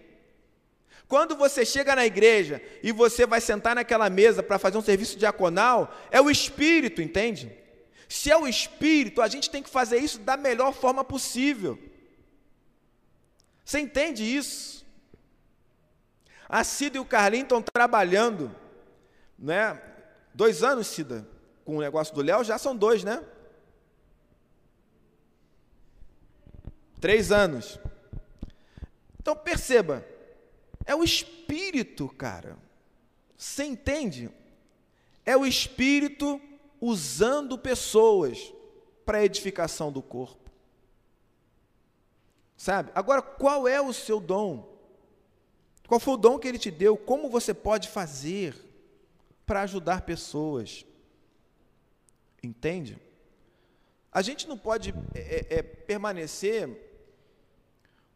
Quando 1.08 1.36
você 1.36 1.66
chega 1.66 1.96
na 1.96 2.06
igreja 2.06 2.62
e 2.82 2.92
você 2.92 3.26
vai 3.26 3.42
sentar 3.42 3.76
naquela 3.76 4.10
mesa 4.10 4.42
para 4.42 4.58
fazer 4.58 4.78
um 4.78 4.82
serviço 4.82 5.18
diaconal, 5.18 5.94
é 6.10 6.22
o 6.22 6.30
Espírito, 6.30 7.02
entende? 7.02 7.52
Se 8.08 8.32
é 8.32 8.38
o 8.38 8.48
Espírito, 8.48 9.22
a 9.22 9.28
gente 9.28 9.50
tem 9.50 9.62
que 9.62 9.70
fazer 9.70 9.98
isso 9.98 10.20
da 10.20 10.38
melhor 10.38 10.74
forma 10.74 11.04
possível. 11.04 11.80
Você 13.66 13.80
entende 13.80 14.24
isso? 14.24 14.86
A 16.48 16.64
Cida 16.64 16.98
e 16.98 17.00
o 17.00 17.06
Carlinhos 17.06 17.46
estão 17.46 17.62
trabalhando, 17.62 18.54
né? 19.38 19.82
Dois 20.34 20.64
anos, 20.64 20.88
Cida, 20.88 21.28
com 21.64 21.78
o 21.78 21.82
negócio 21.82 22.14
do 22.14 22.22
Léo, 22.22 22.44
já 22.44 22.58
são 22.58 22.76
dois, 22.76 23.04
né? 23.04 23.24
Três 27.00 27.32
anos. 27.32 27.80
Então 29.20 29.36
perceba, 29.36 30.06
é 30.86 30.96
o 30.96 31.04
Espírito, 31.04 32.10
cara. 32.10 32.58
Você 33.38 33.64
entende? 33.64 34.30
É 35.26 35.36
o 35.36 35.46
Espírito 35.46 36.42
usando 36.80 37.58
pessoas 37.58 38.54
para 39.06 39.24
edificação 39.24 39.92
do 39.92 40.02
corpo. 40.02 40.50
Sabe? 42.58 42.92
Agora, 42.96 43.22
qual 43.22 43.68
é 43.68 43.82
o 43.82 43.94
seu 43.94 44.20
dom? 44.20 44.74
Qual 45.88 46.00
foi 46.00 46.14
o 46.14 46.18
dom 46.18 46.40
que 46.40 46.48
ele 46.48 46.58
te 46.58 46.72
deu? 46.72 46.96
Como 46.96 47.30
você 47.30 47.54
pode 47.54 47.90
fazer 47.90 48.56
para 49.46 49.62
ajudar 49.62 50.02
pessoas? 50.02 50.86
Entende? 52.42 53.00
A 54.12 54.22
gente 54.22 54.48
não 54.48 54.58
pode 54.58 54.94
é, 55.14 55.20
é, 55.20 55.60
é 55.60 55.64
permanecer 55.64 56.70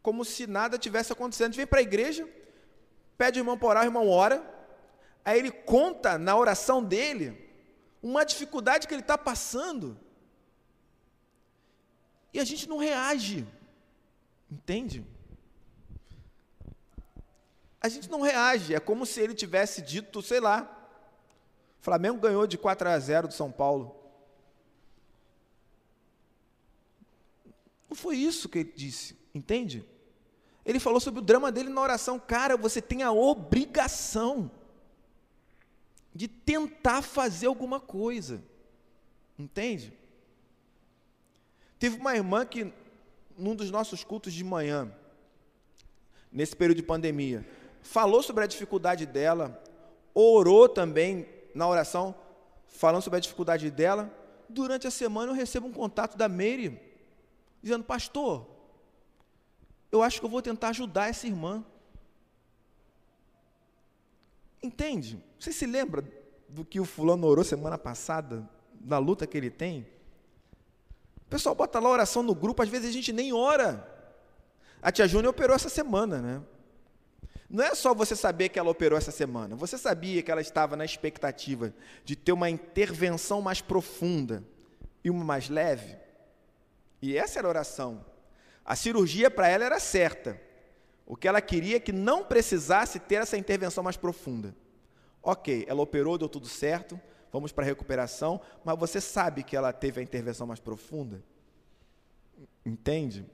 como 0.02 0.24
se 0.24 0.46
nada 0.46 0.78
tivesse 0.78 1.12
acontecendo. 1.12 1.46
A 1.46 1.50
gente 1.50 1.56
vem 1.56 1.66
para 1.66 1.80
a 1.80 1.82
igreja, 1.82 2.28
pede 3.16 3.38
o 3.38 3.42
irmão 3.42 3.58
para 3.58 3.68
orar, 3.68 3.82
o 3.82 3.86
irmão 3.86 4.08
ora, 4.08 4.42
aí 5.24 5.38
ele 5.38 5.50
conta 5.50 6.16
na 6.16 6.36
oração 6.36 6.82
dele 6.82 7.48
uma 8.02 8.24
dificuldade 8.24 8.86
que 8.86 8.94
ele 8.94 9.02
está 9.02 9.18
passando, 9.18 9.98
e 12.32 12.38
a 12.38 12.44
gente 12.44 12.68
não 12.68 12.78
reage, 12.78 13.46
entende? 14.50 15.04
A 17.80 17.88
gente 17.88 18.08
não 18.08 18.20
reage, 18.20 18.74
é 18.74 18.80
como 18.80 19.04
se 19.04 19.20
ele 19.20 19.34
tivesse 19.34 19.82
dito, 19.82 20.22
sei 20.22 20.40
lá, 20.40 20.77
Flamengo 21.80 22.20
ganhou 22.20 22.46
de 22.46 22.58
4 22.58 22.88
a 22.88 22.98
0 22.98 23.28
do 23.28 23.34
São 23.34 23.50
Paulo. 23.50 23.94
Não 27.88 27.96
foi 27.96 28.16
isso 28.16 28.48
que 28.48 28.58
ele 28.58 28.72
disse, 28.74 29.16
entende? 29.34 29.84
Ele 30.64 30.78
falou 30.78 31.00
sobre 31.00 31.20
o 31.20 31.24
drama 31.24 31.50
dele 31.50 31.70
na 31.70 31.80
oração. 31.80 32.18
Cara, 32.18 32.56
você 32.56 32.82
tem 32.82 33.02
a 33.02 33.10
obrigação 33.10 34.50
de 36.14 36.28
tentar 36.28 37.00
fazer 37.00 37.46
alguma 37.46 37.80
coisa. 37.80 38.42
Entende? 39.38 39.92
Teve 41.78 41.96
uma 41.96 42.14
irmã 42.14 42.44
que, 42.44 42.72
num 43.36 43.54
dos 43.54 43.70
nossos 43.70 44.02
cultos 44.02 44.34
de 44.34 44.42
manhã, 44.42 44.92
nesse 46.30 46.54
período 46.54 46.78
de 46.78 46.82
pandemia, 46.82 47.48
falou 47.80 48.22
sobre 48.22 48.44
a 48.44 48.48
dificuldade 48.48 49.06
dela, 49.06 49.62
orou 50.12 50.68
também 50.68 51.26
na 51.54 51.66
oração, 51.66 52.14
falando 52.66 53.02
sobre 53.02 53.18
a 53.18 53.20
dificuldade 53.20 53.70
dela. 53.70 54.12
Durante 54.48 54.86
a 54.86 54.90
semana 54.90 55.32
eu 55.32 55.36
recebo 55.36 55.66
um 55.66 55.72
contato 55.72 56.16
da 56.16 56.28
Mary, 56.28 56.80
dizendo: 57.62 57.84
Pastor, 57.84 58.46
eu 59.90 60.02
acho 60.02 60.20
que 60.20 60.26
eu 60.26 60.30
vou 60.30 60.42
tentar 60.42 60.68
ajudar 60.68 61.08
essa 61.08 61.26
irmã. 61.26 61.64
Entende? 64.62 65.22
Você 65.38 65.52
se 65.52 65.66
lembra 65.66 66.04
do 66.48 66.64
que 66.64 66.80
o 66.80 66.84
fulano 66.84 67.26
orou 67.26 67.44
semana 67.44 67.78
passada, 67.78 68.48
da 68.72 68.98
luta 68.98 69.26
que 69.26 69.36
ele 69.36 69.50
tem? 69.50 69.86
O 71.26 71.30
pessoal 71.30 71.54
bota 71.54 71.78
lá 71.78 71.88
oração 71.88 72.22
no 72.22 72.34
grupo, 72.34 72.62
às 72.62 72.68
vezes 72.68 72.88
a 72.88 72.92
gente 72.92 73.12
nem 73.12 73.32
ora. 73.32 73.86
A 74.80 74.90
tia 74.90 75.06
Júnia 75.06 75.30
operou 75.30 75.54
essa 75.54 75.68
semana, 75.68 76.20
né? 76.20 76.42
Não 77.48 77.64
é 77.64 77.74
só 77.74 77.94
você 77.94 78.14
saber 78.14 78.50
que 78.50 78.58
ela 78.58 78.70
operou 78.70 78.98
essa 78.98 79.10
semana. 79.10 79.56
Você 79.56 79.78
sabia 79.78 80.22
que 80.22 80.30
ela 80.30 80.40
estava 80.40 80.76
na 80.76 80.84
expectativa 80.84 81.72
de 82.04 82.14
ter 82.14 82.32
uma 82.32 82.50
intervenção 82.50 83.40
mais 83.40 83.62
profunda 83.62 84.44
e 85.02 85.08
uma 85.08 85.24
mais 85.24 85.48
leve? 85.48 85.96
E 87.00 87.16
essa 87.16 87.38
era 87.38 87.48
a 87.48 87.50
oração. 87.50 88.04
A 88.64 88.76
cirurgia 88.76 89.30
para 89.30 89.48
ela 89.48 89.64
era 89.64 89.80
certa. 89.80 90.38
O 91.06 91.16
que 91.16 91.26
ela 91.26 91.40
queria 91.40 91.76
é 91.76 91.80
que 91.80 91.92
não 91.92 92.22
precisasse 92.22 92.98
ter 92.98 93.14
essa 93.14 93.38
intervenção 93.38 93.82
mais 93.82 93.96
profunda. 93.96 94.54
Ok, 95.22 95.64
ela 95.66 95.80
operou, 95.80 96.18
deu 96.18 96.28
tudo 96.28 96.46
certo, 96.46 97.00
vamos 97.32 97.50
para 97.50 97.64
a 97.64 97.66
recuperação, 97.66 98.40
mas 98.62 98.78
você 98.78 99.00
sabe 99.00 99.42
que 99.42 99.56
ela 99.56 99.72
teve 99.72 100.00
a 100.00 100.02
intervenção 100.02 100.46
mais 100.46 100.60
profunda? 100.60 101.22
Entende? 102.64 103.24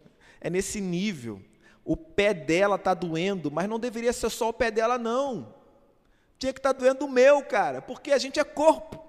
É 0.41 0.49
nesse 0.49 0.81
nível. 0.81 1.43
O 1.85 1.97
pé 1.97 2.33
dela 2.33 2.77
está 2.77 2.95
doendo, 2.95 3.51
mas 3.51 3.69
não 3.69 3.79
deveria 3.79 4.13
ser 4.13 4.31
só 4.31 4.49
o 4.49 4.53
pé 4.53 4.71
dela, 4.71 4.97
não. 4.97 5.55
Tinha 6.39 6.53
que 6.53 6.59
estar 6.59 6.73
tá 6.73 6.79
doendo 6.81 7.05
o 7.05 7.11
meu, 7.11 7.43
cara, 7.45 7.83
porque 7.83 8.11
a 8.13 8.19
gente 8.19 8.41
é 8.41 8.45
corpo. 8.45 9.03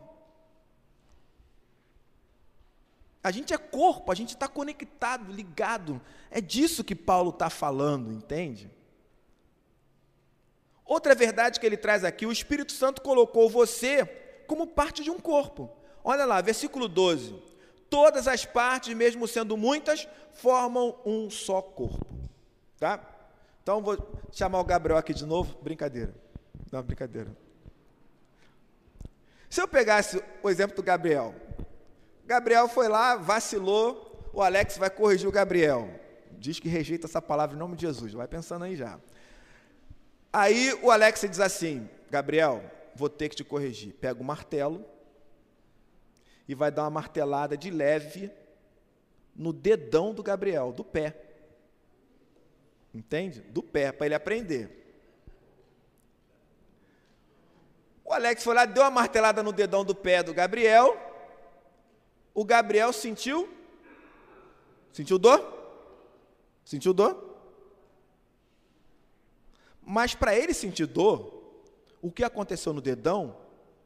A 3.24 3.32
gente 3.32 3.54
é 3.54 3.58
corpo, 3.58 4.12
a 4.12 4.16
gente 4.16 4.36
está 4.36 4.48
conectado, 4.48 5.32
ligado. 5.32 6.00
É 6.30 6.40
disso 6.40 6.84
que 6.84 6.94
Paulo 6.94 7.32
está 7.32 7.50
falando, 7.50 8.12
entende? 8.12 8.70
Outra 10.86 11.16
verdade 11.16 11.60
que 11.60 11.66
ele 11.66 11.78
traz 11.78 12.04
aqui: 12.04 12.26
o 12.26 12.32
Espírito 12.32 12.72
Santo 12.72 13.02
colocou 13.02 13.50
você 13.50 14.06
como 14.46 14.68
parte 14.68 15.04
de 15.04 15.10
um 15.10 15.20
corpo. 15.20 15.72
Olha 16.04 16.24
lá, 16.26 16.40
versículo 16.40 16.88
12. 16.88 17.42
Todas 17.90 18.28
as 18.28 18.46
partes, 18.46 18.94
mesmo 18.96 19.28
sendo 19.28 19.58
muitas, 19.58 20.08
formam 20.32 20.96
um 21.04 21.30
só 21.30 21.62
corpo. 21.62 22.25
Tá? 22.80 23.00
Então 23.64 23.82
vou 23.82 23.98
chamar 24.32 24.60
o 24.60 24.64
Gabriel 24.64 24.98
aqui 24.98 25.14
de 25.14 25.26
novo. 25.26 25.58
Brincadeira. 25.62 26.14
Não, 26.72 26.82
brincadeira. 26.84 27.36
Se 29.50 29.62
eu 29.62 29.68
pegasse 29.68 30.22
o 30.44 30.50
exemplo 30.50 30.76
do 30.76 30.84
Gabriel, 30.84 31.34
Gabriel 32.26 32.68
foi 32.68 32.88
lá, 32.88 33.16
vacilou, 33.16 34.30
o 34.34 34.42
Alex 34.42 34.78
vai 34.78 34.90
corrigir 34.90 35.28
o 35.28 35.32
Gabriel. 35.32 35.90
Diz 36.34 36.60
que 36.60 36.68
rejeita 36.68 37.08
essa 37.08 37.22
palavra 37.22 37.56
em 37.56 37.60
nome 37.60 37.76
de 37.76 37.84
Jesus, 37.84 38.14
vai 38.14 38.28
pensando 38.28 38.66
aí 38.66 38.76
já. 38.76 39.00
Aí 40.34 40.78
o 40.84 40.92
Alex 40.92 41.22
diz 41.22 41.40
assim: 41.40 41.90
Gabriel, 42.12 42.62
vou 42.96 43.10
ter 43.10 43.30
que 43.30 43.36
te 43.36 43.44
corrigir. 43.44 43.94
Pega 43.94 44.22
o 44.22 44.26
martelo 44.26 44.84
e 46.48 46.54
vai 46.54 46.70
dar 46.70 46.84
uma 46.84 46.90
martelada 46.90 47.56
de 47.56 47.70
leve 47.72 48.30
no 49.36 49.54
dedão 49.54 50.14
do 50.14 50.22
Gabriel, 50.22 50.72
do 50.72 50.84
pé. 50.84 51.25
Entende? 52.96 53.42
Do 53.42 53.62
pé, 53.62 53.92
para 53.92 54.08
ele 54.08 54.16
aprender. 54.16 54.84
O 58.04 58.12
Alex 58.12 58.44
foi 58.44 58.56
lá, 58.56 58.66
deu 58.66 58.82
uma 58.82 58.90
martelada 58.90 59.44
no 59.44 59.54
dedão 59.54 59.86
do 59.86 59.94
pé 59.94 60.24
do 60.24 60.34
Gabriel 60.34 61.06
o 62.36 62.44
Gabriel 62.44 62.92
sentiu? 62.92 63.50
Sentiu 64.92 65.18
dor? 65.18 65.42
Sentiu 66.66 66.94
dor? 66.94 67.34
Mas 69.82 70.14
para 70.14 70.36
ele 70.36 70.54
sentir 70.54 70.86
dor, 70.86 71.64
o 72.02 72.12
que 72.12 72.26
aconteceu 72.26 72.74
no 72.74 72.82
dedão 72.82 73.38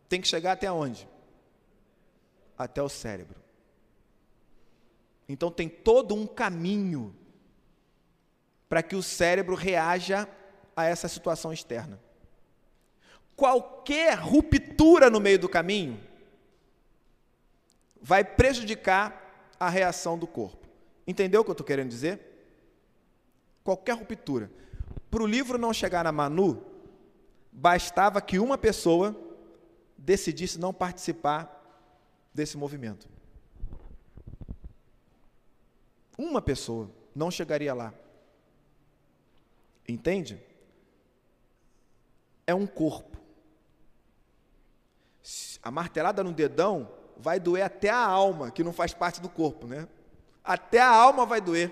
tem 0.09 0.19
que 0.19 0.27
chegar 0.27 0.53
até 0.53 0.71
onde? 0.71 1.07
Até 2.57 2.81
o 2.81 2.89
cérebro. 2.89 3.39
Então 5.27 5.51
tem 5.51 5.69
todo 5.69 6.15
um 6.15 6.25
caminho 6.25 7.15
para 8.69 8.83
que 8.83 8.95
o 8.95 9.01
cérebro 9.01 9.55
reaja 9.55 10.29
a 10.75 10.85
essa 10.85 11.07
situação 11.07 11.51
externa. 11.51 11.99
Qualquer 13.35 14.17
ruptura 14.17 15.09
no 15.09 15.19
meio 15.19 15.39
do 15.39 15.49
caminho 15.49 15.99
vai 18.01 18.23
prejudicar 18.23 19.53
a 19.59 19.67
reação 19.67 20.17
do 20.17 20.27
corpo. 20.27 20.67
Entendeu 21.07 21.41
o 21.41 21.43
que 21.43 21.49
eu 21.49 21.53
estou 21.53 21.65
querendo 21.65 21.89
dizer? 21.89 22.19
Qualquer 23.63 23.93
ruptura. 23.97 24.51
Para 25.09 25.23
o 25.23 25.27
livro 25.27 25.57
não 25.57 25.73
chegar 25.73 26.03
na 26.03 26.11
Manu, 26.11 26.63
bastava 27.51 28.21
que 28.21 28.37
uma 28.37 28.57
pessoa 28.57 29.15
decidisse 29.97 30.59
não 30.59 30.73
participar 30.73 31.55
desse 32.33 32.57
movimento. 32.57 33.09
Uma 36.17 36.41
pessoa 36.41 36.91
não 37.15 37.31
chegaria 37.31 37.73
lá. 37.73 37.93
Entende? 39.91 40.39
É 42.45 42.53
um 42.53 42.67
corpo. 42.67 43.17
A 45.61 45.71
martelada 45.71 46.23
no 46.23 46.31
dedão 46.31 46.91
vai 47.17 47.39
doer 47.39 47.63
até 47.63 47.89
a 47.89 47.97
alma, 47.97 48.51
que 48.51 48.63
não 48.63 48.71
faz 48.71 48.93
parte 48.93 49.19
do 49.19 49.27
corpo, 49.27 49.67
né? 49.67 49.87
Até 50.43 50.79
a 50.79 50.89
alma 50.89 51.25
vai 51.25 51.41
doer. 51.41 51.71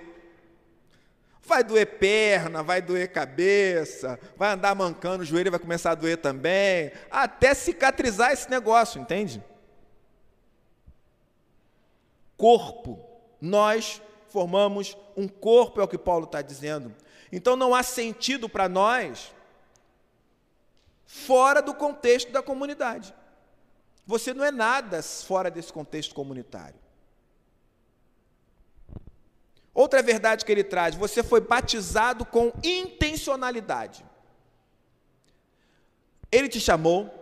Vai 1.41 1.63
doer 1.63 1.97
perna, 1.97 2.61
vai 2.61 2.82
doer 2.82 3.11
cabeça, 3.11 4.20
vai 4.36 4.51
andar 4.51 4.76
mancando, 4.76 5.24
o 5.24 5.26
joelho 5.26 5.51
vai 5.51 5.59
começar 5.59 5.91
a 5.91 5.95
doer 5.95 6.18
também, 6.18 6.91
até 7.09 7.53
cicatrizar 7.53 8.34
esse 8.34 8.49
negócio, 8.49 8.99
entende? 8.99 9.41
Corpo. 12.36 12.99
Nós 13.39 14.01
formamos 14.28 14.97
um 15.15 15.28
corpo, 15.28 15.80
é 15.80 15.84
o 15.84 15.88
que 15.88 15.97
Paulo 15.97 16.26
está 16.26 16.41
dizendo. 16.41 16.93
Então 17.32 17.56
não 17.56 17.76
há 17.76 17.84
sentido 17.84 18.48
para 18.48 18.70
nós 18.70 19.34
fora 21.06 21.62
do 21.62 21.74
contexto 21.74 22.32
da 22.32 22.42
comunidade. 22.42 23.14
Você 24.06 24.34
não 24.34 24.44
é 24.44 24.52
nada 24.52 25.02
fora 25.02 25.52
desse 25.52 25.72
contexto 25.72 26.16
comunitário. 26.16 26.80
Outra 29.74 30.02
verdade 30.02 30.44
que 30.44 30.52
ele 30.52 30.64
traz: 30.64 30.96
você 30.96 31.22
foi 31.22 31.42
batizado 31.42 32.26
com 32.26 32.52
intencionalidade. 32.64 34.04
Ele 36.32 36.50
te 36.50 36.60
chamou, 36.60 37.14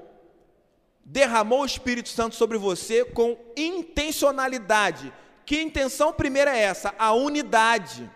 derramou 1.03 1.61
o 1.61 1.65
Espírito 1.65 2.09
Santo 2.09 2.35
sobre 2.35 2.57
você 2.57 3.03
com 3.03 3.37
intencionalidade. 3.57 5.13
Que 5.45 5.61
intenção 5.61 6.13
primeira 6.13 6.55
é 6.55 6.61
essa? 6.61 6.95
A 6.97 7.13
unidade. 7.13 8.09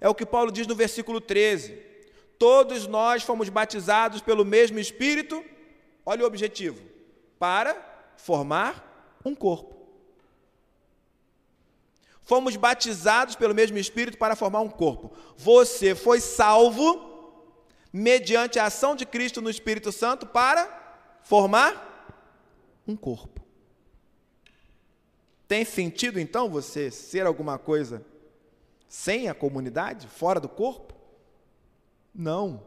É 0.00 0.08
o 0.08 0.14
que 0.14 0.26
Paulo 0.26 0.52
diz 0.52 0.66
no 0.66 0.74
versículo 0.74 1.20
13. 1.20 1.82
Todos 2.38 2.86
nós 2.86 3.22
fomos 3.22 3.48
batizados 3.48 4.20
pelo 4.20 4.44
mesmo 4.44 4.78
Espírito, 4.78 5.42
olha 6.04 6.24
o 6.24 6.26
objetivo, 6.26 6.82
para 7.38 7.74
formar 8.16 9.18
um 9.24 9.34
corpo. 9.34 9.74
Fomos 12.22 12.56
batizados 12.56 13.36
pelo 13.36 13.54
mesmo 13.54 13.78
Espírito 13.78 14.18
para 14.18 14.36
formar 14.36 14.60
um 14.60 14.68
corpo. 14.68 15.16
Você 15.36 15.94
foi 15.94 16.20
salvo 16.20 17.06
mediante 17.92 18.58
a 18.58 18.66
ação 18.66 18.94
de 18.94 19.06
Cristo 19.06 19.40
no 19.40 19.48
Espírito 19.48 19.92
Santo 19.92 20.26
para 20.26 21.18
formar 21.22 22.20
um 22.86 22.96
corpo. 22.96 23.40
Tem 25.48 25.64
sentido 25.64 26.18
então 26.18 26.50
você 26.50 26.90
ser 26.90 27.24
alguma 27.24 27.58
coisa 27.58 28.04
sem 28.88 29.28
a 29.28 29.34
comunidade, 29.34 30.08
fora 30.08 30.40
do 30.40 30.48
corpo? 30.48 30.94
Não. 32.14 32.62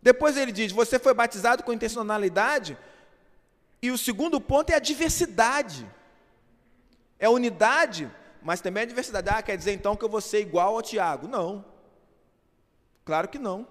Depois 0.00 0.36
ele 0.36 0.52
diz: 0.52 0.70
você 0.70 0.98
foi 0.98 1.14
batizado 1.14 1.62
com 1.62 1.72
intencionalidade 1.72 2.76
e 3.80 3.90
o 3.90 3.98
segundo 3.98 4.40
ponto 4.40 4.70
é 4.70 4.74
a 4.74 4.78
diversidade. 4.78 5.88
É 7.18 7.28
unidade, 7.28 8.10
mas 8.42 8.60
também 8.60 8.82
a 8.82 8.86
diversidade. 8.86 9.28
Ah, 9.28 9.42
quer 9.42 9.56
dizer 9.56 9.72
então 9.72 9.96
que 9.96 10.04
eu 10.04 10.08
vou 10.08 10.20
ser 10.20 10.40
igual 10.40 10.74
ao 10.74 10.82
Tiago? 10.82 11.28
Não. 11.28 11.64
Claro 13.04 13.28
que 13.28 13.38
não. 13.38 13.66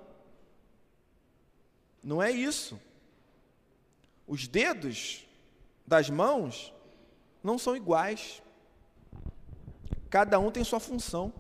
Não 2.03 2.22
é 2.22 2.30
isso. 2.32 2.80
Os 4.28 4.47
dedos 4.47 5.26
das 5.86 6.09
mãos 6.09 6.74
não 7.43 7.57
são 7.57 7.76
iguais. 7.76 8.41
Cada 10.14 10.38
um 10.38 10.51
tem 10.51 10.64
sua 10.64 10.80
função. 10.80 11.34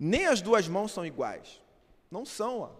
Nem 0.00 0.24
as 0.24 0.40
duas 0.40 0.66
mãos 0.66 0.90
são 0.90 1.04
iguais. 1.04 1.60
Não 2.10 2.24
são. 2.24 2.60
Ó. 2.60 2.70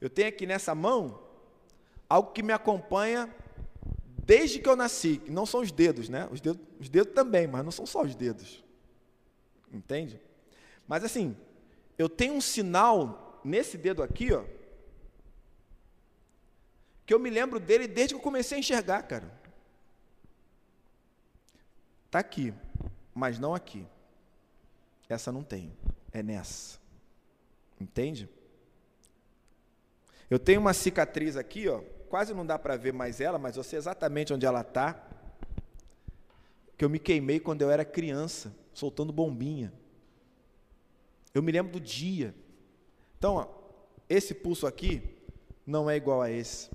Eu 0.00 0.08
tenho 0.08 0.28
aqui 0.30 0.46
nessa 0.46 0.74
mão 0.74 1.22
algo 2.08 2.32
que 2.32 2.42
me 2.42 2.50
acompanha 2.50 3.28
desde 4.24 4.58
que 4.58 4.66
eu 4.70 4.74
nasci, 4.74 5.20
não 5.28 5.44
são 5.44 5.60
os 5.60 5.70
dedos, 5.70 6.08
né? 6.08 6.26
Os 6.32 6.40
dedos, 6.40 6.62
os 6.80 6.88
dedos 6.88 7.12
também, 7.12 7.46
mas 7.46 7.62
não 7.62 7.70
são 7.70 7.84
só 7.84 8.00
os 8.00 8.14
dedos. 8.14 8.64
Entende? 9.70 10.18
Mas 10.88 11.04
assim, 11.04 11.36
eu 11.98 12.08
tenho 12.08 12.32
um 12.32 12.40
sinal 12.40 13.38
nesse 13.44 13.76
dedo 13.76 14.02
aqui, 14.02 14.32
ó, 14.32 14.44
que 17.04 17.12
eu 17.12 17.18
me 17.18 17.28
lembro 17.28 17.60
dele 17.60 17.86
desde 17.86 18.14
que 18.14 18.18
eu 18.18 18.24
comecei 18.24 18.56
a 18.56 18.60
enxergar, 18.60 19.02
cara. 19.02 19.41
Está 22.12 22.18
aqui, 22.18 22.52
mas 23.14 23.38
não 23.38 23.54
aqui. 23.54 23.86
Essa 25.08 25.32
não 25.32 25.42
tem, 25.42 25.74
é 26.12 26.22
nessa. 26.22 26.78
Entende? 27.80 28.28
Eu 30.28 30.38
tenho 30.38 30.60
uma 30.60 30.74
cicatriz 30.74 31.38
aqui, 31.38 31.70
ó, 31.70 31.80
quase 32.10 32.34
não 32.34 32.44
dá 32.44 32.58
para 32.58 32.76
ver 32.76 32.92
mais 32.92 33.18
ela, 33.18 33.38
mas 33.38 33.56
eu 33.56 33.62
sei 33.62 33.78
exatamente 33.78 34.30
onde 34.30 34.44
ela 34.44 34.60
está. 34.60 35.08
Que 36.76 36.84
eu 36.84 36.90
me 36.90 36.98
queimei 36.98 37.40
quando 37.40 37.62
eu 37.62 37.70
era 37.70 37.82
criança, 37.82 38.54
soltando 38.74 39.10
bombinha. 39.10 39.72
Eu 41.32 41.42
me 41.42 41.50
lembro 41.50 41.72
do 41.72 41.80
dia. 41.80 42.34
Então, 43.16 43.36
ó, 43.36 43.46
esse 44.06 44.34
pulso 44.34 44.66
aqui 44.66 45.16
não 45.66 45.88
é 45.88 45.96
igual 45.96 46.20
a 46.20 46.30
esse. 46.30 46.68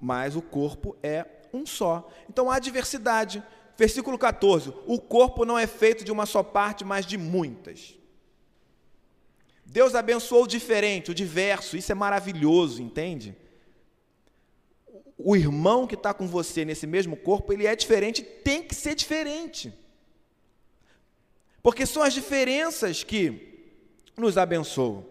Mas 0.00 0.34
o 0.34 0.40
corpo 0.40 0.96
é 1.02 1.26
um 1.52 1.66
só. 1.66 2.10
Então 2.28 2.50
há 2.50 2.58
diversidade. 2.58 3.42
Versículo 3.76 4.18
14: 4.18 4.72
O 4.86 5.00
corpo 5.00 5.44
não 5.44 5.58
é 5.58 5.66
feito 5.66 6.04
de 6.04 6.10
uma 6.10 6.26
só 6.26 6.42
parte, 6.42 6.84
mas 6.84 7.04
de 7.04 7.18
muitas. 7.18 7.94
Deus 9.64 9.94
abençoou 9.94 10.44
o 10.44 10.48
diferente, 10.48 11.10
o 11.10 11.14
diverso, 11.14 11.76
isso 11.76 11.90
é 11.90 11.94
maravilhoso, 11.94 12.80
entende? 12.80 13.36
O 15.18 15.34
irmão 15.34 15.86
que 15.86 15.94
está 15.94 16.14
com 16.14 16.26
você 16.26 16.64
nesse 16.64 16.86
mesmo 16.86 17.16
corpo, 17.16 17.52
ele 17.52 17.66
é 17.66 17.74
diferente, 17.74 18.22
tem 18.22 18.62
que 18.62 18.74
ser 18.74 18.94
diferente. 18.94 19.72
Porque 21.62 21.84
são 21.84 22.02
as 22.02 22.14
diferenças 22.14 23.02
que 23.02 23.74
nos 24.16 24.38
abençoam. 24.38 25.04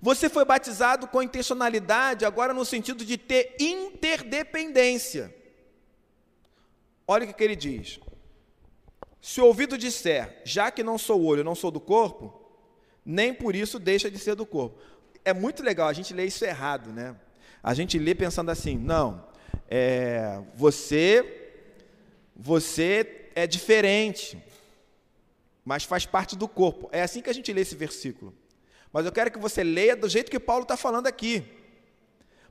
Você 0.00 0.28
foi 0.28 0.44
batizado 0.44 1.08
com 1.08 1.22
intencionalidade, 1.22 2.24
agora 2.24 2.52
no 2.52 2.64
sentido 2.64 3.04
de 3.04 3.16
ter 3.16 3.56
interdependência. 3.58 5.34
Olha 7.10 7.24
o 7.24 7.32
que 7.32 7.42
ele 7.42 7.56
diz. 7.56 7.98
Se 9.20 9.40
o 9.40 9.46
ouvido 9.46 9.78
disser, 9.78 10.42
já 10.44 10.70
que 10.70 10.82
não 10.82 10.98
sou 10.98 11.22
olho, 11.22 11.42
não 11.42 11.54
sou 11.54 11.70
do 11.70 11.80
corpo, 11.80 12.38
nem 13.04 13.32
por 13.32 13.56
isso 13.56 13.78
deixa 13.78 14.10
de 14.10 14.18
ser 14.18 14.34
do 14.34 14.44
corpo. 14.44 14.78
É 15.24 15.32
muito 15.32 15.62
legal, 15.62 15.88
a 15.88 15.92
gente 15.94 16.12
lê 16.12 16.26
isso 16.26 16.44
errado, 16.44 16.92
né? 16.92 17.16
A 17.62 17.72
gente 17.72 17.98
lê 17.98 18.14
pensando 18.14 18.50
assim, 18.50 18.76
não, 18.76 19.26
é, 19.68 20.40
você, 20.54 21.56
você 22.36 23.30
é 23.34 23.46
diferente, 23.46 24.38
mas 25.64 25.84
faz 25.84 26.04
parte 26.04 26.36
do 26.36 26.46
corpo. 26.46 26.90
É 26.92 27.02
assim 27.02 27.22
que 27.22 27.30
a 27.30 27.34
gente 27.34 27.50
lê 27.52 27.62
esse 27.62 27.74
versículo. 27.74 28.34
Mas 28.92 29.06
eu 29.06 29.12
quero 29.12 29.30
que 29.30 29.38
você 29.38 29.64
leia 29.64 29.96
do 29.96 30.08
jeito 30.08 30.30
que 30.30 30.38
Paulo 30.38 30.62
está 30.62 30.76
falando 30.76 31.06
aqui. 31.06 31.42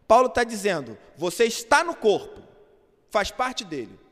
Paulo 0.07 0.27
está 0.27 0.43
dizendo: 0.43 0.97
você 1.15 1.45
está 1.45 1.83
no 1.83 1.95
corpo, 1.95 2.41
faz 3.09 3.31
parte 3.31 3.63
dele. 3.63 4.06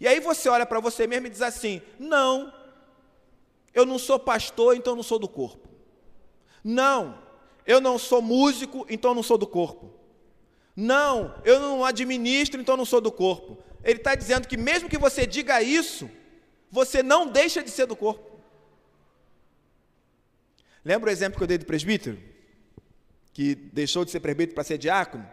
E 0.00 0.06
aí 0.06 0.20
você 0.20 0.48
olha 0.48 0.66
para 0.66 0.80
você 0.80 1.06
mesmo 1.06 1.26
e 1.26 1.30
diz 1.30 1.42
assim: 1.42 1.82
não, 1.98 2.52
eu 3.74 3.84
não 3.86 3.98
sou 3.98 4.18
pastor, 4.18 4.76
então 4.76 4.96
não 4.96 5.02
sou 5.02 5.18
do 5.18 5.28
corpo. 5.28 5.68
Não, 6.62 7.18
eu 7.66 7.80
não 7.80 7.98
sou 7.98 8.20
músico, 8.20 8.86
então 8.88 9.14
não 9.14 9.22
sou 9.22 9.38
do 9.38 9.46
corpo. 9.46 9.92
Não, 10.74 11.34
eu 11.44 11.58
não 11.58 11.84
administro, 11.84 12.60
então 12.60 12.76
não 12.76 12.84
sou 12.84 13.00
do 13.00 13.10
corpo. 13.10 13.58
Ele 13.82 13.98
está 13.98 14.14
dizendo 14.14 14.46
que 14.46 14.56
mesmo 14.56 14.88
que 14.88 14.98
você 14.98 15.26
diga 15.26 15.62
isso, 15.62 16.10
você 16.70 17.02
não 17.02 17.26
deixa 17.26 17.62
de 17.62 17.70
ser 17.70 17.86
do 17.86 17.96
corpo. 17.96 18.38
Lembra 20.84 21.10
o 21.10 21.12
exemplo 21.12 21.36
que 21.36 21.42
eu 21.42 21.48
dei 21.48 21.58
do 21.58 21.66
presbítero? 21.66 22.18
Que 23.32 23.54
deixou 23.54 24.04
de 24.04 24.10
ser 24.10 24.20
presbítero 24.20 24.54
para 24.54 24.64
ser 24.64 24.78
diácono? 24.78 25.28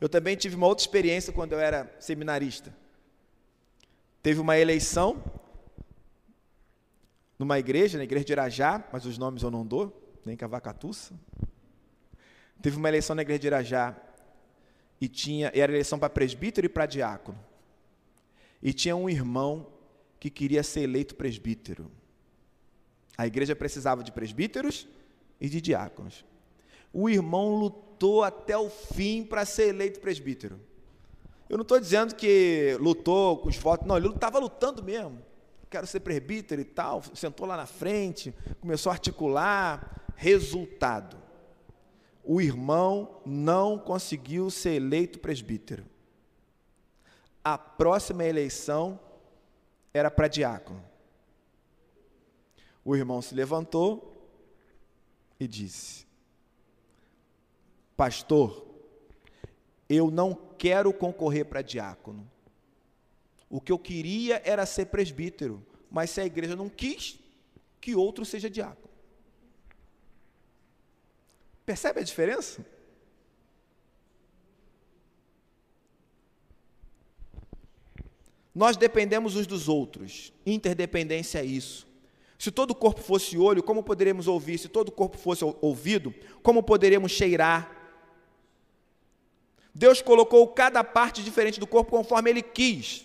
Eu 0.00 0.08
também 0.08 0.36
tive 0.36 0.56
uma 0.56 0.66
outra 0.66 0.82
experiência 0.82 1.32
quando 1.32 1.52
eu 1.52 1.60
era 1.60 1.94
seminarista. 1.98 2.74
Teve 4.26 4.40
uma 4.40 4.58
eleição 4.58 5.22
numa 7.38 7.60
igreja, 7.60 7.96
na 7.96 8.02
igreja 8.02 8.24
de 8.24 8.32
Irajá, 8.32 8.84
mas 8.92 9.06
os 9.06 9.16
nomes 9.16 9.44
eu 9.44 9.52
não 9.52 9.64
dou, 9.64 10.18
nem 10.24 10.36
Cavacatuça. 10.36 11.14
Teve 12.60 12.76
uma 12.76 12.88
eleição 12.88 13.14
na 13.14 13.22
igreja 13.22 13.38
de 13.38 13.46
Irajá 13.46 13.96
e 15.00 15.06
tinha, 15.06 15.52
era 15.54 15.70
eleição 15.70 15.96
para 15.96 16.10
presbítero 16.10 16.66
e 16.66 16.68
para 16.68 16.86
diácono. 16.86 17.38
E 18.60 18.72
tinha 18.72 18.96
um 18.96 19.08
irmão 19.08 19.72
que 20.18 20.28
queria 20.28 20.64
ser 20.64 20.80
eleito 20.80 21.14
presbítero. 21.14 21.88
A 23.16 23.28
igreja 23.28 23.54
precisava 23.54 24.02
de 24.02 24.10
presbíteros 24.10 24.88
e 25.40 25.48
de 25.48 25.60
diáconos. 25.60 26.24
O 26.92 27.08
irmão 27.08 27.54
lutou 27.54 28.24
até 28.24 28.58
o 28.58 28.70
fim 28.70 29.22
para 29.22 29.44
ser 29.44 29.68
eleito 29.68 30.00
presbítero. 30.00 30.58
Eu 31.48 31.56
não 31.56 31.62
estou 31.62 31.78
dizendo 31.78 32.14
que 32.14 32.76
lutou 32.80 33.38
com 33.38 33.48
os 33.48 33.56
votos, 33.56 33.86
não, 33.86 33.96
ele 33.96 34.08
estava 34.08 34.38
lutando 34.38 34.82
mesmo. 34.82 35.22
Quero 35.70 35.86
ser 35.86 36.00
presbítero 36.00 36.60
e 36.60 36.64
tal, 36.64 37.02
sentou 37.14 37.46
lá 37.46 37.56
na 37.56 37.66
frente, 37.66 38.34
começou 38.60 38.90
a 38.90 38.94
articular. 38.94 40.04
Resultado: 40.16 41.16
o 42.24 42.40
irmão 42.40 43.20
não 43.24 43.78
conseguiu 43.78 44.50
ser 44.50 44.74
eleito 44.74 45.20
presbítero. 45.20 45.84
A 47.44 47.56
próxima 47.56 48.24
eleição 48.24 48.98
era 49.94 50.10
para 50.10 50.26
diácono. 50.26 50.82
O 52.84 52.96
irmão 52.96 53.22
se 53.22 53.34
levantou 53.34 54.28
e 55.38 55.46
disse: 55.46 56.06
Pastor, 57.96 58.65
eu 59.88 60.10
não 60.10 60.34
quero 60.58 60.92
concorrer 60.92 61.44
para 61.44 61.62
diácono. 61.62 62.28
O 63.48 63.60
que 63.60 63.70
eu 63.70 63.78
queria 63.78 64.42
era 64.44 64.66
ser 64.66 64.86
presbítero, 64.86 65.64
mas 65.90 66.10
se 66.10 66.20
a 66.20 66.26
igreja 66.26 66.56
não 66.56 66.68
quis, 66.68 67.18
que 67.80 67.94
outro 67.94 68.24
seja 68.24 68.50
diácono. 68.50 68.90
Percebe 71.64 72.00
a 72.00 72.02
diferença? 72.02 72.64
Nós 78.54 78.76
dependemos 78.76 79.36
uns 79.36 79.46
dos 79.46 79.68
outros. 79.68 80.32
Interdependência 80.46 81.40
é 81.40 81.44
isso. 81.44 81.86
Se 82.38 82.50
todo 82.50 82.70
o 82.70 82.74
corpo 82.74 83.02
fosse 83.02 83.36
olho, 83.36 83.62
como 83.62 83.82
poderíamos 83.82 84.26
ouvir? 84.26 84.58
Se 84.58 84.68
todo 84.68 84.88
o 84.88 84.92
corpo 84.92 85.18
fosse 85.18 85.44
ouvido, 85.60 86.14
como 86.42 86.62
poderíamos 86.62 87.12
cheirar? 87.12 87.75
Deus 89.76 90.00
colocou 90.00 90.48
cada 90.48 90.82
parte 90.82 91.22
diferente 91.22 91.60
do 91.60 91.66
corpo 91.66 91.90
conforme 91.90 92.30
Ele 92.30 92.42
quis. 92.42 93.04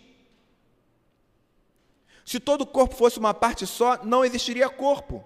Se 2.25 2.39
todo 2.39 2.61
o 2.61 2.65
corpo 2.65 2.95
fosse 2.95 3.19
uma 3.19 3.33
parte 3.33 3.67
só, 3.67 4.01
não 4.05 4.23
existiria 4.23 4.69
corpo. 4.69 5.21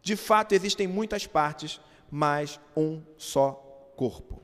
De 0.00 0.16
fato, 0.16 0.54
existem 0.54 0.86
muitas 0.86 1.26
partes, 1.26 1.78
mas 2.10 2.58
um 2.74 3.02
só 3.18 3.52
corpo. 3.96 4.40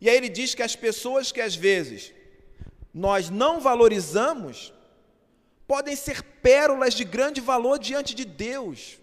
E 0.00 0.08
aí 0.08 0.16
ele 0.16 0.30
diz 0.30 0.54
que 0.54 0.62
as 0.62 0.74
pessoas 0.74 1.30
que 1.30 1.42
às 1.42 1.54
vezes 1.54 2.14
nós 2.92 3.28
não 3.28 3.60
valorizamos 3.60 4.72
podem 5.68 5.94
ser 5.94 6.22
pérolas 6.22 6.94
de 6.94 7.04
grande 7.04 7.42
valor 7.42 7.78
diante 7.78 8.14
de 8.14 8.24
Deus 8.24 8.99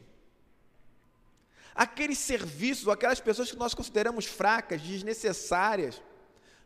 aqueles 1.78 2.18
serviços, 2.18 2.88
aquelas 2.88 3.20
pessoas 3.20 3.52
que 3.52 3.58
nós 3.58 3.76
consideramos 3.76 4.26
fracas, 4.26 4.82
desnecessárias, 4.82 6.02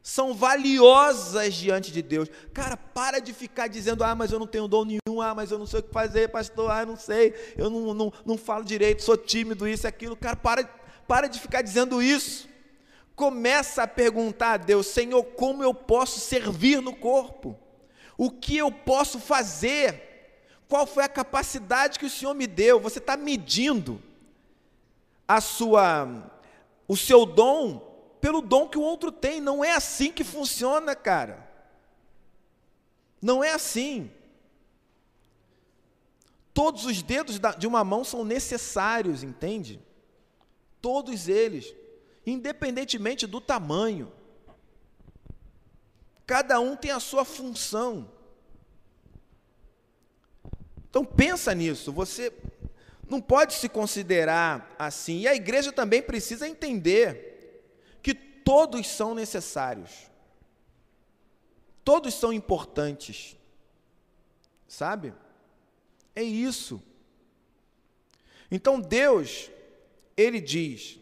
são 0.01 0.33
valiosas 0.33 1.53
diante 1.53 1.91
de 1.91 2.01
Deus. 2.01 2.29
Cara, 2.53 2.77
para 2.77 3.19
de 3.19 3.33
ficar 3.33 3.67
dizendo, 3.67 4.03
ah, 4.05 4.15
mas 4.15 4.31
eu 4.31 4.39
não 4.39 4.47
tenho 4.47 4.69
dom 4.69 4.85
nenhum, 4.85 5.21
ah, 5.21 5.35
mas 5.35 5.51
eu 5.51 5.59
não 5.59 5.67
sei 5.67 5.81
o 5.81 5.83
que 5.83 5.91
fazer, 5.91 6.29
pastor, 6.29 6.71
ah, 6.71 6.85
não 6.85 6.95
sei, 6.95 7.35
eu 7.57 7.69
não, 7.69 7.93
não, 7.93 8.13
não 8.25 8.37
falo 8.37 8.63
direito, 8.63 9.03
sou 9.03 9.17
tímido, 9.17 9.67
isso, 9.67 9.85
aquilo. 9.85 10.15
Cara, 10.15 10.37
para, 10.37 10.63
para 11.05 11.27
de 11.27 11.39
ficar 11.39 11.61
dizendo 11.61 12.01
isso. 12.01 12.49
Começa 13.13 13.83
a 13.83 13.87
perguntar 13.87 14.53
a 14.53 14.57
Deus, 14.57 14.87
Senhor, 14.87 15.21
como 15.23 15.61
eu 15.61 15.73
posso 15.73 16.19
servir 16.21 16.81
no 16.81 16.95
corpo? 16.95 17.59
O 18.17 18.31
que 18.31 18.57
eu 18.57 18.71
posso 18.71 19.19
fazer? 19.19 20.09
Qual 20.67 20.87
foi 20.87 21.03
a 21.03 21.09
capacidade 21.09 21.99
que 21.99 22.05
o 22.05 22.09
Senhor 22.09 22.33
me 22.33 22.47
deu? 22.47 22.79
Você 22.79 22.97
está 22.97 23.17
medindo 23.17 24.01
a 25.35 25.41
sua 25.41 26.29
o 26.87 26.97
seu 26.97 27.25
dom 27.25 27.79
pelo 28.19 28.41
dom 28.41 28.67
que 28.67 28.77
o 28.77 28.81
outro 28.81 29.11
tem. 29.11 29.39
Não 29.39 29.63
é 29.63 29.73
assim 29.73 30.11
que 30.11 30.23
funciona, 30.23 30.95
cara. 30.95 31.49
Não 33.21 33.43
é 33.43 33.53
assim. 33.53 34.11
Todos 36.53 36.85
os 36.85 37.01
dedos 37.01 37.39
de 37.57 37.65
uma 37.65 37.83
mão 37.83 38.03
são 38.03 38.25
necessários, 38.25 39.23
entende? 39.23 39.79
Todos 40.81 41.29
eles, 41.29 41.73
independentemente 42.25 43.25
do 43.25 43.39
tamanho. 43.39 44.11
Cada 46.27 46.59
um 46.59 46.75
tem 46.75 46.91
a 46.91 46.99
sua 46.99 47.23
função. 47.23 48.11
Então 50.89 51.05
pensa 51.05 51.55
nisso. 51.55 51.91
Você 51.93 52.33
não 53.11 53.19
pode 53.19 53.55
se 53.55 53.67
considerar 53.67 54.73
assim. 54.79 55.19
E 55.19 55.27
a 55.27 55.35
igreja 55.35 55.69
também 55.69 56.01
precisa 56.01 56.47
entender 56.47 57.67
que 58.01 58.13
todos 58.13 58.87
são 58.87 59.13
necessários. 59.13 60.09
Todos 61.83 62.13
são 62.13 62.31
importantes. 62.31 63.35
Sabe? 64.65 65.13
É 66.15 66.23
isso. 66.23 66.81
Então 68.49 68.79
Deus, 68.79 69.51
ele 70.15 70.39
diz 70.39 70.97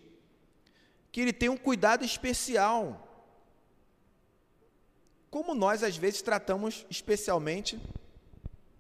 que 1.12 1.22
ele 1.22 1.32
tem 1.32 1.47
um 1.47 1.57
cuidado 1.57 2.03
especial. 2.03 3.05
Como 5.30 5.53
nós 5.53 5.84
às 5.84 5.95
vezes 5.95 6.24
tratamos 6.24 6.88
especialmente, 6.89 7.80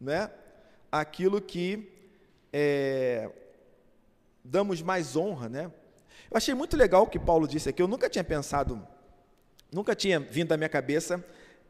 né, 0.01 0.31
aquilo 0.91 1.39
que 1.39 1.98
é, 2.51 3.29
damos 4.43 4.81
mais 4.81 5.15
honra, 5.15 5.49
né? 5.49 5.71
Eu 6.29 6.37
achei 6.37 6.53
muito 6.53 6.77
legal 6.77 7.03
o 7.03 7.07
que 7.07 7.19
Paulo 7.19 7.47
disse 7.47 7.69
aqui. 7.69 7.81
Eu 7.81 7.87
nunca 7.87 8.09
tinha 8.09 8.23
pensado, 8.23 8.85
nunca 9.71 9.95
tinha 9.95 10.19
vindo 10.19 10.51
à 10.51 10.57
minha 10.57 10.69
cabeça 10.69 11.23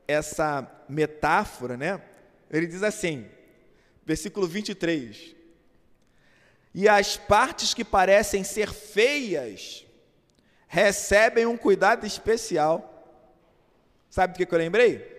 essa 0.07 0.69
metáfora, 0.87 1.77
né? 1.77 2.01
Ele 2.49 2.67
diz 2.67 2.83
assim, 2.83 3.29
versículo 4.05 4.47
23. 4.47 5.35
E 6.73 6.87
as 6.87 7.15
partes 7.17 7.73
que 7.73 7.85
parecem 7.85 8.43
ser 8.43 8.71
feias 8.71 9.85
recebem 10.67 11.45
um 11.45 11.57
cuidado 11.57 12.05
especial. 12.05 12.85
Sabe 14.09 14.33
do 14.33 14.37
que, 14.37 14.45
que 14.45 14.53
eu 14.53 14.59
lembrei? 14.59 15.17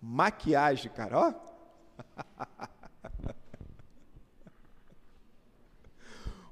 Maquiagem, 0.00 0.90
cara, 0.92 1.18
ó. 1.18 2.66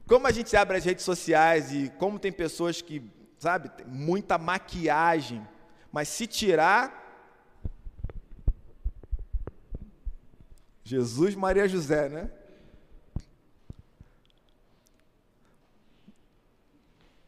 Como 0.07 0.27
a 0.27 0.33
gente 0.33 0.55
abre 0.57 0.77
as 0.77 0.85
redes 0.85 1.05
sociais 1.05 1.73
e 1.73 1.91
como 1.99 2.19
tem 2.19 2.31
pessoas 2.31 2.83
que, 2.83 3.03
sabe, 3.39 3.71
muita 3.87 4.37
maquiagem, 4.37 5.47
mas 5.91 6.09
se 6.09 6.27
tirar. 6.27 7.03
Jesus, 10.83 11.35
Maria 11.35 11.67
José, 11.67 12.09
né? 12.11 12.31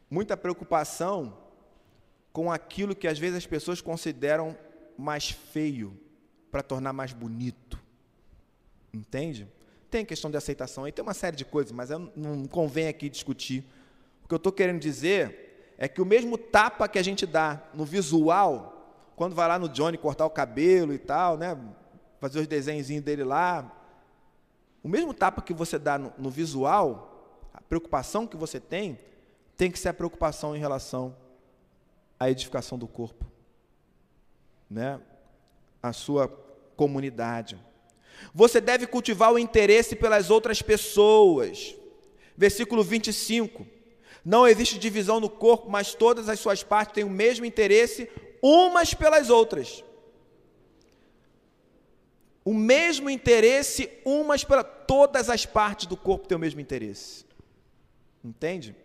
Muita 0.09 0.37
preocupação 0.37 1.35
com 2.31 2.51
aquilo 2.51 2.95
que 2.95 3.07
às 3.07 3.17
vezes 3.17 3.37
as 3.37 3.47
pessoas 3.47 3.81
consideram 3.81 4.55
mais 4.95 5.31
feio 5.31 5.99
para 6.51 6.61
tornar 6.61 6.93
mais 6.93 7.11
bonito. 7.11 7.79
Entende? 8.93 9.47
Tem 9.89 10.05
questão 10.05 10.29
de 10.29 10.37
aceitação 10.37 10.83
aí, 10.83 10.91
tem 10.91 11.03
uma 11.03 11.13
série 11.13 11.35
de 11.35 11.45
coisas, 11.45 11.71
mas 11.71 11.89
não 12.15 12.45
convém 12.45 12.87
aqui 12.87 13.09
discutir. 13.09 13.65
O 14.23 14.27
que 14.27 14.33
eu 14.33 14.37
estou 14.37 14.51
querendo 14.51 14.79
dizer 14.79 15.75
é 15.77 15.87
que 15.87 16.01
o 16.01 16.05
mesmo 16.05 16.37
tapa 16.37 16.87
que 16.87 16.97
a 16.99 17.03
gente 17.03 17.25
dá 17.25 17.63
no 17.73 17.85
visual, 17.85 19.13
quando 19.15 19.35
vai 19.35 19.47
lá 19.47 19.57
no 19.57 19.69
Johnny 19.69 19.97
cortar 19.97 20.25
o 20.25 20.29
cabelo 20.29 20.93
e 20.93 20.97
tal, 20.97 21.37
né, 21.37 21.57
fazer 22.19 22.39
os 22.39 22.47
desenhos 22.47 22.87
dele 23.01 23.23
lá, 23.23 23.71
o 24.83 24.89
mesmo 24.89 25.13
tapa 25.13 25.41
que 25.41 25.53
você 25.53 25.77
dá 25.77 25.97
no, 25.97 26.13
no 26.17 26.29
visual, 26.29 27.39
a 27.53 27.61
preocupação 27.61 28.27
que 28.27 28.35
você 28.35 28.59
tem, 28.59 28.97
tem 29.55 29.71
que 29.71 29.79
ser 29.79 29.89
a 29.89 29.93
preocupação 29.93 30.55
em 30.55 30.59
relação 30.59 31.15
à 32.19 32.29
edificação 32.29 32.77
do 32.77 32.87
corpo, 32.87 33.25
né, 34.69 34.99
a 35.81 35.93
sua 35.93 36.27
comunidade. 36.75 37.57
Você 38.33 38.61
deve 38.61 38.87
cultivar 38.87 39.31
o 39.31 39.39
interesse 39.39 39.95
pelas 39.95 40.29
outras 40.29 40.61
pessoas. 40.61 41.75
Versículo 42.35 42.83
25. 42.83 43.65
Não 44.23 44.47
existe 44.47 44.77
divisão 44.77 45.19
no 45.19 45.29
corpo, 45.29 45.69
mas 45.69 45.93
todas 45.93 46.27
as 46.29 46.39
suas 46.39 46.61
partes 46.63 46.93
têm 46.93 47.03
o 47.03 47.09
mesmo 47.09 47.45
interesse 47.45 48.09
umas 48.41 48.93
pelas 48.93 49.29
outras. 49.29 49.83
O 52.43 52.53
mesmo 52.53 53.09
interesse 53.09 53.89
umas 54.05 54.43
pelas 54.43 54.65
todas 54.87 55.29
as 55.29 55.45
partes 55.45 55.85
do 55.85 55.97
corpo 55.97 56.27
têm 56.27 56.35
o 56.35 56.39
mesmo 56.39 56.61
interesse. 56.61 57.25
Entende? 58.23 58.75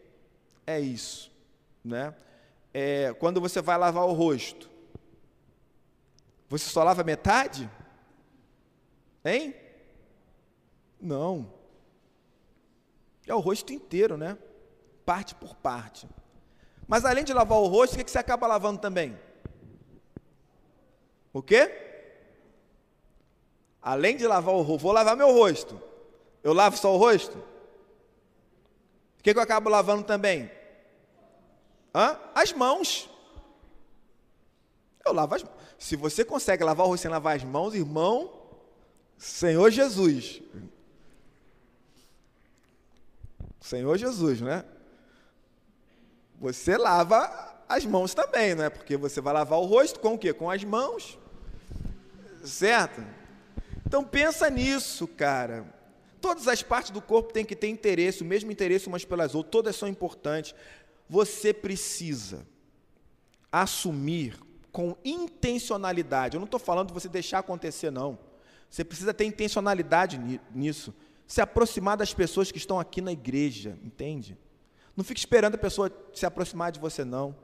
É 0.66 0.80
isso, 0.80 1.30
né? 1.84 2.14
É, 2.74 3.14
quando 3.18 3.40
você 3.40 3.60
vai 3.60 3.76
lavar 3.76 4.04
o 4.04 4.12
rosto, 4.12 4.70
você 6.48 6.68
só 6.68 6.82
lava 6.82 7.02
metade? 7.04 7.70
Hein? 9.24 9.54
Não. 11.00 11.52
É 13.26 13.34
o 13.34 13.40
rosto 13.40 13.72
inteiro, 13.72 14.16
né? 14.16 14.36
Parte 15.04 15.34
por 15.34 15.54
parte. 15.56 16.08
Mas 16.86 17.04
além 17.04 17.24
de 17.24 17.32
lavar 17.32 17.58
o 17.58 17.66
rosto, 17.66 17.94
o 17.94 18.04
que 18.04 18.10
você 18.10 18.18
acaba 18.18 18.46
lavando 18.46 18.80
também? 18.80 19.18
O 21.32 21.42
quê? 21.42 21.70
Além 23.80 24.16
de 24.16 24.26
lavar 24.26 24.54
o 24.54 24.62
rosto, 24.62 24.82
vou 24.82 24.92
lavar 24.92 25.16
meu 25.16 25.32
rosto. 25.32 25.80
Eu 26.42 26.52
lavo 26.52 26.76
só 26.76 26.94
o 26.94 26.98
rosto? 26.98 27.38
O 29.18 29.22
que 29.22 29.30
eu 29.30 29.40
acabo 29.40 29.70
lavando 29.70 30.04
também? 30.04 30.50
Hã? 31.94 32.18
As 32.34 32.52
mãos. 32.52 33.08
Eu 35.04 35.12
lavo 35.12 35.34
as 35.34 35.42
mãos. 35.42 35.54
Se 35.78 35.96
você 35.96 36.24
consegue 36.24 36.64
lavar 36.64 36.86
o 36.86 36.90
rosto 36.90 37.02
sem 37.02 37.10
lavar 37.10 37.36
as 37.36 37.44
mãos, 37.44 37.74
irmão, 37.74 38.41
Senhor 39.22 39.70
Jesus. 39.70 40.42
Senhor 43.60 43.96
Jesus, 43.96 44.40
né? 44.40 44.64
Você 46.40 46.76
lava 46.76 47.62
as 47.68 47.86
mãos 47.86 48.14
também, 48.14 48.56
não 48.56 48.64
é? 48.64 48.68
Porque 48.68 48.96
você 48.96 49.20
vai 49.20 49.32
lavar 49.32 49.60
o 49.60 49.64
rosto 49.64 50.00
com 50.00 50.14
o 50.14 50.18
quê? 50.18 50.32
Com 50.32 50.50
as 50.50 50.64
mãos. 50.64 51.16
Certo? 52.44 53.00
Então 53.86 54.02
pensa 54.02 54.50
nisso, 54.50 55.06
cara. 55.06 55.72
Todas 56.20 56.48
as 56.48 56.64
partes 56.64 56.90
do 56.90 57.00
corpo 57.00 57.32
têm 57.32 57.44
que 57.44 57.54
ter 57.54 57.68
interesse, 57.68 58.22
o 58.22 58.26
mesmo 58.26 58.50
interesse 58.50 58.88
umas 58.88 59.04
pelas 59.04 59.36
outras, 59.36 59.52
todas 59.52 59.76
são 59.76 59.86
importantes. 59.86 60.52
Você 61.08 61.54
precisa 61.54 62.44
assumir 63.52 64.36
com 64.72 64.96
intencionalidade. 65.04 66.34
Eu 66.34 66.40
não 66.40 66.46
estou 66.46 66.58
falando 66.58 66.88
de 66.88 66.94
você 66.94 67.08
deixar 67.08 67.38
acontecer, 67.38 67.92
não 67.92 68.31
você 68.72 68.82
precisa 68.82 69.12
ter 69.12 69.26
intencionalidade 69.26 70.18
nisso. 70.50 70.94
Se 71.26 71.42
aproximar 71.42 71.94
das 71.94 72.14
pessoas 72.14 72.50
que 72.50 72.56
estão 72.56 72.80
aqui 72.80 73.02
na 73.02 73.12
igreja, 73.12 73.78
entende? 73.84 74.38
Não 74.96 75.04
fique 75.04 75.20
esperando 75.20 75.56
a 75.56 75.58
pessoa 75.58 75.92
se 76.14 76.24
aproximar 76.24 76.72
de 76.72 76.80
você, 76.80 77.04
não. 77.04 77.36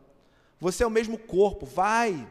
Você 0.59 0.83
é 0.83 0.87
o 0.87 0.91
mesmo 0.91 1.19
corpo, 1.19 1.67
vai, 1.67 2.27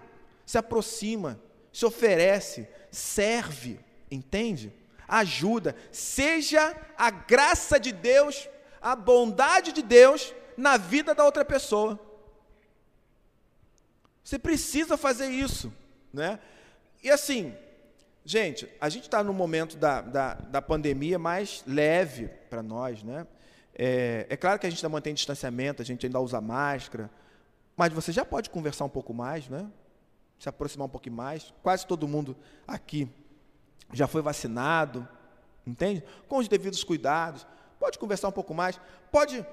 se 0.47 0.57
aproxima, 0.57 1.39
se 1.71 1.85
oferece, 1.85 2.67
serve, 2.89 3.79
entende? 4.09 4.73
Ajuda, 5.07 5.75
seja 5.91 6.75
a 6.97 7.11
graça 7.11 7.79
de 7.79 7.91
Deus, 7.91 8.49
a 8.81 8.95
bondade 8.95 9.73
de 9.73 9.83
Deus 9.83 10.33
na 10.57 10.75
vida 10.75 11.13
da 11.13 11.23
outra 11.23 11.45
pessoa. 11.45 11.99
Você 14.23 14.39
precisa 14.39 14.97
fazer 14.97 15.27
isso, 15.27 15.71
né? 16.11 16.39
E 17.03 17.11
assim, 17.11 17.55
Gente, 18.29 18.67
a 18.81 18.89
gente 18.89 19.03
está 19.03 19.23
no 19.23 19.31
momento 19.31 19.77
da, 19.77 20.01
da, 20.01 20.33
da, 20.33 20.61
pandemia 20.61 21.17
mais 21.17 21.63
leve 21.65 22.27
para 22.49 22.61
nós, 22.61 23.01
né? 23.01 23.25
É, 23.73 24.27
é, 24.29 24.35
claro 24.35 24.59
que 24.59 24.67
a 24.67 24.69
gente 24.69 24.79
ainda 24.79 24.89
mantém 24.89 25.13
distanciamento, 25.13 25.81
a 25.81 25.85
gente 25.85 26.05
ainda 26.05 26.19
usa 26.19 26.41
máscara, 26.41 27.09
mas 27.77 27.93
você 27.93 28.11
já 28.11 28.25
pode 28.25 28.49
conversar 28.49 28.83
um 28.83 28.89
pouco 28.89 29.13
mais, 29.13 29.47
né? 29.47 29.65
Se 30.37 30.49
aproximar 30.49 30.87
um 30.87 30.89
pouquinho 30.89 31.15
mais. 31.15 31.53
Quase 31.63 31.87
todo 31.87 32.05
mundo 32.05 32.35
aqui 32.67 33.07
já 33.93 34.07
foi 34.07 34.21
vacinado, 34.21 35.07
entende? 35.65 36.03
Com 36.27 36.39
os 36.39 36.49
devidos 36.49 36.83
cuidados. 36.83 37.47
Pode 37.79 37.97
conversar 37.97 38.27
um 38.27 38.33
pouco 38.33 38.53
mais, 38.53 38.77
pode 39.09 39.45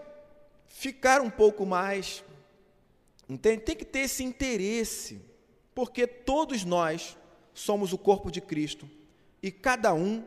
ficar 0.67 1.21
um 1.21 1.31
pouco 1.31 1.65
mais, 1.65 2.25
entende? 3.29 3.63
Tem 3.63 3.77
que 3.77 3.85
ter 3.85 4.01
esse 4.01 4.25
interesse, 4.25 5.25
porque 5.77 6.09
todos 6.09 6.65
nós 6.65 7.17
somos 7.55 7.93
o 7.93 7.99
corpo 7.99 8.31
de 8.31 8.41
Cristo 8.41 8.89
e 9.43 9.51
cada 9.51 9.95
um 9.95 10.25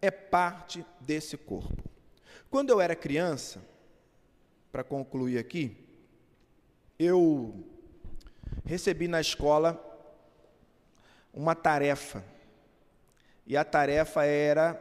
é 0.00 0.10
parte 0.10 0.84
desse 1.00 1.36
corpo. 1.36 1.82
Quando 2.48 2.70
eu 2.70 2.80
era 2.80 2.96
criança, 2.96 3.60
para 4.72 4.84
concluir 4.84 5.38
aqui, 5.38 5.76
eu 6.98 7.64
recebi 8.64 9.08
na 9.08 9.20
escola 9.20 9.78
uma 11.32 11.54
tarefa. 11.54 12.24
E 13.46 13.56
a 13.56 13.64
tarefa 13.64 14.24
era 14.24 14.74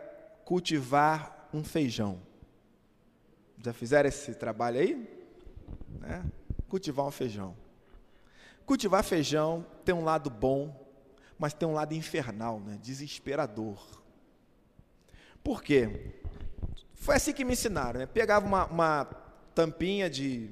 cultivar 0.45 1.49
um 1.53 1.63
feijão. 1.63 2.21
Já 3.63 3.73
fizeram 3.73 4.09
esse 4.09 4.35
trabalho 4.35 4.79
aí? 4.79 5.09
Né? 5.99 6.23
Cultivar 6.67 7.05
um 7.05 7.11
feijão. 7.11 7.55
Cultivar 8.65 9.03
feijão 9.03 9.65
tem 9.83 9.95
um 9.95 10.03
lado 10.03 10.29
bom 10.29 10.88
mas 11.39 11.53
tem 11.53 11.65
um 11.65 11.73
lado 11.73 11.93
infernal, 11.93 12.59
né? 12.59 12.77
desesperador. 12.81 13.81
Por 15.41 15.63
quê? 15.63 16.11
Foi 16.93 17.15
assim 17.15 17.31
que 17.31 17.45
me 17.45 17.53
ensinaram. 17.53 18.01
Né? 18.01 18.05
Pegava 18.05 18.45
uma, 18.45 18.65
uma 18.65 19.05
tampinha 19.55 20.09
de, 20.09 20.51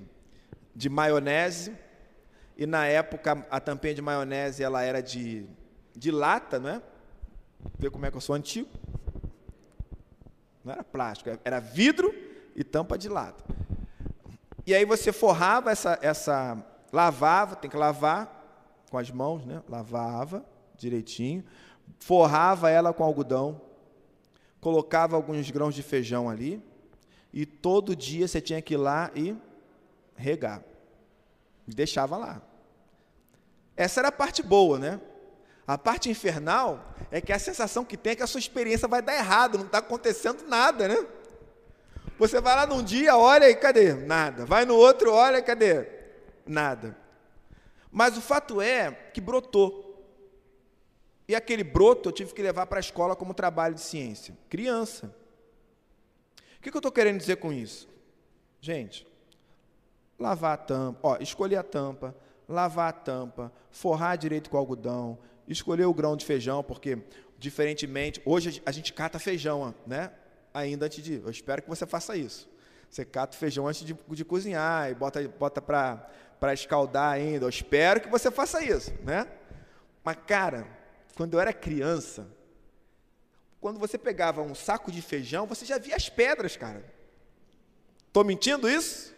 de 0.73 0.89
maionese 0.89 1.75
E 2.55 2.65
na 2.65 2.87
época 2.87 3.45
a 3.51 3.59
tampinha 3.59 3.93
de 3.93 4.01
maionese 4.01 4.63
ela 4.63 4.81
era 4.81 5.03
de, 5.03 5.45
de 5.93 6.09
lata, 6.09 6.57
não 6.57 6.69
é? 6.69 6.81
Vê 7.77 7.89
como 7.89 8.05
é 8.05 8.11
que 8.11 8.15
eu 8.15 8.21
sou 8.21 8.33
antigo. 8.33 8.69
Não 10.63 10.71
era 10.71 10.85
plástico, 10.85 11.37
era 11.43 11.59
vidro 11.59 12.13
e 12.55 12.63
tampa 12.63 12.97
de 12.97 13.09
lata. 13.09 13.43
E 14.65 14.73
aí 14.73 14.85
você 14.85 15.11
forrava 15.11 15.69
essa, 15.69 15.99
essa 16.01 16.65
lavava, 16.93 17.57
tem 17.57 17.69
que 17.69 17.77
lavar 17.77 18.33
com 18.89 18.97
as 18.97 19.11
mãos, 19.11 19.45
né? 19.45 19.61
Lavava 19.67 20.45
direitinho, 20.77 21.43
forrava 21.99 22.69
ela 22.69 22.93
com 22.93 23.03
algodão, 23.03 23.61
colocava 24.61 25.15
alguns 25.15 25.49
grãos 25.49 25.75
de 25.75 25.83
feijão 25.83 26.29
ali, 26.29 26.61
e 27.33 27.45
todo 27.45 27.95
dia 27.95 28.27
você 28.27 28.41
tinha 28.41 28.61
que 28.61 28.73
ir 28.73 28.77
lá 28.77 29.11
e 29.15 29.35
regar. 30.15 30.63
Deixava 31.67 32.17
lá. 32.17 32.41
Essa 33.75 34.01
era 34.01 34.07
a 34.07 34.11
parte 34.11 34.41
boa, 34.41 34.79
né? 34.79 34.99
A 35.67 35.77
parte 35.77 36.09
infernal 36.09 36.95
é 37.11 37.19
que 37.19 37.33
a 37.33 37.37
sensação 37.37 37.83
que 37.83 37.97
tem 37.97 38.13
é 38.13 38.15
que 38.15 38.23
a 38.23 38.27
sua 38.27 38.39
experiência 38.39 38.87
vai 38.87 39.01
dar 39.01 39.15
errado, 39.15 39.57
não 39.57 39.65
está 39.65 39.79
acontecendo 39.79 40.47
nada, 40.47 40.87
né? 40.87 41.05
Você 42.17 42.41
vai 42.41 42.55
lá 42.55 42.65
num 42.65 42.81
dia, 42.81 43.15
olha 43.15 43.49
e 43.49 43.55
cadê? 43.55 43.93
Nada. 43.93 44.45
Vai 44.45 44.65
no 44.65 44.75
outro, 44.75 45.13
olha, 45.13 45.41
cadê? 45.41 45.87
Nada. 46.45 46.97
Mas 47.91 48.17
o 48.17 48.21
fato 48.21 48.61
é 48.61 48.91
que 49.13 49.21
brotou. 49.21 49.86
E 51.27 51.35
aquele 51.35 51.63
broto 51.63 52.09
eu 52.09 52.13
tive 52.13 52.33
que 52.33 52.41
levar 52.41 52.65
para 52.67 52.79
a 52.79 52.79
escola 52.79 53.15
como 53.15 53.33
trabalho 53.33 53.75
de 53.75 53.81
ciência. 53.81 54.37
Criança. 54.49 55.13
O 56.57 56.61
que, 56.61 56.71
que 56.71 56.77
eu 56.77 56.79
estou 56.79 56.91
querendo 56.91 57.19
dizer 57.19 57.35
com 57.37 57.51
isso? 57.51 57.87
Gente, 58.61 59.05
lavar 60.17 60.53
a 60.53 60.57
tampa, 60.57 60.99
ó, 61.03 61.17
escolher 61.19 61.57
a 61.57 61.63
tampa, 61.63 62.15
lavar 62.47 62.89
a 62.89 62.93
tampa, 62.93 63.51
forrar 63.69 64.17
direito 64.17 64.49
com 64.49 64.57
algodão, 64.57 65.17
escolher 65.47 65.85
o 65.85 65.93
grão 65.93 66.15
de 66.15 66.25
feijão, 66.25 66.63
porque, 66.63 66.97
diferentemente, 67.37 68.21
hoje 68.25 68.61
a 68.65 68.71
gente 68.71 68.93
cata 68.93 69.19
feijão, 69.19 69.75
né? 69.85 70.11
Ainda 70.53 70.85
antes 70.85 71.03
de. 71.03 71.21
Eu 71.23 71.29
espero 71.29 71.61
que 71.61 71.69
você 71.69 71.85
faça 71.85 72.15
isso. 72.15 72.49
Você 72.89 73.05
cata 73.05 73.35
o 73.35 73.39
feijão 73.39 73.67
antes 73.67 73.85
de, 73.85 73.93
de 73.93 74.25
cozinhar 74.25 74.89
e 74.89 74.95
bota, 74.95 75.27
bota 75.27 75.61
para 75.61 76.53
escaldar 76.53 77.11
ainda. 77.11 77.45
Eu 77.45 77.49
espero 77.49 78.01
que 78.01 78.09
você 78.09 78.31
faça 78.31 78.63
isso, 78.63 78.91
né? 79.03 79.27
Mas, 80.03 80.17
cara, 80.25 80.65
quando 81.17 81.33
eu 81.33 81.39
era 81.39 81.51
criança, 81.51 82.27
quando 83.59 83.79
você 83.79 83.97
pegava 83.97 84.43
um 84.43 84.53
saco 84.53 84.91
de 84.91 85.01
feijão, 85.01 85.47
você 85.47 85.65
já 85.65 85.79
via 85.79 85.95
as 85.95 86.07
pedras, 86.07 86.55
cara. 86.55 86.85
Estou 88.05 88.23
mentindo 88.23 88.69
isso? 88.69 89.15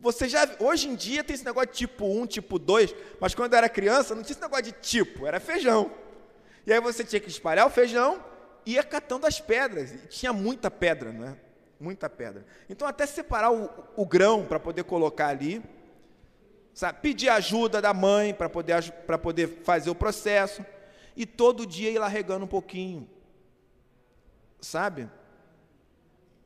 Você 0.00 0.28
já, 0.28 0.44
hoje 0.58 0.88
em 0.88 0.96
dia 0.96 1.22
tem 1.22 1.32
esse 1.32 1.44
negócio 1.44 1.70
de 1.70 1.78
tipo 1.78 2.06
1, 2.06 2.26
tipo 2.26 2.58
2, 2.58 2.92
mas 3.20 3.36
quando 3.36 3.52
eu 3.52 3.58
era 3.58 3.68
criança 3.68 4.16
não 4.16 4.24
tinha 4.24 4.32
esse 4.32 4.42
negócio 4.42 4.64
de 4.64 4.72
tipo, 4.72 5.28
era 5.28 5.38
feijão. 5.38 5.92
E 6.66 6.72
aí 6.72 6.80
você 6.80 7.04
tinha 7.04 7.20
que 7.20 7.28
espalhar 7.28 7.64
o 7.64 7.70
feijão 7.70 8.20
e 8.66 8.72
ia 8.72 8.82
catando 8.82 9.28
as 9.28 9.40
pedras. 9.40 9.92
E 9.92 10.08
tinha 10.08 10.32
muita 10.32 10.68
pedra, 10.72 11.12
não 11.12 11.24
é? 11.24 11.36
Muita 11.78 12.10
pedra. 12.10 12.44
Então 12.68 12.88
até 12.88 13.06
separar 13.06 13.52
o, 13.52 13.70
o 13.94 14.04
grão 14.04 14.44
para 14.44 14.58
poder 14.58 14.82
colocar 14.82 15.28
ali, 15.28 15.62
Sabe? 16.76 16.98
Pedir 17.00 17.30
ajuda 17.30 17.80
da 17.80 17.94
mãe 17.94 18.34
para 18.34 18.50
poder, 18.50 18.92
poder 19.22 19.62
fazer 19.64 19.88
o 19.88 19.94
processo. 19.94 20.62
E 21.16 21.24
todo 21.24 21.66
dia 21.66 21.90
ir 21.90 21.98
lá 21.98 22.06
regando 22.06 22.44
um 22.44 22.48
pouquinho. 22.48 23.08
Sabe? 24.60 25.08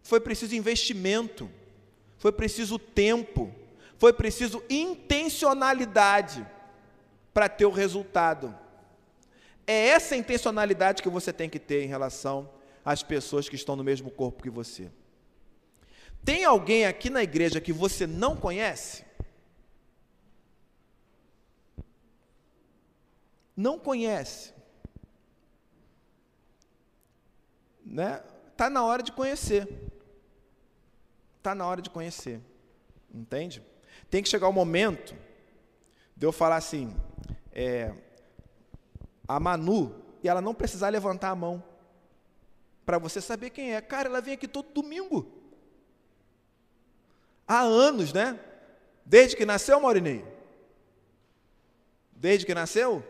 Foi 0.05 0.21
preciso 0.21 0.55
investimento. 0.55 1.51
Foi 2.17 2.31
preciso 2.31 2.79
tempo. 2.79 3.53
Foi 3.99 4.13
preciso 4.13 4.63
intencionalidade 4.71 6.47
para 7.35 7.49
ter 7.49 7.67
o 7.67 7.71
resultado. 7.71 8.57
É 9.67 9.89
essa 9.89 10.15
intencionalidade 10.15 11.03
que 11.03 11.09
você 11.09 11.33
tem 11.33 11.51
que 11.51 11.59
ter 11.59 11.83
em 11.83 11.89
relação 11.89 12.49
às 12.85 13.03
pessoas 13.03 13.49
que 13.49 13.57
estão 13.57 13.75
no 13.75 13.83
mesmo 13.83 14.13
corpo 14.13 14.45
que 14.45 14.51
você. 14.51 14.93
Tem 16.25 16.45
alguém 16.45 16.87
aqui 16.87 17.11
na 17.11 17.21
igreja 17.21 17.61
que 17.61 17.73
você 17.73 18.07
não 18.07 18.37
conhece? 18.37 19.10
Não 23.61 23.79
conhece. 23.79 24.55
Né? 27.85 28.23
Tá 28.57 28.71
na 28.71 28.83
hora 28.85 29.03
de 29.03 29.13
conhecer. 29.13 29.69
Tá 31.43 31.55
na 31.55 31.67
hora 31.67 31.83
de 31.83 31.91
conhecer. 31.91 32.41
Entende? 33.13 33.63
Tem 34.09 34.23
que 34.23 34.29
chegar 34.29 34.49
o 34.49 34.53
momento 34.53 35.15
de 36.17 36.27
eu 36.27 36.33
falar 36.33 36.57
assim, 36.57 36.95
é, 37.53 37.95
a 39.29 39.39
Manu, 39.39 39.95
e 40.23 40.29
ela 40.29 40.41
não 40.41 40.55
precisar 40.55 40.89
levantar 40.89 41.31
a 41.31 41.37
mão 41.37 41.63
para 42.85 42.99
você 42.99 43.21
saber 43.21 43.51
quem 43.51 43.75
é. 43.75 43.81
Cara, 43.81 44.09
ela 44.09 44.21
vem 44.21 44.35
aqui 44.35 44.49
todo 44.49 44.73
domingo. 44.73 45.27
Há 47.47 47.61
anos, 47.61 48.13
né? 48.13 48.39
Desde 49.05 49.37
que 49.37 49.45
nasceu, 49.45 49.81
Maurinei? 49.81 50.25
Desde 52.13 52.47
que 52.47 52.55
nasceu? 52.55 53.05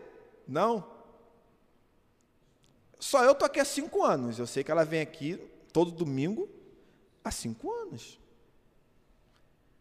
Não? 0.47 0.89
Só 2.99 3.23
eu 3.23 3.31
estou 3.31 3.45
aqui 3.45 3.59
há 3.59 3.65
cinco 3.65 4.03
anos. 4.03 4.37
Eu 4.37 4.45
sei 4.45 4.63
que 4.63 4.71
ela 4.71 4.85
vem 4.85 5.01
aqui 5.01 5.37
todo 5.73 5.91
domingo 5.91 6.49
há 7.23 7.31
cinco 7.31 7.71
anos. 7.71 8.19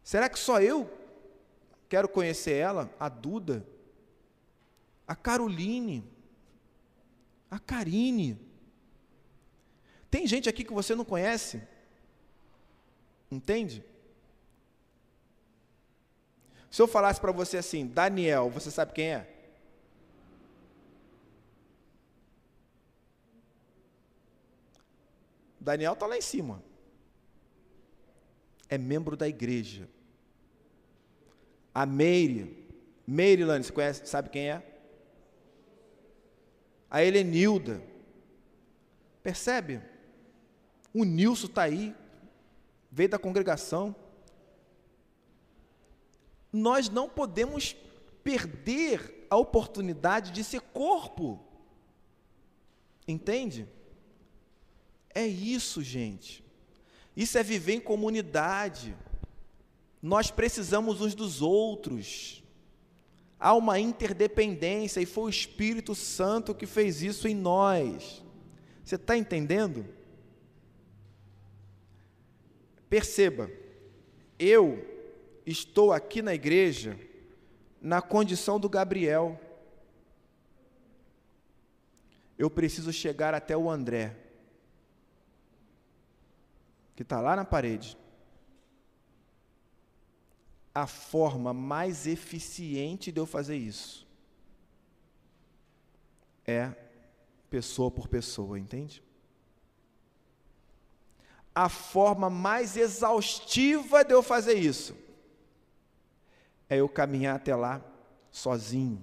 Será 0.02 0.28
que 0.28 0.38
só 0.38 0.60
eu 0.60 0.90
quero 1.88 2.08
conhecer 2.08 2.52
ela? 2.52 2.92
A 2.98 3.08
Duda, 3.08 3.66
a 5.06 5.14
Caroline, 5.14 6.04
a 7.50 7.58
Karine. 7.58 8.38
Tem 10.10 10.26
gente 10.26 10.48
aqui 10.48 10.64
que 10.64 10.72
você 10.72 10.94
não 10.94 11.04
conhece? 11.04 11.62
Entende? 13.30 13.84
Se 16.70 16.80
eu 16.80 16.88
falasse 16.88 17.20
para 17.20 17.32
você 17.32 17.58
assim, 17.58 17.86
Daniel, 17.86 18.48
você 18.48 18.70
sabe 18.70 18.92
quem 18.92 19.12
é? 19.12 19.29
Daniel 25.60 25.92
está 25.92 26.06
lá 26.06 26.16
em 26.16 26.22
cima. 26.22 26.62
É 28.68 28.78
membro 28.78 29.16
da 29.16 29.28
igreja. 29.28 29.88
A 31.74 31.84
Meire, 31.84 32.66
Meirylane, 33.06 33.64
você 33.64 33.72
conhece, 33.72 34.06
sabe 34.06 34.30
quem 34.30 34.50
é? 34.50 34.62
A 36.88 37.04
Helenilda. 37.04 37.82
Percebe? 39.22 39.82
O 40.92 41.04
Nilson 41.04 41.46
está 41.46 41.62
aí, 41.62 41.94
veio 42.90 43.08
da 43.08 43.18
congregação. 43.18 43.94
Nós 46.52 46.88
não 46.88 47.08
podemos 47.08 47.76
perder 48.24 49.26
a 49.30 49.36
oportunidade 49.36 50.32
de 50.32 50.42
ser 50.42 50.60
corpo. 50.60 51.38
Entende? 53.06 53.68
É 55.14 55.26
isso, 55.26 55.82
gente. 55.82 56.44
Isso 57.16 57.36
é 57.36 57.42
viver 57.42 57.74
em 57.74 57.80
comunidade. 57.80 58.96
Nós 60.00 60.30
precisamos 60.30 61.00
uns 61.00 61.14
dos 61.14 61.42
outros. 61.42 62.42
Há 63.38 63.54
uma 63.54 63.78
interdependência 63.78 65.00
e 65.00 65.06
foi 65.06 65.24
o 65.24 65.28
Espírito 65.28 65.94
Santo 65.94 66.54
que 66.54 66.66
fez 66.66 67.02
isso 67.02 67.26
em 67.26 67.34
nós. 67.34 68.24
Você 68.84 68.94
está 68.94 69.16
entendendo? 69.16 69.86
Perceba, 72.88 73.50
eu 74.38 74.84
estou 75.46 75.92
aqui 75.92 76.22
na 76.22 76.34
igreja 76.34 76.98
na 77.80 78.02
condição 78.02 78.60
do 78.60 78.68
Gabriel. 78.68 79.40
Eu 82.38 82.50
preciso 82.50 82.92
chegar 82.92 83.34
até 83.34 83.56
o 83.56 83.70
André 83.70 84.29
que 87.00 87.02
está 87.02 87.18
lá 87.18 87.34
na 87.34 87.46
parede. 87.46 87.96
A 90.74 90.86
forma 90.86 91.54
mais 91.54 92.06
eficiente 92.06 93.10
de 93.10 93.18
eu 93.18 93.24
fazer 93.24 93.56
isso 93.56 94.06
é 96.46 96.74
pessoa 97.48 97.90
por 97.90 98.06
pessoa, 98.06 98.58
entende? 98.58 99.02
A 101.54 101.70
forma 101.70 102.28
mais 102.28 102.76
exaustiva 102.76 104.04
de 104.04 104.12
eu 104.12 104.22
fazer 104.22 104.58
isso 104.58 104.94
é 106.68 106.76
eu 106.76 106.88
caminhar 106.88 107.36
até 107.36 107.56
lá 107.56 107.82
sozinho. 108.30 109.02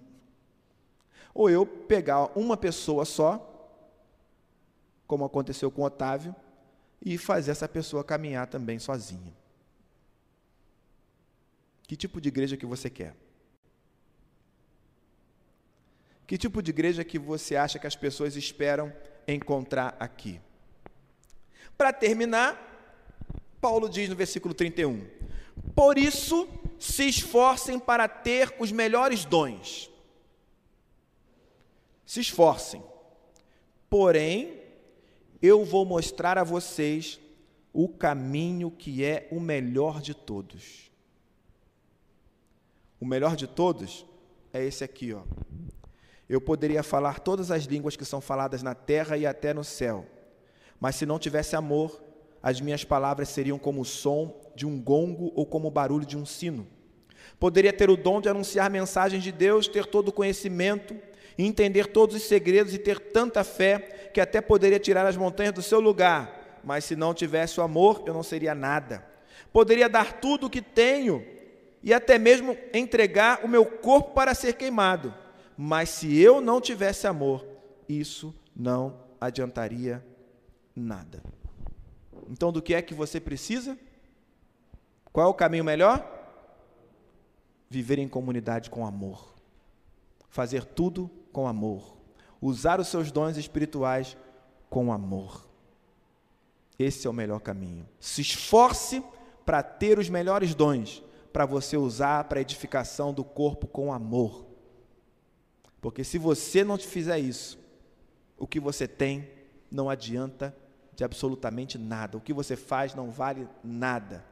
Ou 1.34 1.50
eu 1.50 1.66
pegar 1.66 2.30
uma 2.38 2.56
pessoa 2.56 3.06
só, 3.06 3.44
como 5.08 5.26
aconteceu 5.26 5.72
com 5.72 5.82
Otávio, 5.82 6.36
e 7.04 7.18
fazer 7.18 7.52
essa 7.52 7.68
pessoa 7.68 8.04
caminhar 8.04 8.48
também 8.48 8.80
sozinha. 8.80 9.34
Que 11.88 11.96
tipo 11.96 12.20
de 12.20 12.28
igreja 12.28 12.58
que 12.58 12.66
você 12.66 12.90
quer? 12.90 13.16
Que 16.28 16.38
tipo 16.38 16.62
de 16.62 16.72
igreja 16.72 17.06
que 17.06 17.18
você 17.18 17.56
acha 17.56 17.80
que 17.80 17.88
as 17.88 17.96
pessoas 17.96 18.36
esperam 18.36 18.94
encontrar 19.26 19.96
aqui? 19.98 20.42
Para 21.78 21.94
terminar, 21.94 22.60
Paulo 23.62 23.88
diz 23.90 24.10
no 24.10 24.16
versículo 24.16 24.54
31: 24.54 25.08
Por 25.74 25.98
isso 25.98 26.50
se 26.78 27.08
esforcem 27.08 27.80
para 27.80 28.10
ter 28.10 28.54
os 28.60 28.72
melhores 28.72 29.24
dons. 29.24 29.90
Se 32.06 32.20
esforcem. 32.20 32.84
Porém, 33.90 34.62
eu 35.42 35.64
vou 35.64 35.86
mostrar 35.86 36.38
a 36.38 36.44
vocês 36.44 37.20
o 37.74 37.88
caminho 37.88 38.72
que 38.72 39.04
é 39.04 39.28
o 39.32 39.40
melhor 39.40 40.02
de 40.02 40.14
todos. 40.14 40.90
O 43.00 43.06
melhor 43.06 43.36
de 43.36 43.46
todos 43.46 44.06
é 44.52 44.64
esse 44.64 44.84
aqui, 44.84 45.14
ó. 45.14 45.22
Eu 46.28 46.42
poderia 46.42 46.84
falar 46.84 47.20
todas 47.20 47.52
as 47.52 47.64
línguas 47.64 47.96
que 47.96 48.04
são 48.04 48.20
faladas 48.20 48.64
na 48.64 48.74
terra 48.74 49.16
e 49.18 49.26
até 49.26 49.54
no 49.54 49.64
céu, 49.64 50.06
mas 50.80 50.96
se 50.96 51.06
não 51.06 51.20
tivesse 51.20 51.56
amor, 51.56 52.02
as 52.42 52.60
minhas 52.60 52.84
palavras 52.84 53.30
seriam 53.30 53.58
como 53.58 53.82
o 53.82 53.86
som 53.86 54.36
de 54.56 54.66
um 54.66 54.82
gongo 54.82 55.32
ou 55.36 55.46
como 55.46 55.68
o 55.68 55.72
barulho 55.72 56.06
de 56.06 56.18
um 56.18 56.26
sino. 56.26 56.68
Poderia 57.40 57.72
ter 57.72 57.90
o 57.90 57.98
dom 57.98 58.20
de 58.20 58.30
anunciar 58.30 58.70
mensagens 58.70 59.24
de 59.24 59.32
Deus, 59.32 59.68
ter 59.68 59.86
todo 59.86 60.10
o 60.10 60.14
conhecimento, 60.14 60.96
entender 61.38 61.88
todos 61.88 62.16
os 62.16 62.24
segredos 62.24 62.74
e 62.74 62.78
ter 62.78 63.00
tanta 63.00 63.44
fé 63.44 64.10
que 64.14 64.20
até 64.20 64.42
poderia 64.42 64.80
tirar 64.80 65.06
as 65.06 65.16
montanhas 65.16 65.54
do 65.54 65.62
seu 65.62 65.80
lugar, 65.80 66.60
mas 66.64 66.86
se 66.86 66.96
não 66.96 67.14
tivesse 67.14 67.60
o 67.60 67.64
amor, 67.64 68.04
eu 68.06 68.14
não 68.14 68.24
seria 68.24 68.56
nada. 68.56 69.06
Poderia 69.54 69.88
dar 69.88 70.14
tudo 70.14 70.48
o 70.48 70.50
que 70.50 70.62
tenho 70.62 71.26
e 71.84 71.94
até 71.94 72.18
mesmo 72.18 72.58
entregar 72.74 73.46
o 73.46 73.48
meu 73.48 73.66
corpo 73.66 74.14
para 74.14 74.34
ser 74.34 74.54
queimado, 74.54 75.14
mas 75.56 75.90
se 75.90 76.20
eu 76.20 76.42
não 76.42 76.60
tivesse 76.60 77.08
amor, 77.08 77.46
isso 77.88 78.36
não 78.56 79.00
adiantaria 79.22 80.06
nada. 80.76 81.24
Então, 82.30 82.52
do 82.52 82.62
que 82.62 82.74
é 82.74 82.82
que 82.82 82.94
você 82.94 83.20
precisa? 83.20 83.78
Qual 85.14 85.26
é 85.26 85.30
o 85.30 85.34
caminho 85.34 85.64
melhor? 85.64 86.14
Viver 87.70 88.00
em 88.00 88.08
comunidade 88.08 88.70
com 88.70 88.86
amor. 88.86 89.36
Fazer 90.30 90.66
tudo 90.66 91.10
com 91.38 91.48
amor. 91.48 91.96
Usar 92.42 92.80
os 92.80 92.88
seus 92.88 93.12
dons 93.12 93.38
espirituais 93.38 94.18
com 94.72 94.92
amor. 94.92 95.48
Esse 96.80 97.06
é 97.06 97.10
o 97.12 97.14
melhor 97.14 97.42
caminho. 97.42 97.88
Se 98.00 98.22
esforce 98.22 99.04
para 99.46 99.62
ter 99.62 100.00
os 100.00 100.10
melhores 100.10 100.56
dons, 100.56 101.04
para 101.32 101.46
você 101.46 101.78
usar 101.78 102.24
para 102.24 102.42
edificação 102.42 103.14
do 103.14 103.24
corpo 103.24 103.68
com 103.68 103.94
amor. 103.94 104.48
Porque 105.80 106.04
se 106.04 106.18
você 106.18 106.64
não 106.64 106.76
fizer 106.76 107.20
isso, 107.20 107.60
o 108.36 108.48
que 108.48 108.60
você 108.60 108.88
tem 108.88 109.30
não 109.70 109.92
adianta 109.92 110.58
de 110.96 111.04
absolutamente 111.04 111.78
nada. 111.78 112.18
O 112.18 112.22
que 112.22 112.34
você 112.34 112.56
faz 112.56 112.96
não 112.96 113.12
vale 113.12 113.48
nada. 113.64 114.26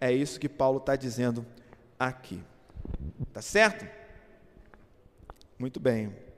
É 0.00 0.10
isso 0.10 0.40
que 0.40 0.48
Paulo 0.48 0.78
está 0.78 0.96
dizendo 0.96 1.46
aqui. 1.96 2.42
Tá 3.32 3.40
certo? 3.40 3.86
Muito 5.56 5.78
bem. 5.78 6.31